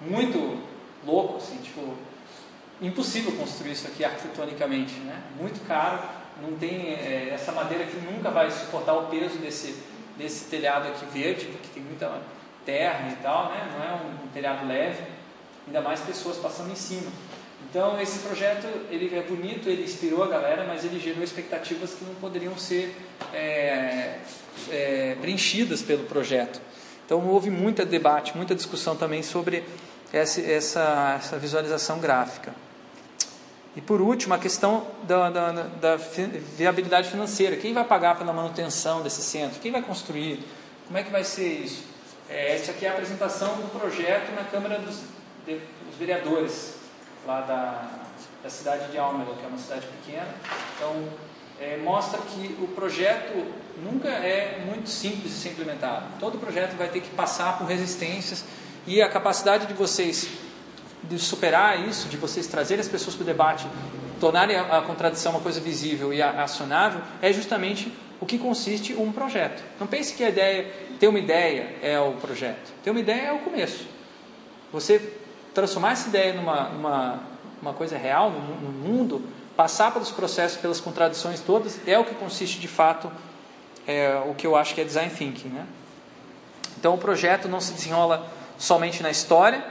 [0.00, 0.58] muito
[1.06, 1.94] louco, assim, tipo,
[2.80, 5.22] impossível construir isso aqui arquitetonicamente, né?
[5.38, 5.98] Muito caro
[6.42, 9.74] não tem é, essa madeira que nunca vai suportar o peso desse,
[10.16, 12.20] desse telhado aqui verde, porque tem muita
[12.64, 13.68] terra e tal, né?
[13.72, 15.02] não é um, um telhado leve,
[15.66, 17.10] ainda mais pessoas passando em cima.
[17.68, 22.04] Então esse projeto ele é bonito, ele inspirou a galera, mas ele gerou expectativas que
[22.04, 22.94] não poderiam ser
[23.34, 24.18] é,
[24.70, 26.60] é, preenchidas pelo projeto.
[27.04, 29.64] Então houve muito debate, muita discussão também sobre
[30.12, 32.54] essa, essa, essa visualização gráfica.
[33.76, 35.96] E por último, a questão da, da, da,
[36.56, 37.56] viabilidade financeira.
[37.56, 39.60] Quem vai pagar pela manutenção desse centro?
[39.60, 40.44] Quem vai construir?
[40.86, 41.84] Como é que vai ser isso?
[42.28, 45.02] É, essa aqui é a apresentação do projeto na Câmara dos,
[45.46, 46.74] de, dos Vereadores,
[47.26, 47.88] lá da,
[48.42, 50.28] da cidade de Almelo, que é uma cidade pequena.
[50.76, 51.08] Então,
[51.60, 53.46] é, mostra que o projeto
[53.82, 56.06] nunca é muito simples de ser implementado.
[56.18, 58.44] Todo projeto vai ter que passar por resistências
[58.86, 60.28] e a capacidade de vocês
[61.04, 63.66] de superar isso, de vocês trazerem as pessoas para o debate,
[64.20, 68.94] tornarem a, a, contradição uma coisa visível e a, acionável, é justamente o que consiste
[68.94, 69.62] um projeto.
[69.78, 70.66] Não pense que a ideia,
[70.98, 72.72] ter uma ideia é o projeto.
[72.82, 73.86] Ter uma ideia é o começo.
[74.72, 75.14] Você
[75.54, 77.20] transformar essa ideia numa, numa
[77.60, 79.22] uma coisa real no, no mundo,
[79.56, 83.10] passar pelos processos, pelas contradições todas, é o que consiste de fato
[83.86, 85.48] é, o que eu acho que é design thinking.
[85.48, 85.66] Né?
[86.78, 89.64] Então o projeto não se desenrola somente na história,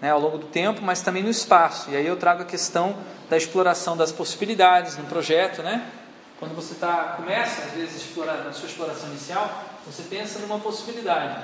[0.00, 1.90] né, ao longo do tempo, mas também no espaço.
[1.90, 2.96] E aí eu trago a questão
[3.28, 5.90] da exploração das possibilidades no projeto, né?
[6.38, 11.42] Quando você tá, começa, às vezes, explorar, na sua exploração inicial, você pensa numa possibilidade.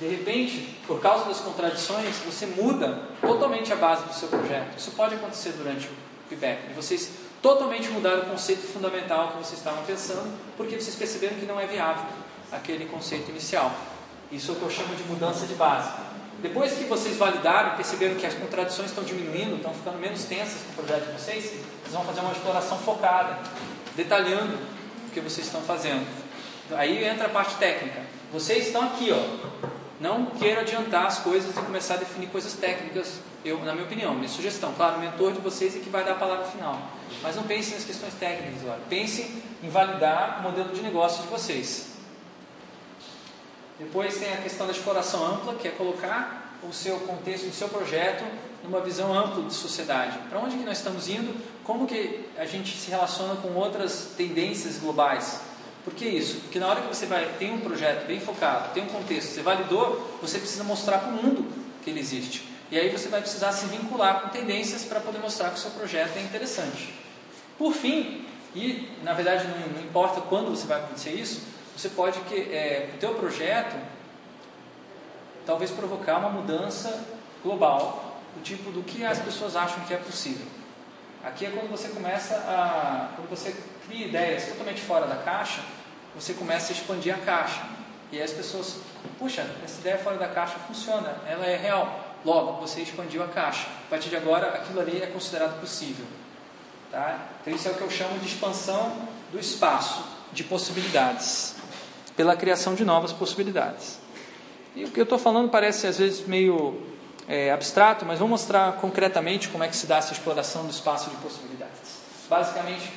[0.00, 4.76] De repente, por causa das contradições, você muda totalmente a base do seu projeto.
[4.76, 5.90] Isso pode acontecer durante o
[6.28, 6.72] feedback.
[6.74, 7.10] Vocês
[7.40, 11.66] totalmente mudaram o conceito fundamental que vocês estavam pensando, porque vocês perceberam que não é
[11.66, 12.04] viável
[12.50, 13.70] aquele conceito inicial.
[14.32, 15.90] Isso é o que eu chamo de mudança de base.
[16.44, 20.72] Depois que vocês validaram, perceberam que as contradições estão diminuindo, estão ficando menos tensas com
[20.72, 23.38] o projeto de vocês, vocês vão fazer uma exploração focada,
[23.96, 24.58] detalhando
[25.08, 26.06] o que vocês estão fazendo.
[26.72, 28.02] Aí entra a parte técnica.
[28.30, 29.68] Vocês estão aqui, ó.
[29.98, 34.14] Não quero adiantar as coisas e começar a definir coisas técnicas, eu, na minha opinião,
[34.14, 34.74] minha sugestão.
[34.74, 36.78] Claro, o mentor de vocês é que vai dar a palavra final.
[37.22, 38.80] Mas não pensem nas questões técnicas agora.
[38.90, 41.93] Pensem em validar o modelo de negócio de vocês.
[43.78, 47.68] Depois tem a questão da exploração ampla, que é colocar o seu contexto, o seu
[47.68, 48.24] projeto
[48.62, 50.18] numa visão ampla de sociedade.
[50.30, 51.34] Para onde que nós estamos indo?
[51.64, 55.40] Como que a gente se relaciona com outras tendências globais?
[55.84, 56.40] Por que isso?
[56.40, 59.42] Porque na hora que você vai tem um projeto bem focado, tem um contexto, você
[59.42, 61.46] validou, você precisa mostrar para o mundo
[61.82, 62.48] que ele existe.
[62.70, 65.70] E aí você vai precisar se vincular com tendências para poder mostrar que o seu
[65.72, 66.94] projeto é interessante.
[67.58, 68.24] Por fim,
[68.54, 71.42] e na verdade não, não importa quando você vai acontecer isso,
[71.76, 73.76] você pode que é, o teu projeto
[75.44, 77.04] talvez provocar uma mudança
[77.42, 80.46] global do tipo do que as pessoas acham que é possível.
[81.24, 83.54] Aqui é quando você começa a, quando você
[83.86, 85.62] cria ideias totalmente fora da caixa,
[86.14, 87.62] você começa a expandir a caixa.
[88.12, 88.76] E aí as pessoas,
[89.18, 92.14] puxa, essa ideia fora da caixa funciona, ela é real.
[92.24, 93.66] Logo, você expandiu a caixa.
[93.86, 96.06] A partir de agora, aquilo ali é considerado possível.
[96.90, 97.18] Tá?
[97.40, 101.53] Então, isso é o que eu chamo de expansão do espaço de possibilidades,
[102.16, 103.98] pela criação de novas possibilidades.
[104.74, 106.80] E o que eu estou falando parece às vezes meio
[107.28, 111.10] é, abstrato, mas vou mostrar concretamente como é que se dá essa exploração do espaço
[111.10, 112.02] de possibilidades.
[112.28, 112.90] Basicamente,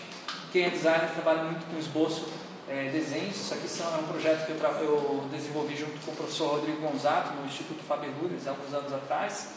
[0.52, 2.26] quem é designer trabalha muito com esboço,
[2.70, 3.38] é, desenhos.
[3.38, 6.82] Isso aqui são, é um projeto que eu, eu, desenvolvi junto com o professor Rodrigo
[6.82, 9.54] Gonzato no Instituto Faber Lunes, há alguns anos atrás.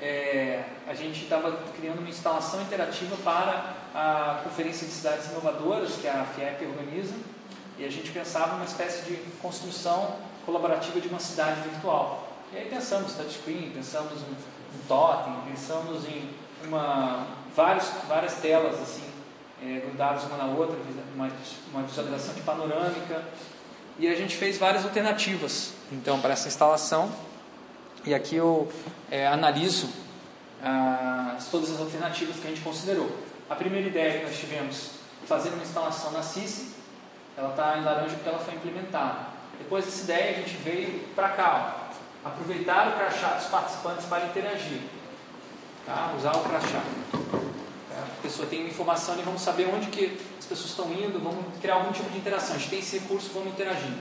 [0.00, 6.08] É, a gente estava criando uma instalação interativa para a Conferência de Cidades Inovadoras, que
[6.08, 7.14] a FIEP organiza,
[7.78, 12.28] e a gente pensava uma espécie de construção colaborativa de uma cidade virtual.
[12.52, 16.30] E aí pensamos em touchscreen, pensamos em um totem, pensamos em
[16.64, 19.04] uma, vários, várias telas assim,
[19.62, 20.76] é, grudadas uma na outra,
[21.14, 21.30] uma,
[21.72, 23.24] uma visualização de panorâmica.
[23.98, 27.10] E a gente fez várias alternativas então para essa instalação.
[28.04, 28.70] E aqui eu
[29.10, 29.88] é, analiso
[30.62, 33.10] ah, todas as alternativas que a gente considerou.
[33.48, 34.90] A primeira ideia que nós tivemos,
[35.26, 36.74] fazer uma instalação na CIS,
[37.36, 39.34] ela está em laranja porque ela foi implementada.
[39.58, 41.90] Depois dessa ideia, a gente veio para cá,
[42.24, 44.80] ó, aproveitar o crachá dos participantes para interagir.
[45.86, 46.12] Tá?
[46.16, 46.82] Usar o crachá.
[47.12, 47.98] Tá?
[47.98, 51.74] A pessoa tem informação e vamos saber onde que as pessoas estão indo, vamos criar
[51.74, 52.56] algum tipo de interação.
[52.56, 53.92] A gente tem esse recurso, vamos interagir.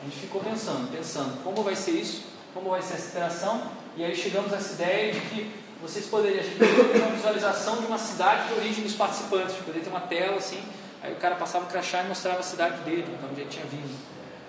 [0.00, 4.04] A gente ficou pensando, pensando, como vai ser isso, como vai ser essa interação, e
[4.04, 5.50] aí chegamos a essa ideia de que
[5.80, 9.56] vocês poderiam, a gente poderia ter uma visualização de uma cidade de origem dos participantes,
[9.56, 10.62] poderia ter uma tela assim,
[11.06, 13.64] aí o cara passava o crachá e mostrava a cidade dele, então onde ele tinha
[13.64, 13.96] vindo.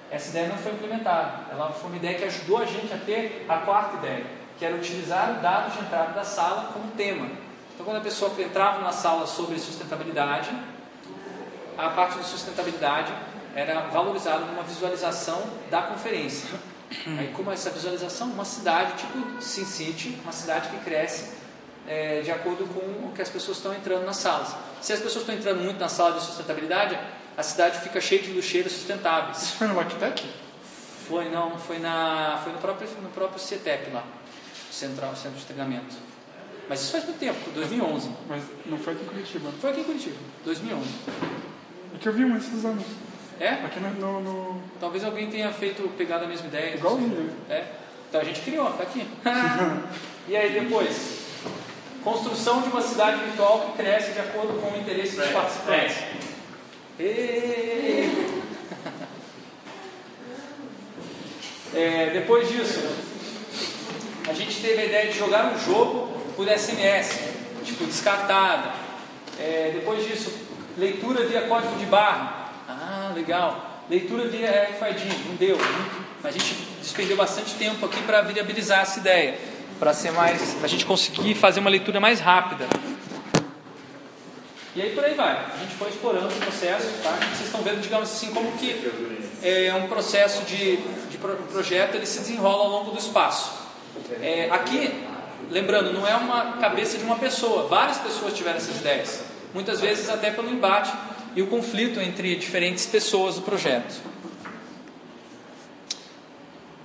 [0.09, 1.45] Essa ideia não foi implementada.
[1.51, 4.25] Ela foi uma ideia que ajudou a gente a ter a quarta ideia,
[4.57, 7.27] que era utilizar o dado de entrada da sala como tema.
[7.73, 10.49] Então, quando a pessoa entrava na sala sobre sustentabilidade,
[11.77, 13.13] a parte de sustentabilidade
[13.53, 16.49] era valorizada numa visualização da conferência.
[17.19, 21.36] Aí, como essa visualização, uma cidade tipo Sin City, uma cidade que cresce
[21.87, 24.55] é, de acordo com o que as pessoas estão entrando nas salas.
[24.81, 26.99] Se as pessoas estão entrando muito na sala de sustentabilidade,
[27.37, 29.41] a cidade fica cheia de lixeiros sustentáveis.
[29.41, 30.27] Isso foi no Lactec?
[31.07, 34.03] Foi, não, foi, na, foi no próprio, no próprio CETEP lá,
[34.69, 35.95] Central, Centro de Treinamento.
[36.67, 38.09] Mas isso faz muito tempo, 2011.
[38.27, 39.49] Mas não foi aqui em Curitiba?
[39.61, 40.89] Foi aqui em Curitiba, 2011.
[41.95, 42.83] É que eu vi um esses anos.
[43.39, 43.49] É?
[43.49, 44.61] Aqui no, no, no...
[44.79, 46.75] Talvez alguém tenha feito, pegado a mesma ideia.
[46.75, 47.31] Igualzinho.
[47.49, 47.65] É.
[48.09, 49.07] Então a gente criou, tá aqui.
[50.27, 51.26] e aí depois?
[52.07, 55.97] Construção de uma cidade virtual que cresce de acordo com o interesse dos participantes.
[61.75, 62.79] É, depois disso,
[64.25, 66.07] a gente teve a ideia de jogar um jogo
[66.37, 67.19] por SMS,
[67.65, 68.71] tipo descartada.
[69.37, 70.31] É, depois disso,
[70.77, 72.53] leitura via código de barra.
[72.69, 73.83] Ah, legal.
[73.89, 75.57] Leitura via RFID, não deu.
[76.23, 79.37] A gente despendeu bastante tempo aqui para viabilizar essa ideia,
[79.79, 82.67] para ser mais, a gente conseguir fazer uma leitura mais rápida.
[84.75, 85.33] E aí por aí vai.
[85.33, 87.11] A gente foi explorando o processo, tá?
[87.11, 88.91] Vocês estão vendo, digamos assim, como que
[89.41, 90.77] é um processo de,
[91.09, 93.53] de projeto ele se desenrola ao longo do espaço.
[94.21, 95.03] É, aqui,
[95.49, 97.67] lembrando, não é uma cabeça de uma pessoa.
[97.67, 99.23] Várias pessoas tiveram essas ideias.
[99.51, 100.93] Muitas vezes até pelo embate
[101.35, 103.95] e o conflito entre diferentes pessoas do projeto.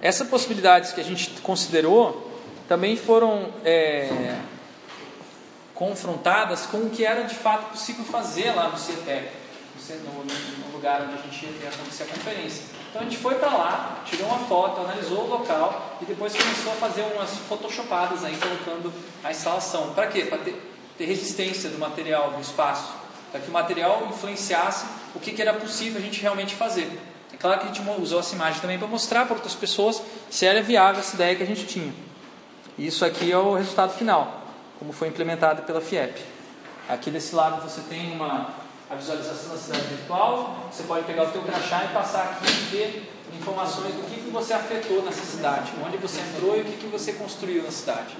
[0.00, 2.31] Essas possibilidades que a gente considerou
[2.72, 4.38] também foram é,
[5.74, 9.28] confrontadas com o que era de fato possível fazer lá no CETEC,
[10.02, 12.64] no, no, lugar onde a gente ia acontecer a conferência.
[12.88, 16.72] Então a gente foi para lá, tirou uma foto, analisou o local e depois começou
[16.72, 18.90] a fazer umas photoshopadas aí, colocando
[19.22, 19.92] a instalação.
[19.92, 20.22] Para quê?
[20.22, 20.58] Para ter,
[20.96, 22.90] ter, resistência do material, do espaço,
[23.30, 26.90] para que o material influenciasse o que, que era possível a gente realmente fazer.
[27.34, 30.00] É claro que a gente usou essa imagem também para mostrar para outras pessoas
[30.30, 31.92] se era viável essa ideia que a gente tinha.
[32.78, 34.46] Isso aqui é o resultado final,
[34.78, 36.22] como foi implementado pela FIEP.
[36.88, 41.30] Aqui desse lado você tem uma a visualização da cidade virtual, você pode pegar o
[41.30, 45.72] teu crachá e passar aqui e ver informações do que, que você afetou nessa cidade,
[45.82, 48.14] onde você entrou e o que, que você construiu na cidade.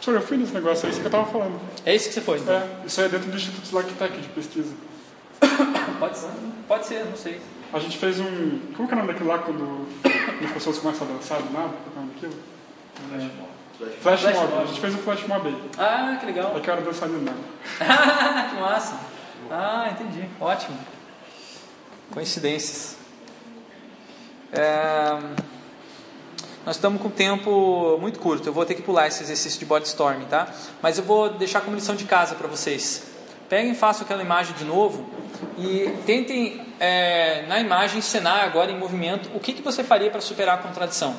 [0.00, 1.60] Senhor, eu fui nesse negócio, é isso que eu estava falando.
[1.84, 2.54] É isso que você foi, então?
[2.54, 4.72] É, isso aí é dentro do Instituto Lactec de pesquisa.
[5.98, 6.20] pode,
[6.68, 7.40] pode ser, não sei.
[7.72, 8.58] A gente fez um.
[8.76, 9.86] Como que é o nome daquilo lá quando
[10.44, 11.68] as pessoas começam a dançar do nada?
[11.68, 12.34] Qual é o nome daquilo?
[13.12, 13.50] É...
[14.00, 14.50] Flash, Flash mob.
[14.50, 14.62] mob.
[14.62, 15.70] A gente fez um flash mob aí.
[15.78, 16.52] Ah, que legal.
[16.54, 17.38] Aí que era dançar do nada.
[18.50, 19.00] que massa.
[19.50, 20.28] Ah, entendi.
[20.40, 20.76] Ótimo.
[22.12, 22.96] Coincidências.
[24.52, 25.16] É,
[26.66, 28.48] Nós estamos com tempo muito curto.
[28.48, 30.48] Eu vou ter que pular esse exercício de body storming, tá?
[30.82, 33.09] Mas eu vou deixar como lição de casa para vocês.
[33.50, 35.04] Peguem, façam aquela imagem de novo
[35.58, 40.20] e tentem é, na imagem encenar agora em movimento o que, que você faria para
[40.20, 41.16] superar a contradição.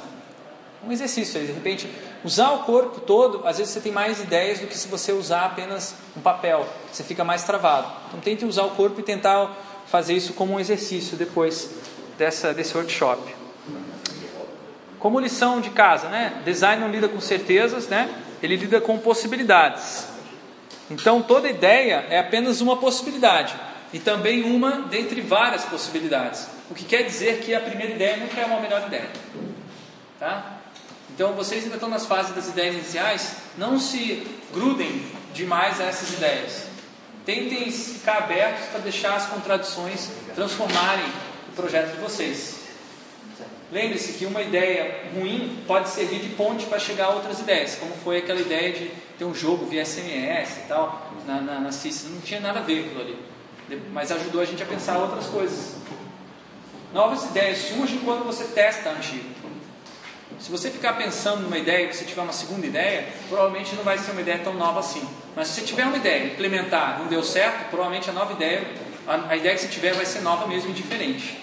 [0.82, 1.90] Um exercício de repente,
[2.24, 5.44] usar o corpo todo, às vezes você tem mais ideias do que se você usar
[5.46, 7.92] apenas um papel, você fica mais travado.
[8.08, 9.54] Então tente usar o corpo e tentar
[9.88, 11.70] fazer isso como um exercício depois
[12.18, 13.36] dessa, desse workshop.
[15.00, 16.42] Como lição de casa, né?
[16.46, 18.10] Design não lida com certezas, né?
[18.42, 20.11] Ele lida com possibilidades.
[20.92, 23.56] Então toda ideia é apenas uma possibilidade
[23.94, 26.48] e também uma dentre várias possibilidades.
[26.70, 29.10] O que quer dizer que a primeira ideia nunca é uma melhor ideia.
[30.20, 30.58] Tá?
[31.16, 36.12] Então vocês ainda estão nas fases das ideias iniciais, não se grudem demais a essas
[36.12, 36.68] ideias.
[37.26, 41.06] Tentem ficar abertos para deixar as contradições transformarem
[41.50, 42.60] o projeto de vocês.
[43.72, 47.94] Lembre-se que uma ideia ruim pode servir de ponte para chegar a outras ideias, como
[48.04, 48.92] foi aquela ideia de
[49.22, 52.08] ter um jogo via SMS e tal, na, na, na CIS.
[52.10, 55.28] Não tinha nada a ver com aquilo ali, mas ajudou a gente a pensar outras
[55.28, 55.76] coisas.
[56.92, 59.30] Novas ideias surgem quando você testa a antiga.
[60.40, 64.00] Se você ficar pensando numa ideia e você tiver uma segunda ideia, provavelmente não vai
[64.00, 65.08] ser uma ideia tão nova assim.
[65.36, 68.66] Mas se você tiver uma ideia, implementar, não deu certo, provavelmente a nova ideia,
[69.08, 71.38] a, a ideia que você tiver vai ser nova mesmo e diferente.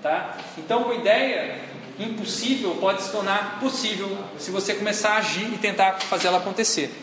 [0.00, 0.36] Tá?
[0.56, 1.58] Então, uma ideia
[1.98, 7.00] impossível pode se tornar possível se você começar a agir e tentar fazer ela acontecer.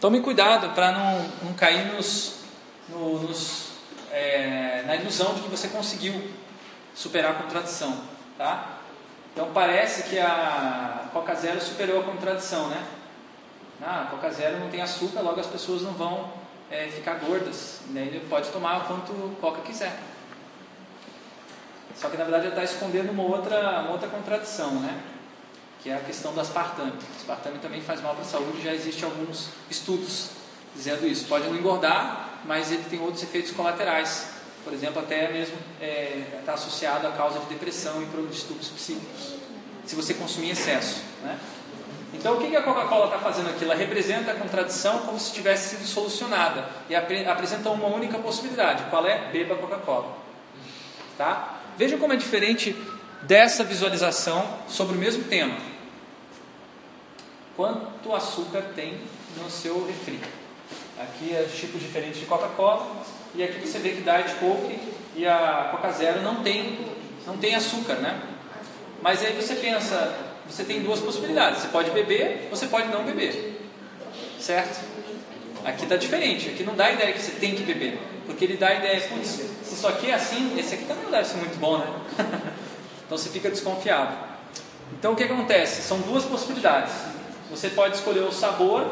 [0.00, 2.36] Tome cuidado para não, não cair nos,
[2.88, 3.70] no- nos,
[4.12, 6.30] é, na ilusão de que você conseguiu
[6.94, 7.96] superar a contradição.
[8.36, 8.78] Tá?
[9.32, 12.84] Então parece que a Coca Zero superou a contradição, né?
[13.82, 16.30] Ah, a Coca Zero não tem açúcar, logo as pessoas não vão
[16.70, 17.80] é, ficar gordas.
[17.88, 19.96] E daí pode tomar quanto Coca quiser.
[21.96, 24.96] Só que na verdade ele está escondendo uma outra, uma outra contradição, né?
[25.82, 26.92] Que é a questão do aspartame.
[26.92, 30.30] O aspartame também faz mal para a saúde, já existem alguns estudos
[30.74, 31.26] dizendo isso.
[31.26, 34.28] Pode não engordar, mas ele tem outros efeitos colaterais.
[34.64, 39.34] Por exemplo, até mesmo está associado à causa de depressão e para distúrbios psíquicos,
[39.86, 41.00] se você consumir em excesso.
[41.22, 41.38] Né?
[42.12, 43.64] Então, o que a Coca-Cola está fazendo aqui?
[43.64, 48.84] Ela representa a contradição como se tivesse sido solucionada e apre- apresenta uma única possibilidade.
[48.90, 49.30] Qual é?
[49.30, 50.16] Beba Coca-Cola.
[51.16, 51.60] Tá?
[51.76, 52.76] Veja como é diferente
[53.22, 55.56] dessa visualização sobre o mesmo tema.
[57.56, 59.00] Quanto açúcar tem
[59.36, 60.20] no seu refri?
[60.98, 63.02] Aqui é os tipos diferentes de Coca-Cola
[63.34, 64.78] e aqui você vê que Diet Coke
[65.16, 66.78] e a Coca Zero não tem,
[67.26, 68.20] não tem açúcar, né?
[69.02, 70.14] Mas aí você pensa,
[70.48, 71.62] você tem duas possibilidades.
[71.62, 73.60] Você pode beber, você pode não beber.
[74.40, 74.84] Certo?
[75.64, 76.48] Aqui está diferente.
[76.48, 77.98] Aqui não dá a ideia que você tem que beber.
[78.26, 81.26] Porque ele dá a ideia, se isso aqui é assim, esse aqui também não deve
[81.26, 81.86] ser muito bom, né?
[83.08, 84.14] então você fica desconfiado.
[84.92, 85.80] Então o que acontece?
[85.80, 86.92] São duas possibilidades.
[87.50, 88.86] Você pode escolher o sabor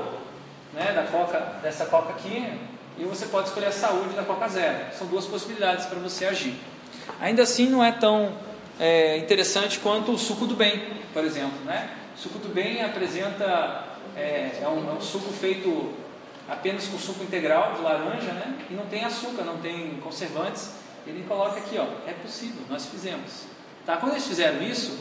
[0.72, 2.50] né, da coca, dessa coca aqui,
[2.98, 4.86] e você pode escolher a saúde da Coca Zero.
[4.96, 6.58] São duas possibilidades para você agir.
[7.20, 8.32] Ainda assim, não é tão
[8.80, 10.82] é, interessante quanto o suco do bem,
[11.12, 11.58] por exemplo.
[11.66, 11.90] Né?
[12.16, 13.84] O suco do bem apresenta
[14.16, 15.92] é, é um, é um suco feito
[16.48, 18.56] apenas com suco integral de laranja, né?
[18.70, 20.70] E não tem açúcar, não tem conservantes.
[21.06, 23.55] Ele coloca aqui, ó, é possível, nós fizemos.
[23.86, 23.96] Tá?
[23.96, 24.98] Quando eles fizeram isso,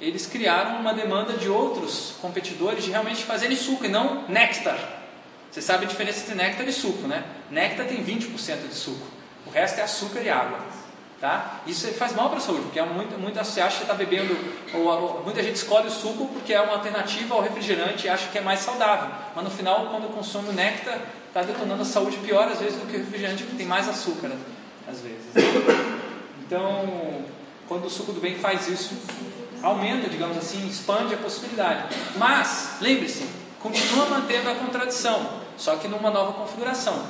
[0.00, 4.78] eles criaram uma demanda de outros competidores de realmente fazerem suco e não néctar.
[5.50, 7.22] Você sabe a diferença entre néctar e suco, né?
[7.50, 9.06] Néctar tem 20% de suco,
[9.46, 10.58] o resto é açúcar e água.
[11.20, 11.60] Tá?
[11.68, 14.36] Isso faz mal para a saúde, porque é muito, muita, você acha que está bebendo,
[14.74, 18.28] ou, ou, muita gente escolhe o suco porque é uma alternativa ao refrigerante e acha
[18.28, 19.08] que é mais saudável.
[19.32, 20.98] Mas no final, quando consome o néctar,
[21.28, 24.28] está detonando a saúde pior às vezes do que o refrigerante, porque tem mais açúcar,
[24.28, 24.36] né?
[24.88, 25.20] às vezes.
[26.44, 27.24] Então,
[27.72, 28.94] quando o suco do bem faz isso,
[29.62, 31.96] aumenta, digamos assim, expande a possibilidade.
[32.16, 33.26] Mas, lembre-se,
[33.60, 37.02] continua mantendo a contradição, só que numa nova configuração.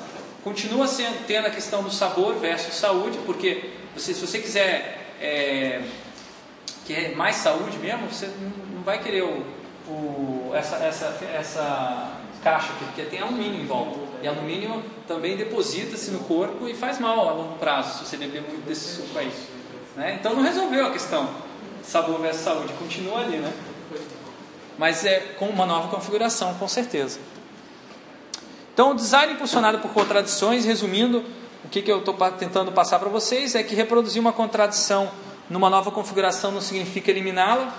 [0.45, 5.83] Continua sendo, tendo a questão do sabor versus saúde, porque você, se você quiser é,
[6.87, 8.31] quer mais saúde mesmo, você
[8.73, 9.45] não vai querer o,
[9.89, 13.99] o, essa, essa, essa caixa aqui, porque tem alumínio em volta.
[14.23, 18.43] E alumínio também deposita-se no corpo e faz mal a longo prazo, se você beber
[18.43, 19.33] muito desse suco aí.
[19.97, 20.17] Né?
[20.19, 21.29] Então não resolveu a questão
[21.83, 23.53] sabor versus saúde, continua ali, né?
[24.79, 27.19] Mas é com uma nova configuração, com certeza.
[28.73, 31.23] Então, o design impulsionado por contradições, resumindo,
[31.65, 35.11] o que, que eu estou tentando passar para vocês é que reproduzir uma contradição
[35.51, 37.73] numa nova configuração não significa eliminá-la.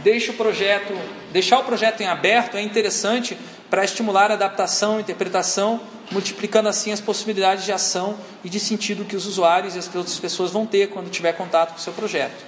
[0.00, 0.96] Deixa o projeto,
[1.32, 3.36] deixar o projeto em aberto é interessante
[3.70, 5.80] para estimular a adaptação, interpretação,
[6.10, 10.18] multiplicando assim as possibilidades de ação e de sentido que os usuários e as outras
[10.18, 12.44] pessoas vão ter quando tiver contato com o seu projeto.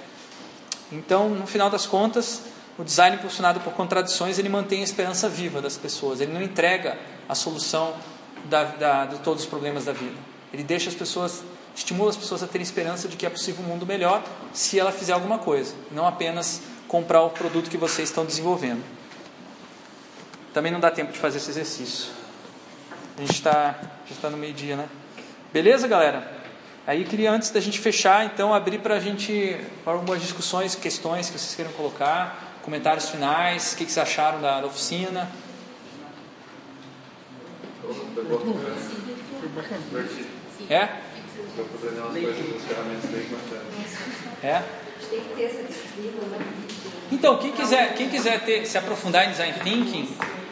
[0.91, 2.41] Então, no final das contas,
[2.77, 6.19] o design impulsionado por contradições ele mantém a esperança viva das pessoas.
[6.19, 6.97] Ele não entrega
[7.29, 7.93] a solução
[8.45, 10.15] da, da, de todos os problemas da vida.
[10.53, 11.43] Ele deixa as pessoas,
[11.75, 14.91] estimula as pessoas a terem esperança de que é possível um mundo melhor se ela
[14.91, 18.83] fizer alguma coisa, não apenas comprar o produto que vocês estão desenvolvendo.
[20.53, 22.20] Também não dá tempo de fazer esse exercício.
[23.17, 23.75] A gente está
[24.07, 24.87] já está no meio-dia, né?
[25.53, 26.41] Beleza, galera?
[26.85, 29.55] Aí queria, antes da gente fechar, então, abrir para a gente
[29.85, 34.61] algumas discussões, questões que vocês queiram colocar, comentários finais, o que, que vocês acharam da,
[34.61, 35.29] da oficina.
[40.69, 40.89] É?
[44.43, 44.63] É?
[47.11, 50.09] Então, quem quiser, quem quiser ter, se aprofundar em design thinking,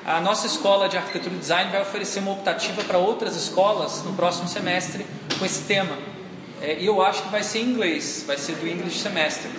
[0.09, 4.13] a nossa escola de arquitetura e design vai oferecer uma optativa para outras escolas no
[4.13, 5.05] próximo semestre
[5.37, 5.95] com esse tema.
[6.59, 9.51] É, e eu acho que vai ser em inglês, vai ser do English Semester.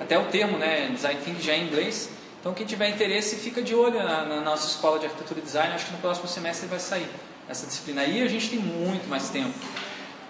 [0.00, 2.10] Até o termo, né, design thinking já é em inglês.
[2.40, 5.72] Então, quem tiver interesse, fica de olho na, na nossa escola de arquitetura e design.
[5.72, 7.08] Acho que no próximo semestre vai sair
[7.48, 8.02] essa disciplina.
[8.02, 9.54] Aí a gente tem muito mais tempo.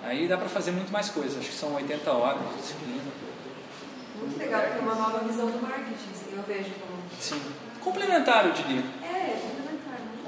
[0.04, 1.38] Aí dá para fazer muito mais coisas.
[1.38, 3.02] Acho que são 80 horas de disciplina.
[4.20, 7.02] Muito legal, porque é uma nova visão do marketing, assim, eu vejo como.
[7.18, 7.40] Sim.
[7.82, 8.82] Complementar, eu diria.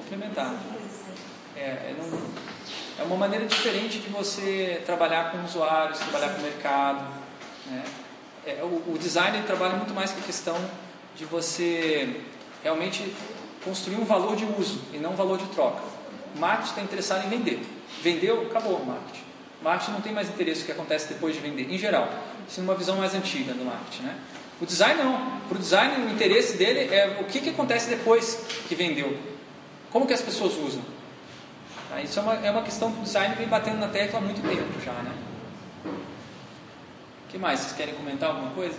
[0.09, 0.55] Complementar.
[1.55, 2.19] É, é, não,
[2.99, 7.05] é uma maneira diferente de você trabalhar com usuários, trabalhar com o mercado.
[7.67, 7.85] Né?
[8.47, 10.59] É, o, o design trabalha muito mais com a questão
[11.15, 12.23] de você
[12.63, 13.15] realmente
[13.63, 15.83] construir um valor de uso e não um valor de troca.
[16.35, 17.67] O marketing está interessado em vender.
[18.03, 19.25] Vendeu, acabou o marketing.
[19.61, 22.09] O marketing não tem mais interesse no que acontece depois de vender, em geral.
[22.49, 24.05] Isso é uma visão mais antiga do marketing.
[24.05, 24.17] Né?
[24.59, 25.39] O design não.
[25.49, 29.38] Para o design, o interesse dele é o que, que acontece depois que vendeu.
[29.91, 30.83] Como que as pessoas usam.
[31.89, 32.01] Tá?
[32.01, 34.43] Isso é uma, é uma questão que o design vem batendo na tecla há muito
[34.43, 34.93] tempo já.
[34.93, 35.13] Né?
[35.85, 37.61] O que mais?
[37.61, 38.79] Vocês querem comentar alguma coisa?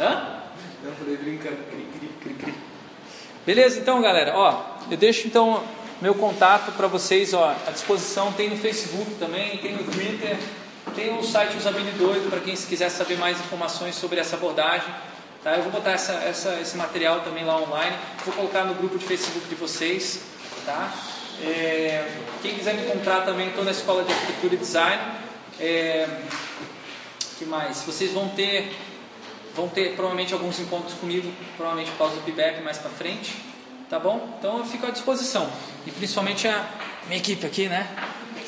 [0.00, 0.40] Hã?
[0.84, 2.54] Eu falei brincando, cri, cri, cri, cri.
[3.46, 5.62] Beleza, então galera, ó, eu deixo então
[6.00, 10.36] meu contato para vocês ó, à disposição, tem no Facebook também, tem no Twitter,
[10.96, 14.92] tem o site Usabilidoido para quem quiser saber mais informações sobre essa abordagem.
[15.42, 15.56] Tá?
[15.56, 19.04] Eu vou botar essa, essa, esse material também lá online, vou colocar no grupo de
[19.04, 20.20] Facebook de vocês.
[20.64, 20.92] Tá?
[21.42, 22.08] É,
[22.40, 25.02] quem quiser me encontrar também, estou na Escola de Arquitetura e Design.
[25.58, 26.08] É,
[27.38, 27.82] que mais?
[27.82, 28.72] Vocês vão ter
[29.54, 33.34] vão ter provavelmente alguns encontros comigo, provavelmente por causa do feedback mais para frente,
[33.90, 34.34] tá bom?
[34.38, 35.50] Então eu fico à disposição
[35.86, 36.66] e principalmente a
[37.06, 37.86] minha equipe aqui, né?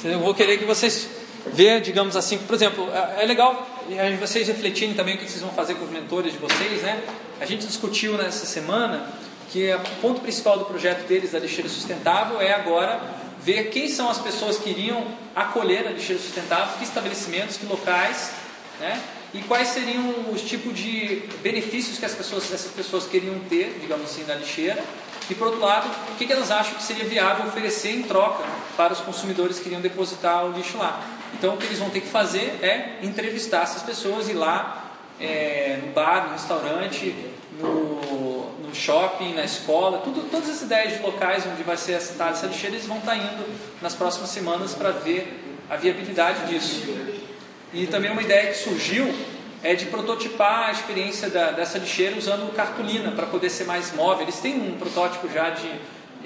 [0.02, 1.08] Eu vou querer que vocês
[1.46, 3.73] vejam, digamos assim, por exemplo, é, é legal
[4.18, 7.02] vocês refletirem também o que vocês vão fazer com os mentores de vocês, né?
[7.40, 9.06] A gente discutiu nessa semana
[9.50, 13.00] que o ponto principal do projeto deles da lixeira sustentável é agora
[13.40, 18.32] ver quem são as pessoas que iriam acolher a lixeira sustentável, que estabelecimentos, que locais,
[18.80, 19.00] né?
[19.34, 24.04] e quais seriam os tipos de benefícios que as pessoas, essas pessoas queriam ter, digamos
[24.04, 24.82] assim, na lixeira,
[25.28, 28.44] e por outro lado, o que, elas acham que seria viável oferecer em troca
[28.76, 31.02] para os consumidores que iriam depositar o lixo lá.
[31.44, 34.82] Então, o que eles vão ter que fazer é entrevistar essas pessoas, ir lá
[35.20, 37.14] é, no bar, no restaurante,
[37.60, 42.30] no, no shopping, na escola, tudo, todas as ideias de locais onde vai ser assentada
[42.30, 43.44] essa lixeira, eles vão estar indo
[43.82, 45.38] nas próximas semanas para ver
[45.68, 46.82] a viabilidade disso.
[47.74, 49.14] E também uma ideia que surgiu
[49.62, 54.22] é de prototipar a experiência da, dessa lixeira usando cartolina para poder ser mais móvel.
[54.22, 55.70] Eles têm um protótipo já de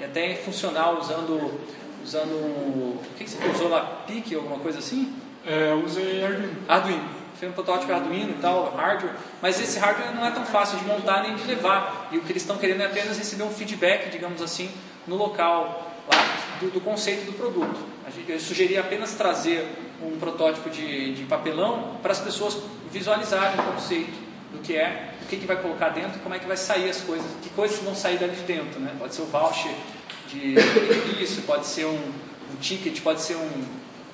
[0.01, 1.59] até funcional usando
[2.03, 5.13] usando o que, que você usou lá, PIC ou alguma coisa assim?
[5.45, 6.55] É, eu usei Arduino.
[6.67, 7.19] Arduino.
[7.39, 10.85] Foi um protótipo Arduino e tal, hardware, mas esse hardware não é tão fácil de
[10.85, 12.09] montar nem de levar.
[12.11, 14.69] E o que eles estão querendo é apenas receber um feedback, digamos assim,
[15.07, 16.17] no local lá
[16.59, 17.79] do, do conceito do produto.
[18.27, 19.65] Eu sugeri apenas trazer
[20.01, 22.57] um protótipo de, de papelão para as pessoas
[22.91, 24.17] visualizarem o conceito
[24.51, 26.89] do que é, o que, que vai colocar dentro e como é que vai sair
[26.89, 28.79] as coisas, que coisas vão sair dali de dentro.
[28.79, 28.93] Né?
[28.97, 29.71] Pode ser o voucher
[30.31, 31.97] de benefício, pode ser um,
[32.51, 33.65] um ticket, pode ser um,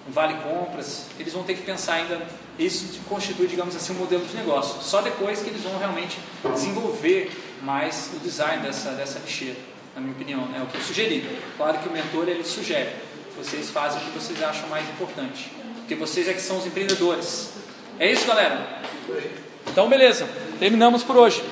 [0.08, 1.06] um vale compras.
[1.20, 2.22] Eles vão ter que pensar ainda,
[2.58, 4.82] isso constitui, digamos assim, um modelo de negócio.
[4.82, 6.18] Só depois que eles vão realmente
[6.54, 7.32] desenvolver
[7.62, 9.58] mais o design dessa, dessa lixeira,
[9.96, 11.40] na minha opinião, é o que eu sugeri.
[11.58, 12.92] Claro que o mentor ele sugere,
[13.38, 15.52] vocês fazem o que vocês acham mais importante
[15.86, 17.52] porque vocês é que são os empreendedores.
[18.00, 18.82] É isso, galera?
[19.68, 20.28] Então, beleza.
[20.60, 21.44] Terminamos por hoje.